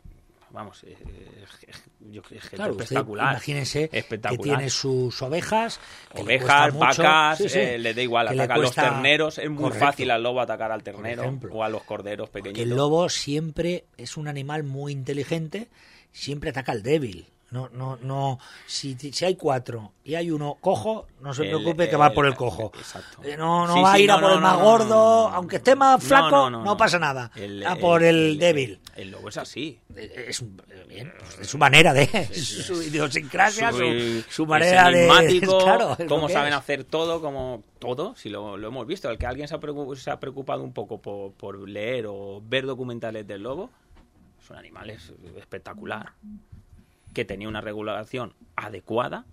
vamos, 0.50 0.84
eh, 0.84 0.96
es- 1.66 2.22
que 2.28 2.36
es 2.36 2.48
Claro, 2.50 2.72
espectacular. 2.72 3.32
imagínese 3.32 3.88
que 3.88 4.38
tiene 4.38 4.68
sus 4.68 5.20
ovejas, 5.22 5.80
que 6.14 6.22
Ovejas, 6.22 6.76
vacas, 6.78 7.38
sí, 7.38 7.48
sí, 7.48 7.58
eh, 7.58 7.78
le 7.78 7.94
da 7.94 8.02
igual, 8.02 8.28
atacar 8.28 8.58
a 8.58 8.60
los 8.60 8.74
terneros. 8.74 9.38
Es 9.38 9.48
muy 9.50 9.62
Correcto. 9.64 9.86
fácil 9.86 10.10
al 10.10 10.22
lobo 10.22 10.40
atacar 10.42 10.70
al 10.72 10.82
ternero 10.82 11.22
ejemplo. 11.22 11.54
o 11.54 11.62
a 11.64 11.68
los 11.70 11.82
corderos 11.84 12.28
Que 12.28 12.34
pequeñitos. 12.42 12.62
el 12.64 12.76
lobo 12.76 13.08
siempre 13.08 13.84
es 13.96 14.16
un 14.18 14.28
animal 14.28 14.62
muy 14.62 14.92
inteligente, 14.92 15.68
siempre 16.12 16.50
ataca 16.50 16.72
al 16.72 16.82
débil. 16.82 17.26
No, 17.52 17.68
no, 17.70 17.98
no. 18.00 18.38
Si, 18.66 18.94
si 18.98 19.24
hay 19.26 19.36
cuatro 19.36 19.92
y 20.04 20.14
hay 20.14 20.30
uno 20.30 20.56
cojo, 20.58 21.06
no 21.20 21.34
se 21.34 21.42
El- 21.42 21.48
preocupe 21.50 21.88
que 21.90 21.96
va 21.96 22.06
el- 22.06 22.12
por 22.14 22.24
el 22.26 22.34
cojo. 22.34 22.72
exacto. 22.74 23.22
Eh, 23.22 23.36
No, 23.36 23.66
no 23.66 23.74
Sí, 23.74 23.82
va 23.82 23.92
a 23.92 23.98
ir 23.98 24.10
a 24.10 24.14
por 24.14 24.22
no, 24.30 24.34
el 24.36 24.40
más 24.40 24.58
gordo, 24.58 25.28
aunque 25.28 25.56
esté 25.56 25.76
más 25.76 26.02
flaco, 26.02 26.48
no, 26.48 26.76
pasa 26.78 26.98
nada. 26.98 27.30
El- 27.36 27.64
a 27.66 27.76
por 27.76 28.02
el, 28.02 28.38
débil. 28.38 28.80
El 28.96 29.10
lobo 29.10 29.28
es 29.28 29.36
así. 29.36 29.78
Eh, 29.94 30.24
Es, 30.28 30.40
eh, 30.40 30.86
bien, 30.88 31.12
pues, 31.18 31.40
es 31.40 31.46
su 31.46 31.58
manera 31.58 31.92
de. 31.92 32.04
es 32.12 32.64
su 32.66 32.82
idiosincrasia, 32.82 33.70
su, 33.70 34.22
su 34.30 34.42
es 34.44 34.48
manera 34.48 34.90
de. 34.90 35.06
Claro, 35.62 35.94
es 35.98 36.06
cómo 36.08 36.28
saben 36.30 36.54
es. 36.54 36.58
hacer 36.58 36.84
todo, 36.84 37.20
como 37.20 37.62
todo, 37.78 38.16
si 38.16 38.30
lo, 38.30 38.56
lo 38.56 38.68
hemos 38.68 38.86
visto. 38.86 39.10
El 39.10 39.18
que 39.18 39.26
alguien 39.26 39.46
se 39.46 39.54
ha, 39.54 39.60
preocu- 39.60 39.94
se 39.96 40.10
ha 40.10 40.18
preocupado 40.18 40.62
un 40.62 40.72
poco 40.72 41.02
por, 41.02 41.32
por 41.34 41.68
leer 41.68 42.06
o 42.08 42.40
ver 42.42 42.64
documentales 42.64 43.26
del 43.26 43.42
lobo, 43.42 43.70
es 44.42 44.48
un 44.48 44.56
animal 44.56 44.88
es- 44.88 45.12
espectacular, 45.36 46.12
que 47.14 47.24
tenía 47.24 47.48
una 47.48 47.60
regulación 47.60 48.34
adecuada 48.56 49.24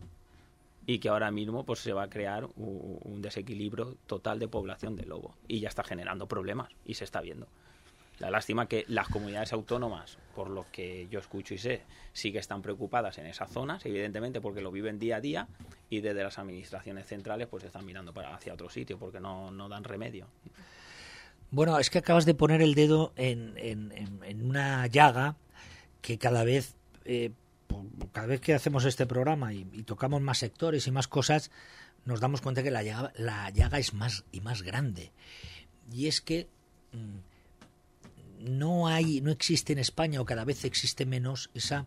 y 0.85 0.99
que 0.99 1.09
ahora 1.09 1.31
mismo 1.31 1.65
pues 1.65 1.79
se 1.79 1.93
va 1.93 2.03
a 2.03 2.09
crear 2.09 2.47
un 2.55 3.21
desequilibrio 3.21 3.95
total 4.07 4.39
de 4.39 4.47
población 4.47 4.95
de 4.95 5.05
lobo 5.05 5.35
y 5.47 5.59
ya 5.59 5.69
está 5.69 5.83
generando 5.83 6.27
problemas 6.27 6.69
y 6.85 6.95
se 6.95 7.03
está 7.03 7.21
viendo. 7.21 7.47
La 8.17 8.29
lástima 8.31 8.67
que 8.67 8.83
las 8.89 9.07
comunidades 9.07 9.53
autónomas, 9.53 10.17
por 10.35 10.49
lo 10.49 10.65
que 10.73 11.07
yo 11.09 11.19
escucho 11.19 11.53
y 11.53 11.57
sé, 11.57 11.83
sí 12.11 12.33
que 12.33 12.39
están 12.39 12.61
preocupadas 12.61 13.17
en 13.17 13.27
esas 13.27 13.49
zonas, 13.49 13.85
evidentemente 13.85 14.41
porque 14.41 14.59
lo 14.59 14.71
viven 14.71 14.99
día 14.99 15.17
a 15.17 15.21
día, 15.21 15.47
y 15.89 16.01
desde 16.01 16.21
las 16.23 16.37
administraciones 16.37 17.07
centrales 17.07 17.47
pues 17.47 17.63
están 17.63 17.85
mirando 17.85 18.13
para 18.13 18.35
hacia 18.35 18.53
otro 18.53 18.69
sitio 18.69 18.97
porque 18.99 19.21
no, 19.21 19.51
no 19.51 19.69
dan 19.69 19.85
remedio. 19.85 20.27
Bueno, 21.51 21.79
es 21.79 21.89
que 21.89 21.99
acabas 21.99 22.25
de 22.25 22.33
poner 22.35 22.61
el 22.61 22.75
dedo 22.75 23.13
en- 23.15 23.57
en 23.57 24.45
una 24.45 24.85
llaga 24.87 25.35
que 26.01 26.17
cada 26.17 26.43
vez, 26.43 26.75
eh, 27.05 27.31
cada 28.11 28.27
vez 28.27 28.41
que 28.41 28.53
hacemos 28.53 28.85
este 28.85 29.05
programa 29.05 29.53
y, 29.53 29.63
tocamos 29.83 30.21
más 30.21 30.37
sectores 30.37 30.87
y 30.87 30.91
más 30.91 31.07
cosas, 31.07 31.51
nos 32.05 32.19
damos 32.19 32.41
cuenta 32.41 32.63
que 32.63 32.71
la 32.71 32.83
llaga, 32.83 33.11
la 33.15 33.49
llaga 33.49 33.79
es 33.79 33.93
más 33.93 34.23
y 34.31 34.41
más 34.41 34.61
grande. 34.61 35.11
Y 35.91 36.07
es 36.07 36.21
que 36.21 36.47
mm, 36.93 38.49
no 38.57 38.87
hay, 38.87 39.21
no 39.21 39.31
existe 39.31 39.73
en 39.73 39.79
España 39.79 40.21
o 40.21 40.25
cada 40.25 40.45
vez 40.45 40.65
existe 40.65 41.05
menos 41.05 41.49
esa 41.53 41.85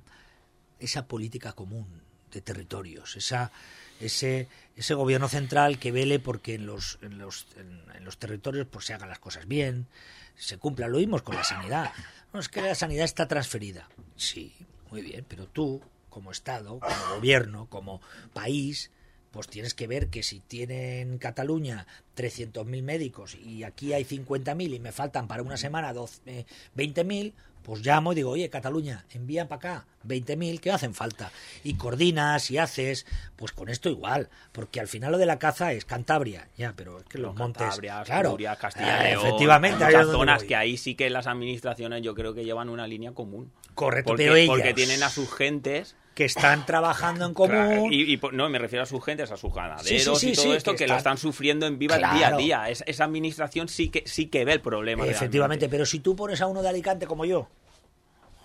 esa 0.83 1.07
política 1.07 1.53
común 1.53 2.03
de 2.33 2.41
territorios, 2.41 3.17
esa, 3.17 3.53
ese, 4.01 4.49
ese 4.77 4.95
gobierno 4.95 5.29
central 5.29 5.79
que 5.79 5.93
vele 5.93 6.19
porque 6.19 6.55
en 6.55 6.67
los, 6.67 6.99
en 7.03 7.19
los, 7.19 7.47
en, 7.57 8.05
los 8.05 8.19
territorios 8.19 8.67
pues, 8.67 8.87
se 8.87 8.95
hagan 8.95 9.09
las 9.09 9.19
cosas 9.19 9.47
bien, 9.47 9.87
se 10.35 10.59
cumplan. 10.59 10.91
Lo 10.91 10.99
vimos 10.99 11.23
con 11.23 11.37
la 11.37 11.45
sanidad. 11.45 11.93
No, 12.33 12.41
es 12.41 12.49
que 12.49 12.63
la 12.63 12.75
sanidad 12.75 13.05
está 13.05 13.29
transferida. 13.29 13.89
Sí, 14.17 14.55
muy 14.93 15.01
bien, 15.01 15.25
pero 15.27 15.47
tú, 15.47 15.81
como 16.11 16.31
Estado, 16.31 16.79
como 16.79 17.15
gobierno, 17.17 17.67
como 17.71 18.03
país, 18.35 18.91
pues 19.31 19.49
tienes 19.49 19.73
que 19.73 19.87
ver 19.87 20.09
que 20.09 20.23
si 20.23 20.41
tienen 20.41 21.13
en 21.13 21.19
Cataluña 21.19 21.87
300.000 22.15 22.83
médicos 22.83 23.35
y 23.35 23.65
aquí 23.65 23.95
hay 23.95 24.05
50.000 24.05 24.75
y 24.75 24.79
me 24.81 24.93
faltan 24.93 25.29
para 25.29 25.43
una 25.43 25.57
semana 25.57 25.95
12, 25.95 26.21
eh, 26.27 26.45
20.000, 26.77 27.33
pues 27.63 27.85
llamo 27.85 28.13
y 28.13 28.17
digo, 28.17 28.31
oye, 28.31 28.49
Cataluña, 28.51 29.05
envían 29.11 29.49
para 29.49 29.59
acá 29.59 29.87
20.000 30.07 30.61
que 30.61 30.73
hacen 30.73 30.95
falta. 30.95 31.31
Y 31.65 31.75
coordinas 31.75 32.51
y 32.51 32.59
haces, 32.59 33.07
pues 33.37 33.53
con 33.53 33.69
esto 33.69 33.89
igual, 33.89 34.29
porque 34.53 34.81
al 34.81 34.89
final 34.89 35.13
lo 35.13 35.19
de 35.19 35.27
la 35.27 35.39
caza 35.39 35.73
es 35.73 35.85
Cantabria, 35.85 36.49
ya, 36.57 36.75
pero 36.77 36.99
es 36.99 37.05
que 37.05 37.19
los 37.19 37.35
montes... 37.35 37.63
Cantabria, 37.63 38.03
claro, 38.05 38.31
Asturias, 38.31 38.59
Castilla 38.59 39.03
y 39.03 39.07
eh, 39.07 39.11
León, 39.11 39.27
efectivamente, 39.27 39.85
hay 39.85 39.95
zonas 40.05 40.45
que 40.45 40.57
ahí 40.57 40.77
sí 40.77 40.95
que 40.95 41.09
las 41.11 41.27
administraciones 41.27 42.03
yo 42.03 42.15
creo 42.15 42.35
que 42.35 42.45
llevan 42.45 42.69
una 42.69 42.87
línea 42.87 43.13
común. 43.13 43.53
Correcto, 43.75 44.09
porque, 44.11 44.25
pero 44.25 44.37
ellas 44.37 44.57
porque 44.57 44.75
tienen 44.75 45.03
a 45.03 45.09
sus 45.09 45.33
gentes 45.33 45.97
que 46.15 46.25
están 46.27 46.67
trabajando 46.67 47.25
en 47.27 47.35
común... 47.35 47.51
Claro, 47.57 47.87
y, 47.91 48.21
no, 48.33 48.49
me 48.49 48.59
refiero 48.59 48.83
a 48.83 48.87
sus 48.87 49.05
gentes, 49.05 49.31
a 49.31 49.37
sus 49.37 49.53
ganaderos 49.55 49.87
Sí, 49.87 49.99
sí, 49.99 50.15
sí, 50.17 50.31
y 50.33 50.35
todo 50.35 50.55
esto 50.55 50.73
que 50.73 50.79
que, 50.79 50.87
lo 50.89 50.97
están- 50.97 51.15
están 51.15 51.19
sufriendo 51.19 51.67
en 51.67 51.79
viva 51.79 51.97
Claro. 51.99 52.17
día 52.17 52.29
a 52.29 52.37
día. 52.37 52.69
Es- 52.71 52.85
esa 52.87 53.05
administración 53.05 53.69
sí 53.69 53.89
que 53.89 54.03
sí 54.07 54.27
que 54.27 54.45
ve 54.45 54.53
el 54.55 54.61
problema. 54.61 55.05
Efectivamente, 55.05 55.33
realmente. 55.67 55.69
pero 55.69 55.87
si 55.87 56.01
tú 56.01 56.15
pones 56.17 56.41
a 56.41 56.47
uno 56.47 56.63
de 56.63 56.69
Alicante 56.69 57.07
como 57.07 57.25
yo, 57.25 57.49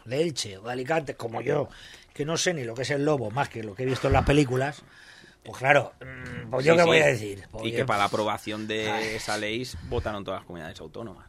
de 0.06 0.22
Elche 0.22 0.58
o 0.58 0.64
de 0.64 0.72
Alicante 0.72 1.16
como 1.16 1.42
yo, 1.42 1.68
que 2.14 2.24
no 2.26 2.38
sé 2.38 2.54
ni 2.54 2.64
lo 2.64 2.74
que 2.74 2.84
es 2.84 2.90
el 2.92 3.04
lobo 3.04 3.30
más 3.32 3.50
que 3.50 3.62
lo 3.64 3.76
que 3.76 3.84
he 3.84 3.86
visto 3.86 4.08
en 4.08 4.14
las 4.14 4.24
películas, 4.26 4.82
pues 5.44 5.58
claro, 5.60 5.94
mm, 6.02 6.50
pues 6.50 6.66
yo 6.66 6.76
qué 6.76 6.84
voy 6.84 6.98
a 7.00 7.06
decir. 7.08 7.44
Pues 7.52 7.66
Y 7.66 7.72
yo- 7.72 7.78
que 7.78 7.86
para 7.86 8.00
la 8.00 8.06
aprobación 8.06 8.68
de 8.68 8.90
Ay. 8.90 9.16
esa 9.16 9.38
ley 9.38 9.68
votaron 9.90 10.24
todas 10.24 10.40
las 10.42 10.46
comunidades 10.48 10.80
autónomas. 10.80 11.28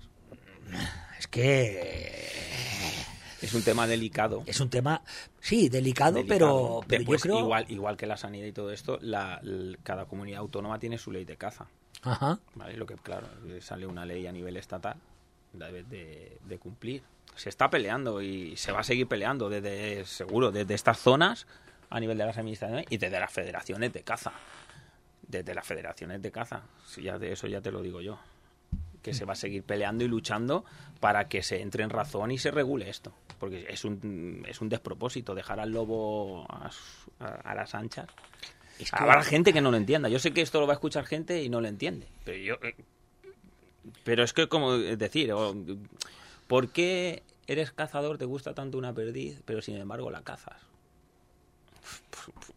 Es 1.18 1.27
que 1.27 3.03
Es 3.40 3.55
un 3.55 3.62
tema 3.62 3.87
delicado. 3.87 4.42
es 4.46 4.61
un 4.61 4.70
tema, 4.70 5.03
sí, 5.40 5.68
delicado, 5.68 6.14
delicado. 6.14 6.38
pero, 6.38 6.81
pero 6.87 6.98
Después, 6.98 7.22
yo 7.22 7.22
creo... 7.22 7.38
igual, 7.40 7.66
igual 7.68 7.96
que 7.96 8.07
la 8.07 8.16
sanidad 8.16 8.46
y 8.46 8.53
todo 8.53 8.72
esto, 8.72 8.98
la, 9.01 9.40
cada 9.83 10.07
comunidad 10.07 10.40
autónoma 10.40 10.79
tiene 10.79 10.98
su 10.98 11.12
ley 11.12 11.24
de 11.24 11.37
caza. 11.37 11.66
Ajá. 12.03 12.38
¿vale? 12.55 12.77
Lo 12.77 12.87
que, 12.87 12.94
claro, 12.96 13.27
sale 13.61 13.87
una 13.87 14.05
ley 14.05 14.27
a 14.27 14.33
nivel 14.33 14.57
estatal, 14.57 14.96
la 15.57 15.66
debes 15.66 15.88
de, 15.88 16.38
de 16.44 16.59
cumplir. 16.59 17.03
Se 17.37 17.48
está 17.48 17.70
peleando 17.70 18.20
y 18.20 18.57
se 18.57 18.72
va 18.72 18.81
a 18.81 18.85
seguir 18.85 19.07
peleando 19.07 19.48
desde, 19.48 20.05
seguro, 20.05 20.51
desde 20.51 20.74
estas 20.74 20.98
zonas 20.98 21.46
a 21.90 22.01
nivel 22.01 22.18
de 22.18 22.27
las 22.27 22.37
administraciones 22.38 22.87
y 22.90 22.98
desde 22.98 23.20
las 23.20 23.33
federaciones 23.33 23.92
de 23.92 24.03
caza. 24.03 24.33
Desde 25.22 25.55
las 25.55 25.66
federaciones 25.66 26.20
de 26.22 26.31
caza. 26.33 26.62
Si 26.87 27.03
ya 27.03 27.18
de 27.18 27.33
eso 27.33 27.46
ya 27.46 27.61
te 27.61 27.70
lo 27.70 27.83
digo 27.83 28.01
yo. 28.01 28.18
Que 29.02 29.14
se 29.14 29.24
va 29.24 29.32
a 29.34 29.37
seguir 29.37 29.62
peleando 29.62 30.04
y 30.04 30.08
luchando 30.08 30.64
para 31.00 31.28
que 31.28 31.42
se 31.42 31.61
entre 31.62 31.84
en 31.84 31.90
razón 31.90 32.30
y 32.30 32.38
se 32.38 32.50
regule 32.50 32.90
esto. 32.90 33.12
Porque 33.38 33.66
es 33.68 33.84
un, 33.84 34.44
es 34.48 34.61
un 34.61 34.68
despropósito 34.68 35.34
dejar 35.34 35.61
al 35.61 35.70
lobo 35.70 36.44
a, 36.50 36.70
a- 37.20 37.26
a 37.26 37.54
las 37.54 37.74
anchas. 37.74 38.08
Es 38.78 38.90
que- 38.90 38.96
Habrá 39.02 39.22
gente 39.22 39.52
que 39.52 39.61
no 39.61 39.70
lo 39.70 39.76
entienda. 39.76 40.08
Yo 40.08 40.18
sé 40.18 40.32
que 40.32 40.40
esto 40.42 40.61
lo 40.61 40.66
va 40.66 40.72
a 40.72 40.76
escuchar 40.76 41.06
gente 41.06 41.42
y 41.42 41.48
no 41.48 41.61
lo 41.61 41.68
entiende. 41.68 42.06
Pero 42.24 42.38
yo. 42.38 42.54
eh, 42.66 42.74
Pero 44.04 44.22
es 44.24 44.32
que, 44.32 44.48
como 44.48 44.76
decir, 44.76 45.32
¿por 46.48 46.68
qué 46.70 47.22
eres 47.46 47.70
cazador, 47.72 48.18
te 48.18 48.24
gusta 48.26 48.52
tanto 48.54 48.76
una 48.78 48.92
perdiz, 48.92 49.40
pero 49.46 49.62
sin 49.62 49.76
embargo 49.76 50.11
la 50.11 50.22
cazas? 50.22 50.61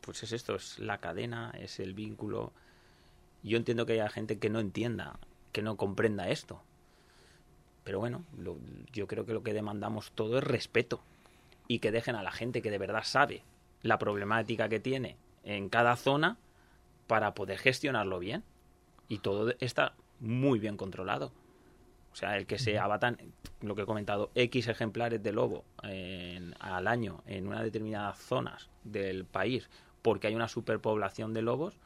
Pues 0.01 0.23
es 0.23 0.31
esto, 0.31 0.55
es 0.55 0.79
la 0.79 0.97
cadena, 0.97 1.53
es 1.57 1.79
el 1.79 1.93
vínculo. 1.93 2.51
Yo 3.43 3.57
entiendo 3.57 3.85
que 3.85 3.93
haya 3.93 4.09
gente 4.09 4.37
que 4.39 4.49
no 4.49 4.59
entienda, 4.59 5.17
que 5.51 5.61
no 5.61 5.77
comprenda 5.77 6.29
esto. 6.29 6.61
Pero 7.83 7.99
bueno, 7.99 8.23
lo- 8.37 8.57
yo 8.93 9.07
creo 9.07 9.25
que 9.25 9.33
lo 9.33 9.43
que 9.43 9.53
demandamos 9.53 10.11
todo 10.11 10.37
es 10.37 10.43
respeto. 10.43 11.01
Y 11.67 11.79
que 11.79 11.91
dejen 11.91 12.15
a 12.15 12.23
la 12.23 12.31
gente 12.31 12.61
que 12.61 12.71
de 12.71 12.77
verdad 12.77 13.03
sabe 13.03 13.43
la 13.81 13.97
problemática 13.97 14.69
que 14.69 14.79
tiene 14.79 15.15
en 15.43 15.69
cada 15.69 15.95
zona 15.95 16.37
para 17.07 17.33
poder 17.33 17.57
gestionarlo 17.57 18.19
bien. 18.19 18.43
Y 19.07 19.19
todo 19.19 19.53
está 19.59 19.93
muy 20.19 20.59
bien 20.59 20.77
controlado. 20.77 21.31
O 22.13 22.15
sea, 22.15 22.37
el 22.37 22.45
que 22.45 22.59
se 22.59 22.77
abatan, 22.77 23.17
lo 23.61 23.73
que 23.75 23.83
he 23.83 23.85
comentado, 23.85 24.31
X 24.35 24.67
ejemplares 24.67 25.23
de 25.23 25.31
lobo 25.31 25.63
en- 25.83 26.55
al 26.59 26.87
año 26.87 27.23
en 27.25 27.47
una 27.47 27.63
determinadas 27.63 28.17
zonas 28.19 28.69
del 28.83 29.25
país 29.25 29.69
porque 30.01 30.27
hay 30.27 30.35
una 30.35 30.47
superpoblación 30.47 31.33
de 31.33 31.41
lobos, 31.41 31.77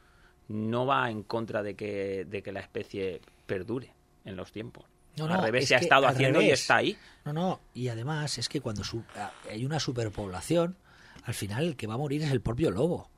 no 0.48 0.86
va 0.86 1.10
en 1.10 1.22
contra 1.22 1.62
de 1.62 1.74
que, 1.74 2.24
de 2.24 2.42
que 2.42 2.50
la 2.52 2.60
especie 2.60 3.20
perdure 3.46 3.92
en 4.24 4.36
los 4.36 4.52
tiempos. 4.52 4.84
No, 5.16 5.24
al 5.34 5.44
revés, 5.46 5.66
se 5.68 5.74
ha 5.74 5.78
estado 5.84 6.06
haciendo 6.06 6.40
y 6.40 6.50
está 6.50 6.76
ahí. 6.76 6.96
No, 7.24 7.32
no, 7.32 7.60
y 7.74 7.88
además 7.88 8.36
es 8.38 8.48
que 8.48 8.60
cuando 8.60 8.84
su- 8.84 9.02
hay 9.50 9.64
una 9.64 9.80
superpoblación, 9.80 10.76
al 11.24 11.34
final 11.34 11.64
el 11.64 11.76
que 11.76 11.86
va 11.86 11.94
a 11.94 11.98
morir 11.98 12.22
es 12.22 12.30
el 12.30 12.40
propio 12.42 12.70
lobo. 12.70 13.08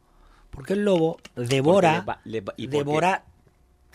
Porque 0.50 0.72
el 0.74 0.84
lobo 0.84 1.18
devora, 1.34 1.92
le 1.92 2.00
va- 2.06 2.20
le 2.24 2.40
va- 2.40 2.54
¿y 2.56 2.68
qué? 2.68 2.76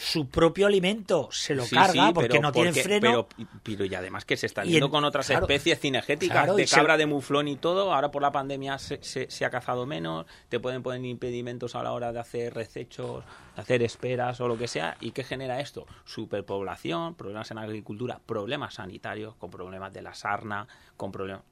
Su 0.04 0.28
propio 0.28 0.68
alimento 0.68 1.30
se 1.32 1.56
lo 1.56 1.66
carga 1.66 2.12
porque 2.14 2.39
no 2.39 2.51
tiene 2.51 2.74
freno. 2.74 3.28
Pero, 3.36 3.49
pero, 3.64 3.86
y 3.86 3.95
además 3.95 4.26
que 4.26 4.36
se 4.36 4.47
está 4.47 4.64
yendo 4.64 4.89
con 4.89 5.06
otras 5.06 5.30
especies 5.30 5.80
cinegéticas 5.80 6.56
de 6.56 6.66
cabra, 6.66 6.97
de 6.97 7.06
muflón 7.06 7.47
y 7.47 7.56
todo. 7.56 7.93
Ahora 7.93 8.12
por 8.12 8.22
la 8.22 8.32
pandemia 8.32 8.78
se, 8.78 8.99
se, 9.01 9.45
ha 9.45 9.49
cazado 9.49 9.86
menos, 9.86 10.26
te 10.49 10.60
pueden 10.60 10.84
poner 10.84 11.06
impedimentos 11.06 11.76
a 11.76 11.84
la 11.84 11.93
hora 11.93 12.12
de 12.12 12.20
hacer 12.20 12.54
recechos, 12.54 13.24
de 13.56 13.62
hacer 13.62 13.82
esperas 13.82 14.41
o 14.41 14.47
lo 14.47 14.58
que 14.58 14.68
sea. 14.68 14.97
¿Y 14.99 15.12
qué 15.12 15.24
genera 15.24 15.62
esto? 15.62 15.86
Superpoblación, 16.04 17.16
problemas 17.16 17.49
en 17.51 17.56
la 17.56 17.64
agricultura, 17.64 18.20
problemas 18.26 18.76
sanitarios, 18.76 19.36
con 19.36 19.49
problemas 19.49 19.93
de 19.93 20.01
la 20.01 20.14
sarna, 20.14 20.68
con 20.97 21.12
problemas... 21.12 21.43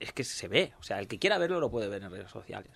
Es 0.00 0.12
que 0.12 0.24
se 0.24 0.48
ve, 0.48 0.72
o 0.80 0.82
sea, 0.82 0.98
el 0.98 1.06
que 1.06 1.18
quiera 1.20 1.38
verlo 1.38 1.60
lo 1.60 1.70
puede 1.70 1.88
ver 1.88 2.02
en 2.02 2.10
redes 2.10 2.30
sociales. 2.30 2.72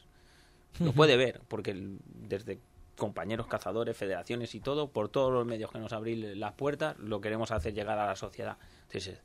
Lo 0.79 0.93
puede 0.93 1.17
ver, 1.17 1.41
porque 1.49 1.75
desde 1.75 2.61
compañeros 2.99 3.47
cazadores, 3.47 3.97
federaciones 3.97 4.55
y 4.55 4.61
todo, 4.61 4.91
por 4.91 5.09
todos 5.09 5.33
los 5.33 5.47
medios 5.47 5.71
que 5.71 5.79
nos 5.79 5.95
abrís 5.95 6.37
las 6.37 6.53
puertas, 6.53 6.99
lo 6.99 7.23
queremos 7.23 7.51
hacer 7.51 7.73
llegar 7.73 7.99
a 7.99 8.07
la 8.07 8.17
sociedad. 8.17 8.59
Entonces, 8.83 9.21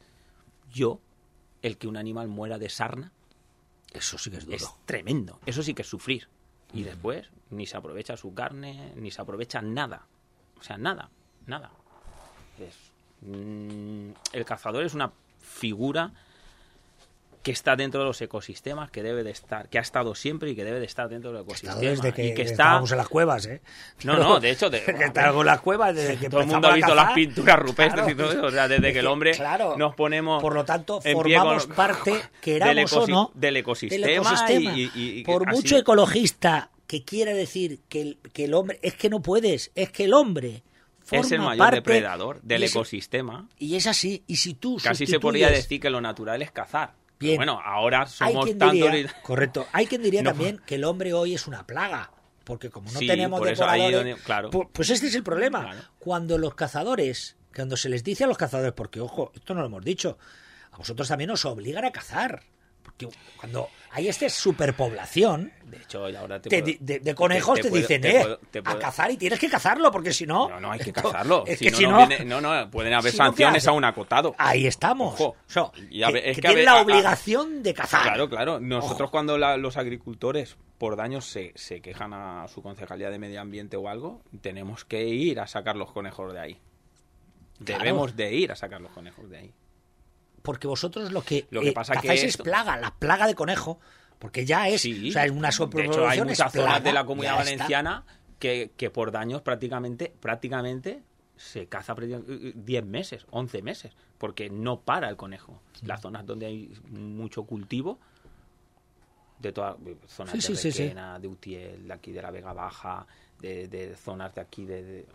yo, 0.72 1.02
el 1.62 1.78
que 1.78 1.88
un 1.88 1.98
animal 1.98 2.30
muera 2.30 2.58
de 2.58 2.70
sarna, 2.70 3.12
eso 3.92 4.18
sí 4.18 4.32
que 4.32 4.38
es 4.38 4.46
duro. 4.46 4.56
Es 4.56 4.70
tremendo. 4.86 5.40
Eso 5.46 5.62
sí 5.62 5.74
que 5.74 5.82
es 5.82 5.88
sufrir. 5.88 6.30
Y 6.74 6.82
mm. 6.82 6.86
después 6.86 7.30
ni 7.50 7.66
se 7.66 7.78
aprovecha 7.78 8.16
su 8.18 8.34
carne, 8.34 8.94
ni 8.96 9.12
se 9.12 9.22
aprovecha 9.22 9.62
nada. 9.62 10.08
O 10.60 10.64
sea, 10.64 10.78
nada, 10.78 11.10
nada. 11.46 11.72
Mm, 13.22 14.12
el 14.32 14.46
cazador 14.46 14.84
es 14.84 14.94
una 14.94 15.12
figura 15.40 16.14
que 17.44 17.52
está 17.52 17.76
dentro 17.76 18.00
de 18.00 18.08
los 18.08 18.22
ecosistemas, 18.22 18.90
que 18.90 19.04
debe 19.04 19.22
de 19.22 19.32
estar, 19.32 19.68
que 19.68 19.78
ha 19.78 19.82
estado 19.82 20.16
siempre 20.16 20.50
y 20.50 20.56
que 20.56 20.64
debe 20.64 20.80
de 20.80 20.86
estar 20.86 21.10
dentro 21.10 21.34
del 21.34 21.42
ecosistema. 21.42 21.76
Desde 21.76 22.14
que, 22.14 22.28
y 22.28 22.34
que 22.34 22.44
está... 22.44 22.82
en 22.90 22.98
las 22.98 23.10
cuevas, 23.10 23.46
¿eh? 23.46 23.62
No, 24.06 24.18
no, 24.18 24.40
de 24.40 24.52
hecho... 24.52 24.70
De, 24.70 24.82
que 24.84 25.04
estamos 25.04 25.42
en 25.42 25.46
las 25.46 25.60
cuevas 25.60 25.94
desde 25.94 26.18
que 26.20 26.30
Todo 26.30 26.42
el 26.42 26.48
mundo 26.48 26.70
ha 26.70 26.74
visto 26.74 26.96
las 26.96 27.14
pinturas 27.14 27.60
rupestres 27.60 28.10
y 28.10 28.16
todo 28.16 28.32
eso, 28.32 28.46
o 28.46 28.52
sea, 28.52 28.70
desde 28.70 28.94
que 28.94 29.00
el 29.00 29.08
hombre 29.08 29.34
nos 29.78 29.94
ponemos 29.94 30.42
Por 30.42 30.56
lo 30.56 30.64
tanto, 30.64 31.02
formamos 31.02 31.68
parte, 31.68 32.22
queramos 32.40 32.92
del 32.92 33.00
o 33.00 33.08
no, 33.08 33.32
del 33.34 33.58
ecosistema, 33.58 34.74
Y, 34.96 35.24
Por 35.26 35.46
mucho 35.46 35.78
ecologista 35.78 36.72
que 36.88 37.04
quiera 37.04 37.34
decir 37.34 37.82
que 37.90 38.02
el, 38.02 38.18
que 38.32 38.46
el 38.46 38.54
hombre... 38.54 38.80
Es 38.82 38.96
que 38.96 39.10
no 39.10 39.22
puedes, 39.22 39.72
es 39.76 39.92
que 39.92 40.06
el 40.06 40.14
hombre 40.14 40.64
es 41.12 41.32
el 41.34 41.42
mayor 41.42 41.72
depredador 41.72 42.42
del 42.42 42.64
ecosistema. 42.64 43.50
Y 43.60 43.76
es 43.76 43.88
así. 43.88 44.24
Y 44.28 44.38
si 44.38 44.54
tú 44.54 44.78
Casi 44.82 45.06
se 45.06 45.20
podría 45.20 45.50
decir 45.50 45.82
que 45.82 45.90
lo 45.90 46.00
natural 46.00 46.42
es 46.42 46.52
cazar 46.52 46.94
bueno, 47.36 47.60
ahora 47.64 48.06
somos 48.06 48.58
tanto... 48.58 48.86
correcto. 49.22 49.68
Hay 49.72 49.88
quien 49.88 50.02
diría 50.02 50.24
también 50.24 50.62
que 50.66 50.76
el 50.76 50.84
hombre 50.84 51.14
hoy 51.14 51.34
es 51.34 51.48
una 51.48 51.66
plaga. 51.66 52.12
Porque 52.44 52.70
como 52.70 52.92
no 52.92 53.00
tenemos 53.00 53.42
devoradores, 53.42 54.22
claro. 54.22 54.50
pues 54.50 54.90
este 54.90 55.08
es 55.08 55.16
el 55.16 55.24
problema. 55.24 55.90
Cuando 55.98 56.38
los 56.38 56.56
cazadores, 56.56 57.38
cuando 57.56 57.78
se 57.78 57.88
les 57.88 58.04
dice 58.04 58.26
a 58.26 58.28
los 58.28 58.38
cazadores, 58.38 58.74
porque 58.74 59.00
ojo, 59.00 59.32
esto 59.34 59.54
no 59.54 59.62
lo 59.62 59.68
hemos 59.68 59.86
dicho, 59.86 60.18
a 60.72 60.78
vosotros 60.78 61.08
también 61.08 61.32
os 61.32 61.46
obligan 61.46 61.86
a 61.86 61.92
cazar. 61.92 62.44
Porque 62.84 63.08
cuando 63.38 63.70
hay 63.92 64.08
esta 64.08 64.30
superpoblación 64.30 65.52
de, 65.64 65.78
hecho, 65.78 66.06
ahora 66.06 66.40
de, 66.40 67.16
conejos 67.16 67.60
te, 67.60 67.70
dicen, 67.70 68.06
eh, 68.06 68.38
a 68.64 68.78
cazar 68.78 69.10
y 69.12 69.18
tienes 69.18 69.40
que 69.40 69.50
cazarlo, 69.50 69.92
porque 69.92 70.14
si 70.14 70.26
no... 70.26 70.50
No, 70.50 70.60
no, 70.60 70.72
hay 70.72 70.80
que 70.80 70.94
cazarlo. 70.94 71.44
Es 71.48 71.60
que 71.60 71.72
si 71.72 71.88
no, 71.88 72.08
no, 72.26 72.42
no, 72.42 72.70
pueden 72.70 72.94
haber 72.94 73.12
sanciones 73.12 73.68
a 73.68 73.72
un 73.72 73.84
acotado. 73.84 74.36
Ahí 74.38 74.68
estamos. 74.68 75.20
es 75.20 76.36
que, 76.36 76.42
tienen 76.42 76.66
la 76.66 76.82
obligación 76.82 77.64
de 77.64 77.74
cazar. 77.74 78.04
Claro, 78.04 78.30
claro. 78.30 78.60
Nosotros 78.60 79.10
cuando 79.10 79.38
los 79.38 79.78
agricultores 79.78 80.58
por 80.78 80.96
daños 80.96 81.26
se, 81.26 81.54
se 81.56 81.82
quejan 81.82 82.14
a 82.14 82.48
su 82.48 82.62
concejalía 82.62 83.10
de 83.10 83.18
medio 83.18 83.42
ambiente 83.42 83.78
o 83.78 83.88
algo, 83.88 84.22
tenemos 84.42 84.86
que 84.86 85.06
ir 85.06 85.40
a 85.40 85.48
sacar 85.48 85.76
los 85.76 85.92
conejos 85.92 86.34
de 86.34 86.40
ahí. 86.40 86.60
Debemos 87.60 88.16
de 88.16 88.34
ir 88.34 88.52
a 88.52 88.56
sacar 88.56 88.82
los 88.82 88.92
conejos 88.92 89.30
de 89.30 89.38
ahí 89.38 89.54
porque 90.44 90.68
vosotros 90.68 91.12
lo 91.12 91.24
que, 91.24 91.48
lo 91.50 91.62
que 91.62 91.70
eh, 91.70 91.74
pasa 91.74 91.96
que 92.00 92.14
es 92.14 92.38
plaga, 92.38 92.78
la 92.78 92.94
plaga 92.94 93.26
de 93.26 93.34
conejo, 93.34 93.80
porque 94.20 94.46
ya 94.46 94.68
es, 94.68 94.86
o 94.86 95.12
sea, 95.12 95.32
una 95.32 95.50
De 95.50 95.86
hecho, 95.86 96.08
hay 96.08 96.22
muchas 96.22 96.52
zonas 96.52 96.84
de 96.84 96.94
la 96.94 97.06
comunidad 97.06 97.38
valenciana 97.38 98.04
que, 98.38 98.72
que, 98.78 98.90
por 98.90 99.12
daños 99.12 99.42
prácticamente, 99.42 100.14
prácticamente 100.20 101.02
se 101.36 101.68
caza 101.68 101.96
10 101.96 102.86
meses, 102.86 103.26
11 103.32 103.62
meses, 103.62 103.94
porque 104.18 104.50
no 104.50 104.82
para 104.82 105.10
el 105.10 105.16
conejo. 105.16 105.62
Las 105.82 106.02
zonas 106.02 106.26
donde 106.26 106.46
hay 106.46 106.74
mucho 106.90 107.44
cultivo, 107.44 108.00
de 109.40 109.52
todas 109.52 109.76
zonas 110.08 110.34
de 110.34 110.56
Requena, 110.72 111.20
de 111.20 111.28
Utiel, 111.28 111.88
de 111.88 111.94
aquí 111.94 112.12
de 112.12 112.22
la 112.22 112.32
Vega 112.32 112.54
Baja, 112.54 113.06
de, 113.40 113.68
de 113.68 113.96
zonas 113.96 114.34
de 114.36 114.42
aquí 114.42 114.66
de, 114.66 114.84
de 114.84 115.06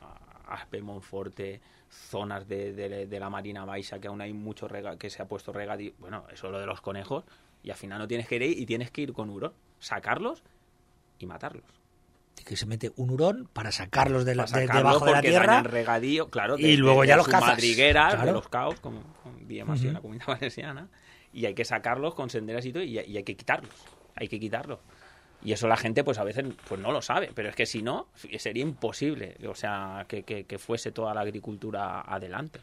Aspe, 0.48 0.80
Monforte, 0.82 1.60
zonas 1.88 2.46
de, 2.48 2.72
de, 2.72 3.20
la 3.20 3.30
Marina 3.30 3.64
Baixa 3.64 3.98
que 3.98 4.08
aún 4.08 4.20
hay 4.20 4.32
mucho 4.32 4.68
rega, 4.68 4.96
que 4.96 5.10
se 5.10 5.22
ha 5.22 5.28
puesto 5.28 5.52
regadío. 5.52 5.92
Bueno, 5.98 6.24
eso 6.32 6.46
es 6.46 6.52
lo 6.52 6.60
de 6.60 6.66
los 6.66 6.80
conejos. 6.80 7.24
Y 7.62 7.70
al 7.70 7.76
final 7.76 7.98
no 7.98 8.08
tienes 8.08 8.28
que 8.28 8.36
ir 8.36 8.42
y 8.42 8.66
tienes 8.66 8.90
que 8.90 9.02
ir 9.02 9.12
con 9.12 9.30
hurón, 9.30 9.52
sacarlos 9.78 10.42
y 11.18 11.26
matarlos. 11.26 11.64
Que 12.44 12.56
se 12.56 12.66
mete 12.66 12.92
un 12.96 13.10
hurón 13.10 13.48
para 13.52 13.72
sacarlos 13.72 14.24
de, 14.24 14.34
la, 14.34 14.44
de 14.44 14.66
debajo 14.66 15.04
de 15.04 15.12
la 15.12 15.20
tierra. 15.20 15.62
regadío, 15.62 16.28
claro. 16.28 16.56
y 16.56 16.76
luego 16.76 17.04
ya 17.04 17.16
los 17.16 17.26
cazas. 17.26 17.50
madrigueras, 17.50 18.24
de 18.24 18.32
los 18.32 18.48
caos, 18.48 18.80
como, 18.80 19.02
bien 19.40 19.66
más 19.66 19.82
en 19.82 19.94
la 19.94 20.00
comunidad 20.00 20.26
valenciana. 20.28 20.88
Y 21.32 21.44
hay 21.46 21.54
que 21.54 21.64
sacarlos 21.64 22.14
con 22.14 22.30
senderas 22.30 22.64
y 22.64 22.72
todo, 22.72 22.82
y 22.84 22.98
hay 22.98 23.24
que 23.24 23.36
quitarlos. 23.36 23.74
Hay 24.14 24.28
que 24.28 24.40
quitarlos. 24.40 24.78
Y 25.42 25.52
eso 25.52 25.68
la 25.68 25.76
gente 25.76 26.02
pues 26.04 26.18
a 26.18 26.24
veces 26.24 26.44
pues 26.68 26.80
no 26.80 26.92
lo 26.92 27.00
sabe, 27.00 27.30
pero 27.34 27.48
es 27.48 27.54
que 27.54 27.66
si 27.66 27.82
no 27.82 28.08
sería 28.38 28.62
imposible, 28.62 29.36
o 29.48 29.54
sea, 29.54 30.04
que, 30.08 30.22
que, 30.22 30.58
fuese 30.58 30.90
toda 30.90 31.14
la 31.14 31.20
agricultura 31.20 32.00
adelante. 32.00 32.60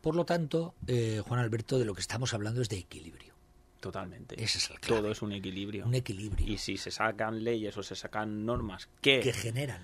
Por 0.00 0.16
lo 0.16 0.24
tanto, 0.24 0.74
eh, 0.86 1.22
Juan 1.24 1.40
Alberto, 1.40 1.78
de 1.78 1.84
lo 1.84 1.94
que 1.94 2.00
estamos 2.00 2.34
hablando 2.34 2.60
es 2.60 2.68
de 2.68 2.78
equilibrio. 2.78 3.34
Totalmente. 3.80 4.42
Ese 4.42 4.58
es 4.58 4.70
el 4.70 4.80
Todo 4.80 5.10
es 5.12 5.22
un 5.22 5.32
equilibrio. 5.32 5.86
Un 5.86 5.94
equilibrio. 5.94 6.46
Y 6.46 6.58
si 6.58 6.76
se 6.76 6.90
sacan 6.90 7.44
leyes 7.44 7.76
o 7.76 7.82
se 7.82 7.94
sacan 7.94 8.44
normas 8.44 8.88
que, 9.00 9.20
que 9.20 9.32
generan 9.32 9.80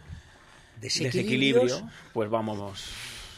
desequilibrio, 0.80 1.88
pues 2.12 2.28
vamos 2.28 2.90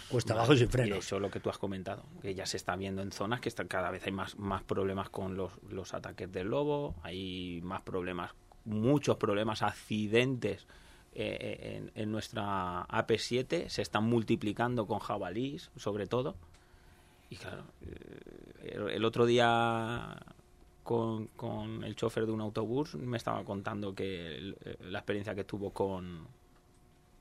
cuesta 0.09 0.34
abajo 0.34 0.55
y 0.55 0.59
sin 0.59 0.68
freno. 0.68 0.97
Eso 0.97 1.18
lo 1.18 1.30
que 1.30 1.40
tú 1.40 1.51
has 1.51 1.59
comentado, 1.59 2.05
que 2.22 2.34
ya 2.34 2.47
se 2.47 2.57
está 2.57 2.76
viendo 2.76 3.03
en 3.03 3.12
zonas 3.12 3.40
que 3.40 3.49
están, 3.49 3.68
cada 3.68 3.90
vez 3.90 4.07
hay 4.07 4.12
más, 4.12 4.38
más 4.38 4.62
problemas 4.62 5.11
con 5.11 5.36
los, 5.36 5.53
los 5.68 5.94
ataques 5.94 6.30
del 6.32 6.49
lobo, 6.49 6.94
hay 7.03 7.61
más 7.62 7.82
problemas 7.82 8.32
muchos 8.67 9.17
problemas, 9.17 9.62
accidentes 9.62 10.67
eh, 11.14 11.89
en, 11.95 12.12
nuestra 12.12 12.87
AP7, 12.89 13.69
se 13.69 13.81
están 13.81 14.05
multiplicando 14.05 14.87
con 14.87 14.99
jabalís, 14.99 15.71
sobre 15.77 16.07
todo. 16.07 16.37
Y 17.31 17.37
claro, 17.37 17.64
eh, 18.61 18.91
el, 18.93 19.05
otro 19.05 19.25
día 19.25 20.19
con, 20.83 21.29
con, 21.29 21.85
el 21.85 21.97
chofer 21.97 22.27
de 22.27 22.33
un 22.33 22.43
autobús 22.43 22.97
me 22.97 23.17
estaba 23.17 23.45
contando 23.45 23.95
que 23.95 24.37
eh, 24.37 24.77
la 24.81 24.99
experiencia 24.99 25.35
que 25.35 25.45
tuvo 25.45 25.71
con, 25.71 26.27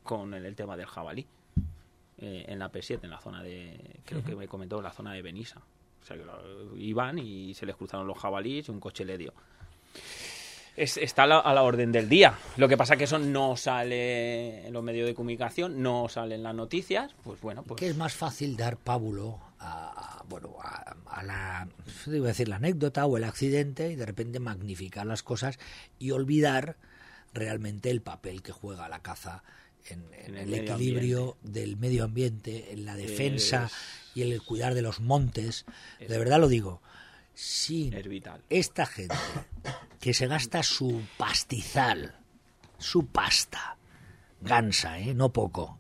con 0.04 0.34
el, 0.34 0.56
tema 0.56 0.76
del 0.76 0.88
jabalí 0.88 1.26
en 2.18 2.60
la 2.60 2.72
AP7, 2.72 3.00
en 3.04 3.10
la 3.10 3.20
zona 3.20 3.44
de, 3.44 4.02
creo 4.06 4.24
que 4.24 4.36
me 4.36 4.48
comentó, 4.48 4.82
la 4.82 4.92
zona 4.92 5.14
de 5.14 5.22
Benissa. 5.22 5.62
O 6.02 6.06
sea, 6.06 6.18
que 6.18 6.24
iban 6.78 7.18
y 7.18 7.54
se 7.54 7.66
les 7.66 7.76
cruzaron 7.76 8.06
los 8.08 8.18
jabalíes 8.18 8.68
y 8.68 8.72
un 8.72 8.80
coche 8.80 9.06
le 9.06 9.18
dio 9.18 9.34
está 10.76 11.24
a 11.24 11.54
la, 11.54 11.64
orden 11.64 11.92
del 11.92 12.10
día. 12.10 12.38
Lo 12.58 12.68
que 12.68 12.78
pasa 12.78 12.98
que 12.98 13.06
eso 13.06 13.20
no 13.20 13.56
sale 13.56 14.68
en 14.68 14.74
los 14.74 14.84
medios 14.84 15.08
de 15.08 15.16
comunicación, 15.16 15.82
no 15.82 16.10
sale 16.10 16.36
en 16.36 16.44
las 16.44 16.56
noticias, 16.56 17.16
pues 17.24 17.40
bueno, 17.42 17.64
pues... 17.64 17.80
Que 17.80 17.88
es 17.88 17.98
más 17.98 18.14
fácil 18.14 18.58
dar 18.58 18.78
pábulo 18.78 19.40
a, 19.60 20.24
bueno, 20.28 20.56
a, 20.62 21.24
la, 21.24 21.68
iba 22.08 22.26
a 22.26 22.28
decir 22.30 22.50
la 22.50 22.58
anécdota 22.58 23.06
o 23.06 23.18
el 23.18 23.24
accidente 23.24 23.92
y 23.92 23.96
de 23.96 24.06
repente 24.06 24.40
magnificar 24.40 25.06
las 25.06 25.24
cosas 25.24 25.58
y 25.98 26.12
olvidar 26.12 26.78
realmente 27.34 27.90
el 27.90 28.02
papel 28.02 28.42
que 28.42 28.52
juega 28.52 28.90
la 28.90 29.00
caza 29.00 29.44
en, 29.88 30.04
el, 30.26 30.54
equilibrio 30.54 31.38
del 31.44 31.78
medio 31.78 32.04
ambiente, 32.04 32.74
en 32.74 32.86
la 32.86 32.96
defensa 32.96 33.70
y 34.14 34.24
en 34.24 34.32
el 34.32 34.42
cuidar 34.42 34.74
de 34.74 34.82
los 34.82 35.00
montes. 35.00 35.66
De 36.00 36.18
verdad 36.18 36.40
lo 36.40 36.48
digo 36.48 36.82
sin 37.36 37.94
esta 38.50 38.86
gente 38.86 39.16
que 40.00 40.14
se 40.14 40.28
gasta 40.28 40.64
su 40.64 41.02
pastizal, 41.18 42.16
su 42.78 43.08
pasta, 43.08 43.78
gansa, 44.42 45.00
¿eh? 45.00 45.14
no 45.14 45.32
poco, 45.32 45.78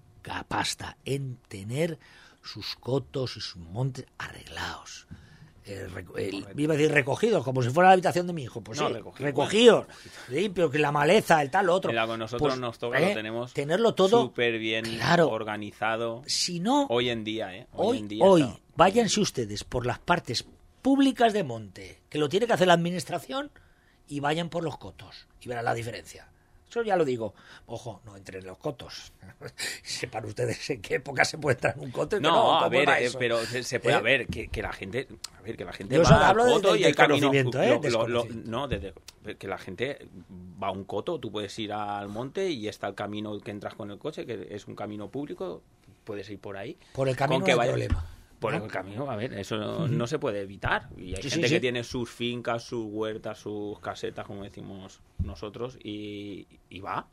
pasta, 0.48 0.98
en 1.06 1.38
tener 1.48 1.98
sus 2.44 2.76
cotos 2.76 3.38
y 3.38 3.42
sus 3.42 3.58
montes 3.58 4.06
arreglados. 4.18 5.08
Eh, 5.68 5.88
iba 6.58 6.76
a 6.76 6.78
decir 6.78 6.94
recogidos, 6.94 7.44
como 7.44 7.64
si 7.64 7.72
fuera 7.72 7.90
la 7.90 7.94
habitación 7.94 8.28
de 8.28 8.34
mi 8.34 8.44
hijo. 8.44 8.62
Pues 8.62 8.78
sí, 8.78 8.86
recogidos, 9.18 9.88
limpio, 10.30 10.70
que 10.70 10.78
la 10.78 10.92
maleza, 10.92 11.42
el 11.42 11.50
tal, 11.50 11.70
otro. 11.70 11.92
nosotros 11.92 12.40
pues, 12.40 12.60
nos 12.60 12.78
toca, 12.78 13.00
lo 13.00 13.08
¿eh? 13.08 13.14
tenemos 13.16 13.52
tenerlo 13.52 13.96
todo 13.96 14.22
súper 14.22 14.60
bien 14.60 14.86
organizado. 15.20 16.22
Si 16.28 16.60
no, 16.60 16.86
hoy 16.90 17.10
en 17.10 17.24
día, 17.24 17.56
¿eh? 17.56 17.68
Hoy, 17.74 17.98
en 17.98 18.08
día 18.08 18.24
hoy 18.24 18.48
váyanse 18.76 19.22
ustedes 19.22 19.64
por 19.64 19.88
las 19.88 19.98
partes 19.98 20.46
públicas 20.86 21.34
de 21.34 21.44
monte, 21.44 22.00
que 22.10 22.20
lo 22.20 22.30
tiene 22.30 22.46
que 22.46 22.54
hacer 22.54 22.68
la 22.68 22.76
administración, 22.76 23.50
y 24.08 24.20
vayan 24.20 24.50
por 24.50 24.64
los 24.64 24.78
cotos 24.78 25.26
y 25.42 25.48
verán 25.50 25.66
la 25.66 25.74
diferencia. 25.74 26.28
Eso 26.70 26.84
ya 26.84 26.96
lo 26.96 27.06
digo. 27.06 27.34
Ojo, 27.66 28.02
no 28.06 28.16
entren 28.16 28.42
en 28.42 28.46
los 28.48 28.60
cotos. 28.60 29.12
Sepan 29.84 30.26
ustedes 30.26 30.70
en 30.70 30.84
qué 30.84 30.96
época 30.96 31.26
se 31.26 31.40
puede 31.40 31.56
entrar 31.56 31.74
en 31.76 31.86
un 31.86 31.90
coto. 31.92 32.18
y 32.18 32.20
que 32.20 32.28
No, 32.28 32.56
a 32.58 32.60
¿cómo 32.66 32.70
ver, 32.70 32.88
eh, 33.02 33.10
pero 33.18 33.44
se, 33.48 33.64
se 33.64 33.80
puede 33.80 33.96
¿Eh? 33.96 33.98
a 33.98 34.02
ver 34.02 34.28
que, 34.28 34.48
que 34.50 34.62
la 34.62 34.74
gente, 34.74 35.08
a 35.36 35.42
ver 35.42 35.58
que 35.58 35.66
la 35.66 35.74
gente 35.74 35.96
Yo 35.96 36.04
va 36.04 36.18
al 36.18 36.24
hablo 36.24 36.46
de- 36.46 36.54
coto 36.54 36.74
de 36.74 36.80
y 36.82 36.84
el 36.84 36.96
camino, 36.96 37.32
desconocimiento, 37.32 37.88
¿eh? 37.88 37.92
lo- 37.92 38.08
lo- 38.08 38.26
no, 38.46 38.68
desde- 38.68 38.94
que 39.40 39.48
la 39.48 39.58
gente 39.58 40.08
va 40.62 40.68
a 40.68 40.72
un 40.72 40.84
coto, 40.84 41.20
tú 41.20 41.32
puedes 41.32 41.58
ir 41.58 41.74
al 41.74 42.10
monte 42.10 42.48
y 42.52 42.68
está 42.68 42.88
el 42.88 42.94
camino 42.94 43.40
que 43.40 43.50
entras 43.50 43.74
con 43.74 43.90
el 43.90 43.98
coche, 43.98 44.24
que 44.28 44.50
es 44.52 44.68
un 44.68 44.76
camino 44.76 45.10
público, 45.10 45.64
puedes 46.04 46.30
ir 46.30 46.38
por 46.38 46.58
ahí. 46.58 46.78
Por 46.94 47.10
el 47.10 47.16
camino 47.16 47.40
no 47.40 47.46
hay 47.48 47.56
vaya- 47.56 47.72
problema. 47.72 48.06
Por 48.40 48.54
el 48.54 48.68
camino, 48.68 49.10
a 49.10 49.16
ver, 49.16 49.34
eso 49.34 49.58
no, 49.58 49.88
no 49.88 50.08
se 50.08 50.20
puede 50.20 50.42
evitar. 50.42 50.90
Y 50.98 51.16
hay 51.16 51.24
Sí, 51.24 51.30
gente 51.30 51.48
sí. 51.48 51.54
que 51.56 51.60
tiene 51.60 51.84
sus 51.84 52.10
fincas, 52.10 52.64
sus 52.64 52.86
huertas, 52.88 53.40
sus 53.40 53.80
casetas, 53.80 54.26
como 54.26 54.44
decimos 54.44 55.02
nosotros, 55.24 55.78
y, 55.84 56.46
y 56.70 56.80
va. 56.82 57.08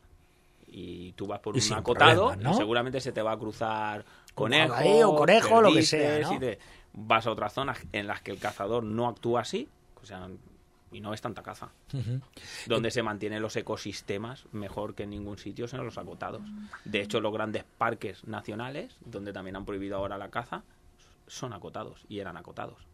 Y 0.67 1.11
tú 1.13 1.27
vas 1.27 1.39
por 1.39 1.55
Y 1.55 1.59
un 1.59 1.73
acotado 1.73 2.27
problemas, 2.29 2.43
¿no? 2.43 2.51
y 2.51 2.53
seguramente 2.55 2.99
se 3.01 3.11
te 3.11 3.21
va 3.21 3.33
a 3.33 3.37
cruzar 3.37 4.03
conejo, 4.33 4.73
jabalí 4.73 5.03
o 5.03 5.15
conejo, 5.15 5.61
lo 5.61 5.71
que 5.73 5.83
sea, 5.83 5.99
perdices, 6.09 6.27
¿no? 6.31 6.35
y 6.35 6.39
te- 6.39 6.59
vas 6.93 7.27
a 7.27 7.31
otras 7.31 7.53
zonas 7.53 7.79
en 7.91 8.07
las 8.07 8.21
que 8.21 8.31
el 8.31 8.39
cazador 8.39 8.83
no 8.83 9.07
actúa 9.07 9.41
así, 9.41 9.67
o 10.01 10.05
sea, 10.05 10.27
y 10.91 10.99
no 11.01 11.13
es 11.13 11.21
tanta 11.21 11.41
caza. 11.41 11.69
Donde 12.67 12.91
se 12.91 13.01
mantienen 13.03 13.41
los 13.41 13.55
ecosistemas 13.55 14.45
mejor 14.51 14.93
que 14.95 15.03
en 15.03 15.09
ningún 15.11 15.37
sitio 15.37 15.67
son 15.67 15.83
los 15.85 15.97
acotados. 15.97 16.41
De 16.85 17.01
hecho, 17.01 17.19
los 17.19 17.33
grandes 17.33 17.63
parques 17.77 18.23
nacionales, 18.27 18.95
donde 19.05 19.33
también 19.33 19.55
han 19.55 19.65
prohibido 19.65 19.97
ahora 19.97 20.17
la 20.17 20.29
caza, 20.29 20.63
son 21.33 21.53
acotados 21.53 22.05
y 22.09 22.19
eran 22.19 22.37
acotados. 22.37 22.87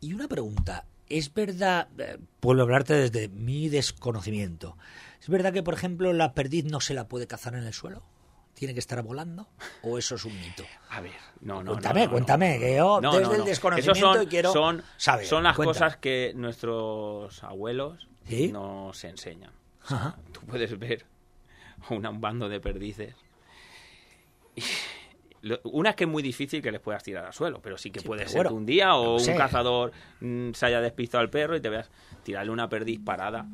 Y 0.00 0.14
una 0.14 0.28
pregunta, 0.28 0.84
¿es 1.08 1.32
verdad, 1.34 1.88
eh, 1.98 2.18
puedo 2.40 2.62
hablarte 2.62 2.94
desde 2.94 3.28
mi 3.28 3.68
desconocimiento, 3.68 4.76
¿es 5.20 5.28
verdad 5.28 5.52
que, 5.52 5.62
por 5.62 5.74
ejemplo, 5.74 6.12
la 6.12 6.32
perdiz 6.34 6.64
no 6.64 6.80
se 6.80 6.94
la 6.94 7.08
puede 7.08 7.26
cazar 7.26 7.54
en 7.54 7.64
el 7.64 7.72
suelo? 7.74 8.02
¿Tiene 8.54 8.74
que 8.74 8.80
estar 8.80 9.00
volando? 9.02 9.48
¿O 9.82 9.98
eso 9.98 10.16
es 10.16 10.24
un 10.24 10.34
mito? 10.40 10.64
A 10.90 11.00
ver, 11.00 11.12
no, 11.42 11.62
no. 11.62 11.72
Cuéntame, 11.72 12.00
no, 12.00 12.06
no, 12.06 12.12
cuéntame, 12.12 12.54
no, 12.54 12.60
que 12.60 12.76
yo 12.76 13.18
desde 13.20 13.32
el 13.34 13.38
no. 13.40 13.44
desconocimiento 13.44 14.14
son, 14.14 14.26
quiero 14.26 14.52
son, 14.52 14.82
saber, 14.96 15.26
Son 15.26 15.42
las 15.44 15.56
cosas 15.56 15.96
que 15.98 16.32
nuestros 16.34 17.42
abuelos 17.44 18.08
¿Sí? 18.26 18.50
nos 18.52 19.02
enseñan. 19.04 19.52
O 19.84 19.88
sea. 19.88 20.16
Tú 20.32 20.40
puedes 20.40 20.76
ver 20.78 21.06
una- 21.90 22.10
un 22.10 22.20
bando 22.20 22.48
de 22.48 22.58
perdices. 22.60 23.14
y 24.56 24.62
Una 25.64 25.90
es 25.90 25.96
que 25.96 26.04
es 26.04 26.10
muy 26.10 26.22
difícil 26.22 26.60
que 26.62 26.72
les 26.72 26.80
puedas 26.80 27.02
tirar 27.02 27.24
al 27.24 27.32
suelo, 27.32 27.60
pero 27.62 27.78
sí 27.78 27.90
que 27.90 28.00
Sí, 28.00 28.06
puede 28.06 28.26
ser 28.26 28.36
bueno, 28.36 28.50
que 28.50 28.54
un 28.56 28.66
día 28.66 28.94
o 28.96 29.14
un 29.14 29.20
sé. 29.20 29.34
cazador 29.36 29.92
mm, 30.20 30.52
se 30.52 30.66
haya 30.66 30.80
despistado 30.80 31.20
al 31.22 31.30
perro 31.30 31.56
y 31.56 31.60
te 31.60 31.68
veas 31.68 31.90
tirarle 32.24 32.50
una 32.50 32.68
perdiz 32.68 33.00
parada 33.00 33.46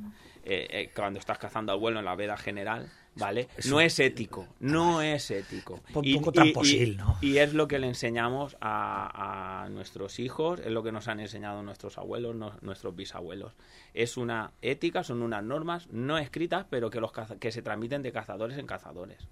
eh, 0.44 0.66
eh, 0.70 0.90
cuando 0.94 1.18
estás 1.18 1.38
cazando 1.38 1.72
al 1.72 1.78
vuelo 1.78 1.98
en 2.00 2.04
la 2.04 2.14
veda 2.16 2.36
general, 2.36 2.90
¿vale? 3.16 3.48
Eso- 3.56 3.70
no 3.70 3.80
es 3.80 3.98
ético, 3.98 4.46
no 4.60 5.00
es 5.00 5.30
ético. 5.30 5.80
Un 5.94 6.12
poco 6.14 6.32
tramposil, 6.32 6.96
¿no? 6.98 7.16
y 7.22 7.38
es 7.38 7.54
lo 7.54 7.66
que 7.66 7.78
le 7.78 7.86
enseñamos 7.88 8.56
a, 8.60 9.64
a 9.64 9.68
nuestros 9.70 10.18
hijos, 10.18 10.60
es 10.60 10.70
lo 10.70 10.82
que 10.82 10.92
nos 10.92 11.08
han 11.08 11.20
enseñado 11.20 11.62
nuestros 11.62 11.96
abuelos, 11.96 12.34
no- 12.36 12.52
nuestros 12.60 12.94
bisabuelos. 12.94 13.52
Es 13.94 14.16
una 14.18 14.52
ética, 14.60 15.02
son 15.04 15.22
unas 15.22 15.42
normas 15.42 15.86
no 15.90 16.18
escritas, 16.18 16.66
pero 16.68 16.90
que, 16.90 17.00
los 17.00 17.12
que 17.12 17.50
se 17.52 17.62
transmiten 17.62 18.02
de 18.02 18.12
cazadores 18.12 18.58
en 18.58 18.66
cazadores. 18.66 19.26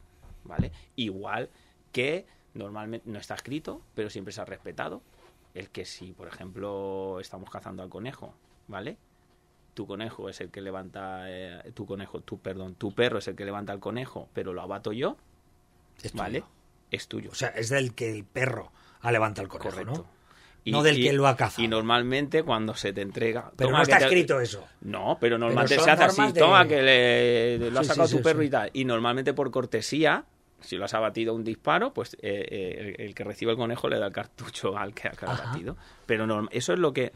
¿Vale? 0.44 0.72
Igual 0.96 1.50
que 1.92 2.24
normalmente 2.54 3.08
no 3.10 3.18
está 3.18 3.34
escrito, 3.34 3.80
pero 3.94 4.10
siempre 4.10 4.32
se 4.32 4.40
ha 4.40 4.44
respetado. 4.44 5.02
El 5.54 5.68
que 5.70 5.84
si, 5.84 6.12
por 6.12 6.28
ejemplo, 6.28 7.18
estamos 7.20 7.50
cazando 7.50 7.82
al 7.82 7.88
conejo, 7.88 8.34
¿vale? 8.68 8.96
Tu 9.74 9.86
conejo 9.86 10.28
es 10.28 10.40
el 10.40 10.50
que 10.50 10.60
levanta, 10.60 11.24
eh, 11.30 11.72
tu 11.74 11.86
conejo, 11.86 12.20
tu, 12.20 12.38
perdón, 12.40 12.74
tu 12.74 12.94
perro 12.94 13.18
es 13.18 13.28
el 13.28 13.36
que 13.36 13.44
levanta 13.44 13.72
al 13.72 13.80
conejo, 13.80 14.28
pero 14.34 14.52
lo 14.52 14.62
abato 14.62 14.92
yo, 14.92 15.16
Es 16.02 16.12
¿vale? 16.14 16.40
tuyo. 16.40 16.50
Es 16.90 17.08
tuyo. 17.08 17.30
O 17.30 17.34
sea, 17.34 17.48
es 17.48 17.68
del 17.70 17.94
que 17.94 18.10
el 18.14 18.24
perro 18.24 18.70
ha 19.00 19.12
levantado 19.12 19.44
el 19.44 19.48
conejo, 19.48 19.70
Correcto. 19.70 19.92
¿no? 20.02 20.22
No 20.64 20.82
del 20.84 20.96
que 21.02 21.12
lo 21.12 21.26
ha 21.26 21.36
cazado. 21.36 21.64
Y 21.64 21.68
normalmente 21.68 22.44
cuando 22.44 22.74
se 22.76 22.92
te 22.92 23.00
entrega... 23.00 23.50
Pero 23.56 23.70
toma, 23.70 23.78
no 23.78 23.82
está 23.82 23.98
te- 23.98 24.04
escrito 24.04 24.40
eso. 24.40 24.64
No, 24.82 25.18
pero 25.20 25.36
normalmente 25.36 25.76
se 25.78 25.90
hace 25.90 26.04
así. 26.04 26.32
de- 26.32 26.38
Toma, 26.38 26.68
que 26.68 26.80
le, 26.82 27.70
lo 27.70 27.80
ha 27.80 27.84
sacado 27.84 28.06
sí, 28.06 28.12
tu 28.12 28.18
sí, 28.18 28.24
perro 28.24 28.42
y 28.44 28.50
tal. 28.50 28.70
Y 28.72 28.84
normalmente 28.84 29.34
por 29.34 29.50
cortesía, 29.50 30.24
si 30.62 30.76
lo 30.76 30.84
has 30.84 30.94
abatido 30.94 31.34
un 31.34 31.44
disparo, 31.44 31.92
pues 31.92 32.14
eh, 32.14 32.18
eh, 32.22 32.94
el, 32.98 33.06
el 33.08 33.14
que 33.14 33.24
recibe 33.24 33.52
el 33.52 33.56
conejo 33.58 33.88
le 33.88 33.98
da 33.98 34.06
el 34.06 34.12
cartucho 34.12 34.76
al 34.78 34.94
que, 34.94 35.08
ha 35.08 35.12
abatido. 35.32 35.76
Pero 36.06 36.26
norm- 36.26 36.48
eso 36.52 36.72
es 36.72 36.78
lo 36.78 36.92
que... 36.92 37.12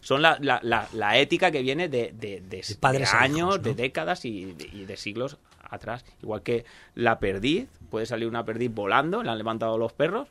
Son 0.00 0.22
la, 0.22 0.38
la, 0.40 0.60
la, 0.62 0.88
la 0.92 1.18
ética 1.18 1.50
que 1.50 1.62
viene 1.62 1.88
de, 1.88 2.12
de, 2.16 2.40
de- 2.40 2.62
de 2.62 2.76
padres 2.78 3.12
a 3.12 3.22
años, 3.22 3.38
hijos, 3.38 3.56
¿no? 3.58 3.62
de 3.64 3.74
décadas 3.74 4.24
y 4.24 4.52
de, 4.52 4.64
y 4.72 4.84
de 4.84 4.96
siglos 4.96 5.36
atrás. 5.68 6.04
Igual 6.22 6.42
que 6.42 6.64
la 6.94 7.18
perdiz, 7.18 7.68
puede 7.90 8.06
salir 8.06 8.28
una 8.28 8.44
perdiz 8.44 8.72
volando, 8.72 9.24
la 9.24 9.32
han 9.32 9.38
levantado 9.38 9.78
los 9.78 9.92
perros 9.92 10.28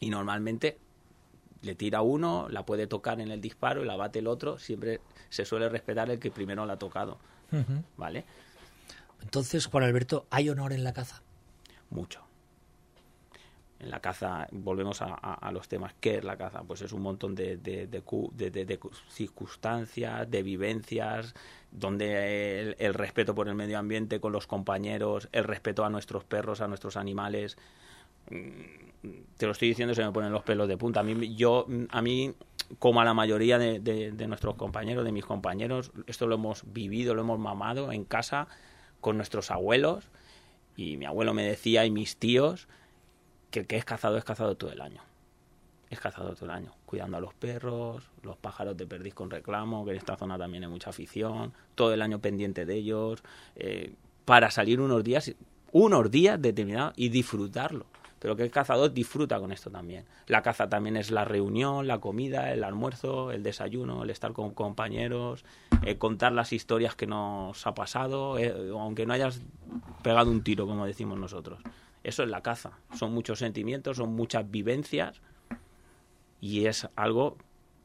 y 0.00 0.10
normalmente 0.10 0.78
le 1.62 1.76
tira 1.76 2.02
uno, 2.02 2.48
la 2.50 2.64
puede 2.66 2.88
tocar 2.88 3.20
en 3.20 3.30
el 3.30 3.40
disparo 3.40 3.84
y 3.84 3.86
la 3.86 3.94
bate 3.94 4.18
el 4.18 4.26
otro. 4.26 4.58
Siempre 4.58 5.00
se 5.28 5.44
suele 5.44 5.68
respetar 5.68 6.10
el 6.10 6.18
que 6.18 6.32
primero 6.32 6.66
la 6.66 6.72
ha 6.72 6.78
tocado. 6.78 7.18
¿vale? 7.96 8.24
Entonces, 9.22 9.66
Juan 9.66 9.84
Alberto, 9.84 10.26
¿hay 10.30 10.48
honor 10.50 10.72
en 10.72 10.82
la 10.82 10.92
caza? 10.92 11.22
Mucho. 11.90 12.20
En 13.80 13.90
la 13.90 14.00
caza, 14.00 14.48
volvemos 14.50 15.02
a, 15.02 15.14
a- 15.14 15.52
los 15.52 15.68
temas. 15.68 15.94
¿Qué 16.00 16.16
es 16.16 16.24
la 16.24 16.36
caza? 16.36 16.62
Pues 16.64 16.82
es 16.82 16.92
un 16.92 17.00
montón 17.00 17.36
de, 17.36 17.58
de- 17.58 17.86
de 17.86 18.00
cu- 18.02 18.32
de- 18.34 18.50
de- 18.50 18.64
de 18.64 18.78
circunstancias, 19.08 20.28
de 20.28 20.42
vivencias, 20.42 21.32
donde 21.70 22.60
el, 22.60 22.76
el 22.80 22.94
respeto 22.94 23.36
por 23.36 23.46
el 23.48 23.54
medio 23.54 23.78
ambiente 23.78 24.18
con 24.20 24.32
los 24.32 24.48
compañeros, 24.48 25.28
el 25.30 25.44
respeto 25.44 25.84
a 25.84 25.90
nuestros 25.90 26.24
perros, 26.24 26.60
a 26.60 26.66
nuestros 26.66 26.96
animales. 26.96 27.56
Mm, 28.30 29.10
Te 29.36 29.46
lo 29.46 29.52
estoy 29.52 29.68
diciendo, 29.68 29.94
se 29.94 30.04
me 30.04 30.10
ponen 30.12 30.32
los 30.32 30.42
pelos 30.42 30.68
de 30.68 30.76
punta. 30.76 31.00
A 31.00 31.02
mí, 31.04 31.36
yo, 31.36 31.66
a 31.90 32.02
mí 32.02 32.34
como 32.80 33.00
a 33.00 33.04
la 33.04 33.14
mayoría 33.14 33.58
de 33.58 34.26
nuestros 34.28 34.56
compañeros, 34.56 35.04
de 35.04 35.12
mis 35.12 35.24
compañeros, 35.24 35.92
esto 36.06 36.26
lo 36.26 36.34
hemos 36.34 36.64
vivido, 36.72 37.14
lo 37.14 37.22
hemos 37.22 37.38
mamado 37.38 37.92
en 37.92 38.04
casa 38.04 38.48
con 39.00 39.16
nuestros 39.16 39.50
abuelos. 39.52 40.08
Y 40.78 40.96
mi 40.96 41.06
abuelo 41.06 41.34
me 41.34 41.42
decía, 41.42 41.84
y 41.84 41.90
mis 41.90 42.18
tíos, 42.18 42.68
que 43.50 43.58
el 43.58 43.66
que 43.66 43.76
es 43.76 43.84
cazado 43.84 44.16
es 44.16 44.22
cazado 44.22 44.56
todo 44.56 44.70
el 44.70 44.80
año. 44.80 45.02
Es 45.90 45.98
cazado 45.98 46.32
todo 46.36 46.44
el 46.44 46.52
año, 46.52 46.72
cuidando 46.86 47.16
a 47.16 47.20
los 47.20 47.34
perros, 47.34 48.08
los 48.22 48.36
pájaros 48.36 48.76
de 48.76 48.86
perdiz 48.86 49.12
con 49.12 49.28
reclamo, 49.28 49.84
que 49.84 49.90
en 49.90 49.96
esta 49.96 50.16
zona 50.16 50.38
también 50.38 50.62
hay 50.62 50.70
mucha 50.70 50.90
afición, 50.90 51.52
todo 51.74 51.92
el 51.92 52.00
año 52.00 52.20
pendiente 52.20 52.64
de 52.64 52.76
ellos, 52.76 53.24
eh, 53.56 53.94
para 54.24 54.52
salir 54.52 54.80
unos 54.80 55.02
días, 55.02 55.34
unos 55.72 56.12
días 56.12 56.40
determinados 56.40 56.92
y 56.94 57.08
disfrutarlo. 57.08 57.86
Pero 58.18 58.34
que 58.36 58.42
el 58.42 58.50
cazador 58.50 58.92
disfruta 58.92 59.38
con 59.38 59.52
esto 59.52 59.70
también. 59.70 60.04
La 60.26 60.42
caza 60.42 60.68
también 60.68 60.96
es 60.96 61.10
la 61.10 61.24
reunión, 61.24 61.86
la 61.86 62.00
comida, 62.00 62.52
el 62.52 62.64
almuerzo, 62.64 63.30
el 63.30 63.42
desayuno, 63.42 64.02
el 64.02 64.10
estar 64.10 64.32
con 64.32 64.54
compañeros, 64.54 65.44
eh, 65.84 65.98
contar 65.98 66.32
las 66.32 66.52
historias 66.52 66.96
que 66.96 67.06
nos 67.06 67.66
ha 67.66 67.74
pasado, 67.74 68.38
eh, 68.38 68.70
aunque 68.72 69.06
no 69.06 69.12
hayas 69.12 69.40
pegado 70.02 70.30
un 70.30 70.42
tiro, 70.42 70.66
como 70.66 70.86
decimos 70.86 71.18
nosotros. 71.18 71.60
Eso 72.02 72.22
es 72.22 72.28
la 72.28 72.42
caza. 72.42 72.72
Son 72.94 73.12
muchos 73.12 73.38
sentimientos, 73.38 73.98
son 73.98 74.14
muchas 74.14 74.50
vivencias 74.50 75.20
y 76.40 76.66
es 76.66 76.88
algo 76.96 77.36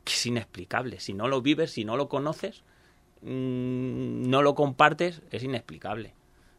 que 0.03 0.13
es 0.13 0.25
inexplicable. 0.25 0.99
Si 0.99 1.13
no 1.13 1.27
lo 1.27 1.41
vives, 1.41 1.71
si 1.71 1.85
no 1.85 1.97
lo 1.97 2.09
conoces, 2.09 2.63
mm, 3.21 4.29
no 4.29 4.41
lo 4.41 4.55
compartes, 4.55 5.21
es 5.31 5.43
inexplicable. 5.43 6.13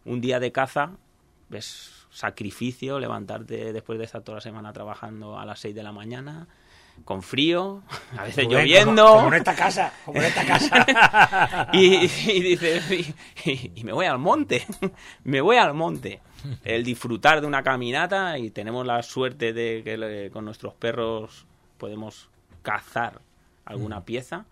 Un 0.05 0.20
día 0.20 0.41
de 0.41 0.53
caza 0.53 0.99
es 1.53 2.07
sacrificio 2.11 2.99
levantarte 3.01 3.73
después 3.73 3.99
de 3.99 4.05
estar 4.05 4.23
toda 4.23 4.37
la 4.37 4.41
semana 4.43 4.73
trabajando 4.73 5.39
a 5.39 5.45
las 5.45 5.61
6 5.61 5.75
de 5.75 5.83
la 5.83 5.93
mañana, 5.93 6.47
con 7.05 7.23
frío, 7.23 7.83
a 8.17 8.23
veces 8.23 8.45
Rubén, 8.45 8.59
lloviendo. 8.67 9.05
Como, 9.07 9.17
como 9.17 9.29
en 9.29 9.35
esta 9.39 9.55
casa, 9.57 9.93
como 10.05 10.21
en 10.21 10.27
esta 10.27 10.47
casa. 10.47 11.69
y, 11.73 12.05
y 12.05 12.41
dices, 12.41 12.89
y, 12.91 13.51
y- 13.51 13.73
y 13.75 13.85
me 13.85 13.93
voy 13.93 14.07
al 14.07 14.19
monte, 14.19 14.65
me 15.25 15.41
voy 15.41 15.57
al 15.57 15.75
monte. 15.75 16.21
El 16.63 16.85
disfrutar 16.85 17.41
de 17.41 17.47
una 17.49 17.63
caminata 17.65 18.39
y 18.39 18.51
tenemos 18.51 18.87
la 18.87 19.03
suerte 19.03 19.53
de 19.53 19.83
que 19.85 19.97
le- 19.97 20.31
con 20.31 20.45
nuestros 20.45 20.75
perros 20.75 21.47
podemos 21.79 22.29
cazar 22.63 23.21
alguna 23.65 24.05
pieza, 24.05 24.45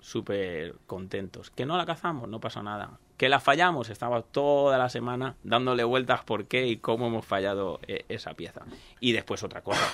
súper 0.00 0.74
contentos. 0.86 1.50
Que 1.50 1.64
no 1.66 1.76
la 1.76 1.86
cazamos, 1.86 2.28
no 2.28 2.40
pasa 2.40 2.62
nada. 2.62 2.98
Que 3.18 3.28
la 3.28 3.40
fallamos, 3.40 3.90
estaba 3.90 4.22
toda 4.22 4.78
la 4.78 4.88
semana 4.88 5.34
dándole 5.42 5.84
vueltas 5.84 6.22
por 6.24 6.46
qué 6.46 6.66
y 6.68 6.76
cómo 6.78 7.08
hemos 7.08 7.26
fallado 7.26 7.80
eh, 7.86 8.04
esa 8.08 8.32
pieza. 8.34 8.62
Y 9.00 9.12
después 9.12 9.42
otra 9.42 9.60
cosa, 9.62 9.86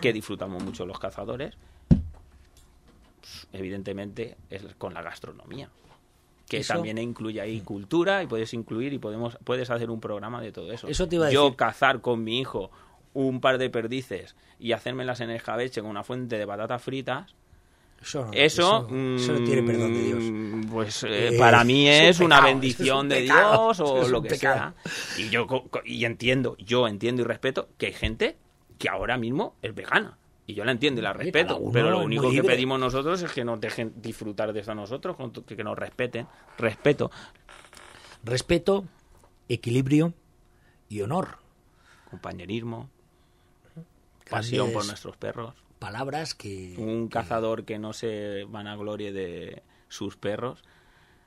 que 0.00 0.12
disfrutamos 0.12 0.62
mucho 0.64 0.84
los 0.86 0.98
cazadores, 0.98 1.54
evidentemente 3.52 4.36
es 4.48 4.62
con 4.78 4.94
la 4.94 5.02
gastronomía 5.02 5.68
que 6.48 6.58
Eso- 6.58 6.74
también 6.74 6.98
incluye 6.98 7.40
ahí 7.40 7.60
cultura 7.60 8.22
y 8.24 8.26
puedes 8.26 8.52
incluir 8.54 8.92
y 8.92 8.98
podemos 8.98 9.38
puedes 9.44 9.70
hacer 9.70 9.88
un 9.88 10.00
programa 10.00 10.40
de 10.40 10.50
todo 10.50 10.72
eso. 10.72 10.88
Eso 10.88 11.06
te 11.06 11.14
iba 11.14 11.26
a 11.28 11.30
Yo 11.30 11.44
decir. 11.44 11.56
cazar 11.56 12.00
con 12.00 12.24
mi 12.24 12.40
hijo 12.40 12.72
un 13.14 13.40
par 13.40 13.58
de 13.58 13.70
perdices 13.70 14.34
y 14.58 14.72
hacérmelas 14.72 15.20
en 15.20 15.30
el 15.30 15.36
escabeche 15.36 15.80
con 15.80 15.90
una 15.90 16.02
fuente 16.02 16.38
de 16.38 16.46
patatas 16.48 16.82
fritas, 16.82 17.34
Eso, 18.02 18.24
no- 18.24 18.32
Eso, 18.32 18.86
eso- 18.88 19.14
eso 19.16 19.32
no 19.32 19.44
tiene 19.44 19.62
perdón 19.62 19.92
de 19.94 20.02
Dios. 20.04 20.22
mm, 20.22 20.60
Pues 20.70 21.02
eh, 21.04 21.34
Eh, 21.34 21.38
para 21.38 21.64
mí 21.64 21.88
es 21.88 22.00
un 22.02 22.06
es, 22.08 22.20
una 22.20 22.40
bendición 22.40 22.98
es 22.98 23.02
un 23.02 23.08
de 23.08 23.20
Dios 23.22 23.80
o 23.80 24.08
lo 24.08 24.22
que 24.22 24.28
pecado. 24.30 24.72
sea. 24.84 25.22
Y 25.24 25.28
yo 25.30 25.46
y 25.84 26.04
entiendo, 26.04 26.56
yo 26.58 26.86
entiendo 26.88 27.22
y 27.22 27.24
respeto 27.24 27.68
que 27.76 27.86
hay 27.86 27.92
gente 27.92 28.36
que 28.78 28.88
ahora 28.88 29.16
mismo 29.18 29.56
es 29.62 29.74
vegana. 29.74 30.16
Y 30.46 30.54
yo 30.54 30.64
la 30.64 30.72
entiendo 30.72 31.00
y 31.00 31.04
la 31.04 31.12
respeto. 31.12 31.58
uno 31.58 31.72
Pero 31.72 31.90
lo 31.90 32.00
único 32.00 32.30
que 32.30 32.42
pedimos 32.42 32.80
nosotros 32.80 33.20
es 33.22 33.30
que 33.32 33.44
nos 33.44 33.60
dejen 33.60 33.92
disfrutar 33.96 34.52
de 34.52 34.60
eso 34.60 34.72
a 34.72 34.74
nosotros, 34.74 35.16
que 35.46 35.62
nos 35.62 35.78
respeten. 35.78 36.26
Respeto. 36.58 37.10
Respeto, 38.24 38.84
equilibrio 39.48 40.12
y 40.88 41.02
honor. 41.02 41.38
Compañerismo. 42.10 42.88
Pasión 44.28 44.72
por 44.72 44.86
nuestros 44.86 45.16
perros. 45.16 45.54
Palabras 45.80 46.34
que... 46.34 46.76
un 46.78 47.08
cazador 47.08 47.64
que 47.64 47.78
no 47.80 47.92
se 47.92 48.44
vanaglorie 48.48 49.12
de 49.12 49.64
sus 49.88 50.16
perros. 50.16 50.62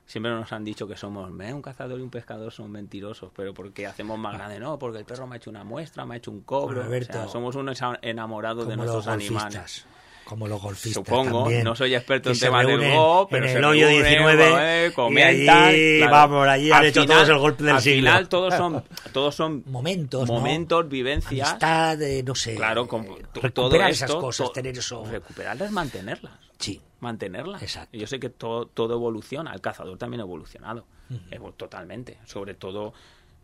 Siempre 0.06 0.30
nos 0.32 0.52
han 0.52 0.64
dicho 0.64 0.86
que 0.86 0.96
somos 0.96 1.30
"Eh, 1.40 1.52
un 1.52 1.60
cazador 1.60 1.98
y 1.98 2.02
un 2.02 2.10
pescador 2.10 2.52
son 2.52 2.70
mentirosos, 2.70 3.30
pero 3.34 3.52
porque 3.52 3.86
hacemos 3.86 4.18
más 4.18 4.34
grande, 4.34 4.60
no, 4.60 4.78
porque 4.78 4.98
el 4.98 5.04
perro 5.04 5.26
me 5.26 5.34
ha 5.34 5.36
hecho 5.38 5.50
una 5.50 5.64
muestra, 5.64 6.06
me 6.06 6.14
ha 6.14 6.18
hecho 6.18 6.30
un 6.30 6.42
cobro. 6.42 6.66
Bueno, 6.76 6.82
Alberto, 6.82 7.18
o 7.18 7.22
sea, 7.22 7.28
somos 7.28 7.56
unos 7.56 7.78
enamorados 8.02 8.68
de 8.68 8.76
nuestros 8.76 9.06
animales. 9.08 9.86
Como 10.24 10.48
los 10.48 10.60
golfistas 10.60 11.04
Supongo, 11.04 11.40
también, 11.42 11.64
no 11.64 11.76
soy 11.76 11.94
experto 11.94 12.30
en 12.30 12.34
se 12.36 12.46
temas 12.46 12.66
del 12.66 12.78
golf, 12.94 13.28
pero 13.30 13.44
en 13.46 13.52
se 13.52 13.58
el 13.58 13.64
hoyo 13.64 13.86
reúnen, 13.88 14.04
19 14.10 14.86
eh, 14.86 14.92
comentan, 14.94 15.34
y 15.36 15.48
allí, 15.48 15.96
claro. 15.98 16.12
vamos, 16.12 16.48
allí 16.48 16.70
han 16.72 16.78
Al 16.78 16.86
hecho 16.86 17.02
final- 17.02 17.16
todos 17.18 17.28
el 17.28 17.38
golpe 17.38 17.64
del 17.64 17.74
al 17.76 17.82
siglo. 17.82 17.96
final 17.98 18.28
todos 18.28 18.54
son, 18.54 18.84
todos 19.12 19.34
son 19.34 19.62
Momentos, 19.66 20.26
¿no? 20.28 20.34
momentos, 20.34 20.88
vivencias. 20.88 21.48
Amistad, 21.50 22.00
eh, 22.02 22.22
no 22.22 22.34
sé. 22.34 22.54
Claro, 22.54 22.88
con, 22.88 23.04
eh, 23.04 23.08
to- 23.32 23.40
recuperar 23.42 23.52
todo 23.52 23.74
esas 23.76 24.08
esto, 24.10 24.20
cosas, 24.20 24.46
to- 24.46 24.52
tener 24.52 24.78
eso... 24.78 25.04
Recuperarlas, 25.04 25.70
mantenerlas 25.70 26.32
Sí, 26.58 26.80
mantenerlas. 27.00 27.62
Exacto. 27.62 27.96
Yo 27.98 28.06
sé 28.06 28.18
que 28.18 28.30
todo, 28.30 28.66
todo 28.66 28.94
evoluciona, 28.94 29.52
el 29.52 29.60
cazador 29.60 29.98
también 29.98 30.20
ha 30.20 30.24
evolucionado, 30.24 30.86
Evo- 31.30 31.52
totalmente, 31.54 32.18
sobre 32.24 32.54
todo 32.54 32.94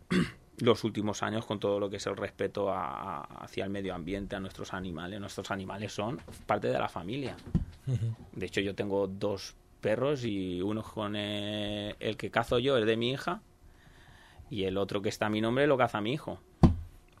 los 0.59 0.83
últimos 0.83 1.23
años 1.23 1.45
con 1.45 1.59
todo 1.59 1.79
lo 1.79 1.89
que 1.89 1.97
es 1.97 2.05
el 2.07 2.15
respeto 2.17 2.71
a- 2.71 3.21
hacia 3.21 3.63
el 3.63 3.69
medio 3.69 3.95
ambiente, 3.95 4.35
a 4.35 4.39
nuestros 4.39 4.73
animales. 4.73 5.19
Nuestros 5.19 5.49
animales 5.51 5.91
son 5.93 6.19
parte 6.45 6.67
de 6.67 6.77
la 6.79 6.89
familia. 6.89 7.35
De 8.33 8.45
hecho, 8.45 8.61
yo 8.61 8.75
tengo 8.75 9.07
dos 9.07 9.55
perros 9.81 10.23
y 10.25 10.61
uno 10.61 10.83
con 10.83 11.15
eh, 11.15 11.95
el 11.99 12.15
que 12.17 12.29
cazo 12.29 12.59
yo 12.59 12.77
es 12.77 12.85
de 12.85 12.95
mi 12.97 13.11
hija 13.11 13.41
y 14.49 14.65
el 14.65 14.77
otro 14.77 15.01
que 15.01 15.09
está 15.09 15.25
a 15.27 15.29
mi 15.29 15.41
nombre 15.41 15.65
lo 15.67 15.77
caza 15.77 16.01
mi 16.01 16.13
hijo. 16.13 16.39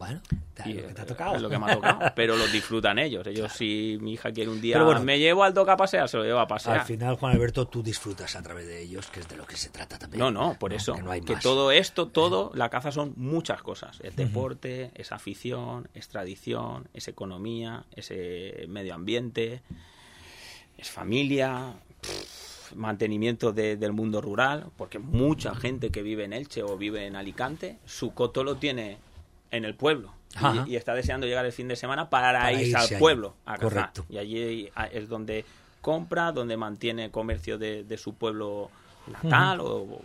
Bueno, 0.01 0.19
Y, 0.65 0.73
lo 0.73 0.87
que 0.87 0.93
te 0.95 1.01
ha 1.01 1.03
eh, 1.03 1.07
tocado. 1.07 1.35
Es 1.35 1.41
lo 1.43 1.49
que 1.49 1.59
me 1.59 1.71
ha 1.71 1.75
tocado. 1.75 1.99
Pero 2.15 2.35
lo 2.35 2.47
disfrutan 2.47 2.97
ellos. 2.97 3.25
Ellos, 3.27 3.51
si 3.53 3.99
mi 4.01 4.13
hija 4.13 4.31
quiere 4.31 4.49
un 4.49 4.59
día, 4.59 4.75
Pero 4.75 4.85
bueno. 4.85 5.01
me 5.03 5.19
llevo 5.19 5.43
al 5.43 5.53
toca 5.53 5.73
a 5.73 5.77
pasear, 5.77 6.09
se 6.09 6.17
lo 6.17 6.23
llevo 6.23 6.39
a 6.39 6.47
pasear. 6.47 6.79
Al 6.79 6.85
final, 6.85 7.15
Juan 7.17 7.33
Alberto, 7.35 7.67
tú 7.67 7.83
disfrutas 7.83 8.35
a 8.35 8.41
través 8.41 8.65
de 8.65 8.81
ellos, 8.81 9.07
que 9.07 9.19
es 9.19 9.27
de 9.29 9.37
lo 9.37 9.45
que 9.45 9.55
se 9.57 9.69
trata 9.69 9.99
también. 9.99 10.19
No, 10.19 10.31
no, 10.31 10.57
por 10.59 10.73
eso. 10.73 10.93
Que 10.95 11.03
no 11.03 11.11
hay 11.11 11.21
que 11.21 11.33
más. 11.33 11.43
todo 11.43 11.71
esto, 11.71 12.07
todo, 12.07 12.51
la 12.55 12.69
caza 12.69 12.91
son 12.91 13.13
muchas 13.15 13.61
cosas. 13.61 13.99
Es 14.01 14.15
deporte, 14.15 14.89
es 14.95 15.11
afición, 15.11 15.87
es 15.93 16.07
tradición, 16.07 16.87
es 16.93 17.07
economía, 17.07 17.85
es 17.95 18.07
eh, 18.09 18.65
medio 18.67 18.95
ambiente, 18.95 19.61
es 20.77 20.89
familia, 20.89 21.73
pff, 22.01 22.73
mantenimiento 22.75 23.51
de- 23.51 23.75
del 23.77 23.93
mundo 23.93 24.21
rural, 24.21 24.67
porque 24.77 24.97
mucha 24.99 25.53
gente 25.55 25.89
que 25.91 26.01
vive 26.01 26.23
en 26.23 26.33
Elche 26.33 26.63
o 26.63 26.77
vive 26.77 27.05
en 27.05 27.15
Alicante, 27.15 27.77
su 27.85 28.13
coto 28.13 28.43
lo 28.43 28.55
tiene 28.55 28.97
en 29.51 29.65
el 29.65 29.75
pueblo. 29.75 30.13
Y- 30.65 30.75
está 30.75 30.93
deseando 30.93 31.27
llegar 31.27 31.45
el 31.45 31.51
fin 31.51 31.67
de 31.67 31.75
semana 31.75 32.09
para, 32.09 32.31
Para 32.39 32.53
irse 32.53 32.69
irse 32.69 32.95
al 32.95 32.99
pueblo 32.99 33.35
a 33.45 33.55
cazar. 33.55 33.69
Correcto. 33.69 34.05
Y 34.09 34.17
allí 34.17 34.69
es 34.91 35.09
donde 35.09 35.45
compra, 35.81 36.31
donde 36.31 36.55
mantiene 36.57 37.11
comercio 37.11 37.57
de, 37.57 37.83
de 37.83 37.97
su 37.97 38.13
pueblo 38.13 38.69
natal 39.07 39.59
o, 39.61 39.99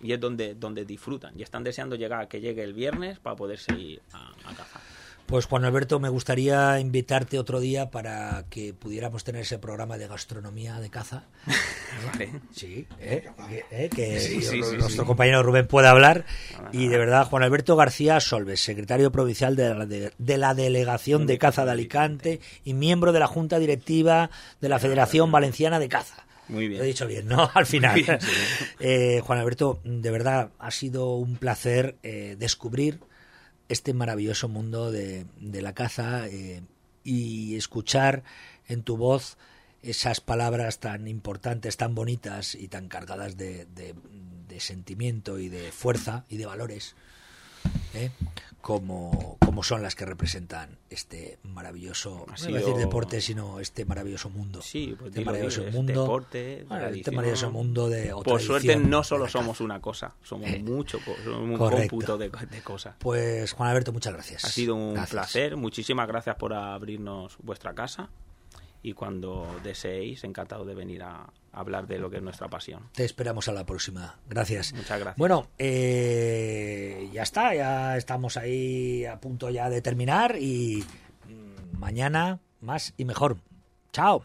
y 0.00 0.12
es 0.12 0.20
donde, 0.20 0.54
donde 0.54 0.84
disfrutan. 0.84 1.38
Y 1.38 1.42
están 1.42 1.62
deseando 1.62 1.96
llegar 1.96 2.28
que 2.28 2.40
llegue 2.40 2.62
el 2.64 2.72
viernes 2.72 3.18
para 3.18 3.36
poderse 3.36 3.72
ir 3.74 4.02
a, 4.12 4.30
a 4.50 4.54
cazar. 4.54 4.82
Pues 5.28 5.44
Juan 5.44 5.66
Alberto, 5.66 6.00
me 6.00 6.08
gustaría 6.08 6.80
invitarte 6.80 7.38
otro 7.38 7.60
día 7.60 7.90
para 7.90 8.46
que 8.48 8.72
pudiéramos 8.72 9.24
tener 9.24 9.42
ese 9.42 9.58
programa 9.58 9.98
de 9.98 10.08
gastronomía 10.08 10.80
de 10.80 10.88
caza. 10.88 11.24
Vale. 12.06 12.40
Sí, 12.50 12.86
¿eh? 12.98 13.28
¿Eh? 13.70 13.90
que 13.94 14.20
Sí, 14.20 14.40
sí, 14.40 14.62
sí, 14.62 14.76
nuestro 14.78 15.04
compañero 15.04 15.42
Rubén 15.42 15.66
pueda 15.66 15.90
hablar. 15.90 16.24
Nada, 16.54 16.70
Y 16.72 16.88
de 16.88 16.96
verdad, 16.96 17.26
Juan 17.26 17.42
Alberto 17.42 17.76
García 17.76 18.20
Solves, 18.20 18.58
secretario 18.58 19.12
provincial 19.12 19.54
de 19.54 19.74
la, 19.74 19.84
de, 19.84 20.12
de 20.16 20.38
la 20.38 20.54
Delegación 20.54 21.26
de 21.26 21.36
Caza 21.36 21.66
de 21.66 21.72
Alicante 21.72 22.40
y 22.64 22.72
miembro 22.72 23.12
de 23.12 23.20
la 23.20 23.26
Junta 23.26 23.58
Directiva 23.58 24.30
de 24.62 24.70
la 24.70 24.78
Federación 24.78 25.30
Valenciana 25.30 25.78
de 25.78 25.90
Caza. 25.90 26.24
Muy 26.48 26.68
bien. 26.68 26.78
Lo 26.78 26.84
he 26.84 26.88
dicho 26.88 27.06
bien, 27.06 27.28
¿no? 27.28 27.50
Al 27.54 27.66
final. 27.66 27.92
Muy 27.92 28.02
bien, 28.02 28.18
sí. 28.18 28.30
Eh, 28.80 29.20
Juan 29.22 29.40
Alberto, 29.40 29.80
de 29.84 30.10
verdad 30.10 30.52
ha 30.58 30.70
sido 30.70 31.16
un 31.16 31.36
placer 31.36 31.96
eh, 32.02 32.36
descubrir 32.38 33.00
este 33.68 33.92
maravilloso 33.94 34.48
mundo 34.48 34.90
de, 34.90 35.26
de 35.40 35.62
la 35.62 35.74
caza 35.74 36.26
eh, 36.28 36.62
y 37.04 37.56
escuchar 37.56 38.22
en 38.66 38.82
tu 38.82 38.96
voz 38.96 39.36
esas 39.82 40.20
palabras 40.20 40.78
tan 40.80 41.06
importantes, 41.06 41.76
tan 41.76 41.94
bonitas 41.94 42.54
y 42.54 42.68
tan 42.68 42.88
cargadas 42.88 43.36
de, 43.36 43.66
de- 43.66 43.94
de 44.48 44.60
sentimiento 44.60 45.38
y 45.38 45.48
de 45.50 45.70
fuerza 45.72 46.24
y 46.30 46.38
de 46.38 46.46
valores, 46.46 46.96
¿eh? 47.94 48.10
como, 48.60 49.38
como 49.40 49.62
son 49.62 49.82
las 49.82 49.94
que 49.94 50.04
representan 50.04 50.76
este 50.90 51.38
maravilloso, 51.42 52.26
no 52.26 52.34
a 52.34 52.36
decir 52.36 52.50
sido- 52.60 52.76
deporte, 52.76 53.20
sino 53.22 53.60
este 53.60 53.84
maravilloso 53.86 54.28
mundo. 54.30 54.60
Sí, 54.60 54.94
pues 54.98 55.08
este 55.10 55.24
maravilloso 55.24 55.62
mundo, 55.70 56.02
deporte, 56.02 56.64
bueno, 56.68 56.86
este 56.88 57.10
maravilloso 57.12 57.50
mundo 57.50 57.88
de 57.88 58.12
o 58.12 58.22
Por 58.22 58.42
suerte 58.42 58.76
no 58.76 59.02
solo 59.04 59.26
somos 59.28 59.60
una 59.60 59.80
cosa, 59.80 60.14
somos 60.22 60.50
Eh, 60.50 60.58
mucho, 60.62 60.98
somos 61.24 61.40
un 61.40 61.56
correcto. 61.56 61.90
cómputo 61.90 62.18
de, 62.18 62.28
de 62.28 62.60
cosas. 62.62 62.96
Pues 62.98 63.52
Juan 63.52 63.70
Alberto, 63.70 63.92
muchas 63.92 64.12
gracias. 64.12 64.44
Ha 64.44 64.48
sido 64.48 64.74
un 64.74 64.92
Gracias. 64.94 65.10
placer, 65.10 65.56
muchísimas 65.56 66.06
gracias 66.06 66.36
por 66.36 66.52
abrirnos 66.52 67.36
vuestra 67.42 67.74
casa 67.74 68.10
y 68.82 68.92
cuando 68.92 69.46
deseéis, 69.64 70.24
encantado 70.24 70.64
de 70.64 70.74
venir 70.74 71.02
a 71.04 71.26
hablar 71.60 71.86
de 71.86 71.98
lo 71.98 72.10
que 72.10 72.16
es 72.16 72.22
nuestra 72.22 72.48
pasión. 72.48 72.88
Te 72.92 73.04
esperamos 73.04 73.48
a 73.48 73.52
la 73.52 73.66
próxima. 73.66 74.18
Gracias. 74.28 74.72
Muchas 74.72 75.00
gracias. 75.00 75.16
Bueno, 75.16 75.48
eh, 75.58 77.08
ya 77.12 77.22
está, 77.22 77.54
ya 77.54 77.96
estamos 77.96 78.36
ahí 78.36 79.04
a 79.04 79.20
punto 79.20 79.50
ya 79.50 79.68
de 79.68 79.82
terminar 79.82 80.36
y 80.38 80.84
mm, 81.28 81.78
mañana 81.78 82.40
más 82.60 82.94
y 82.96 83.04
mejor. 83.04 83.38
Chao. 83.92 84.24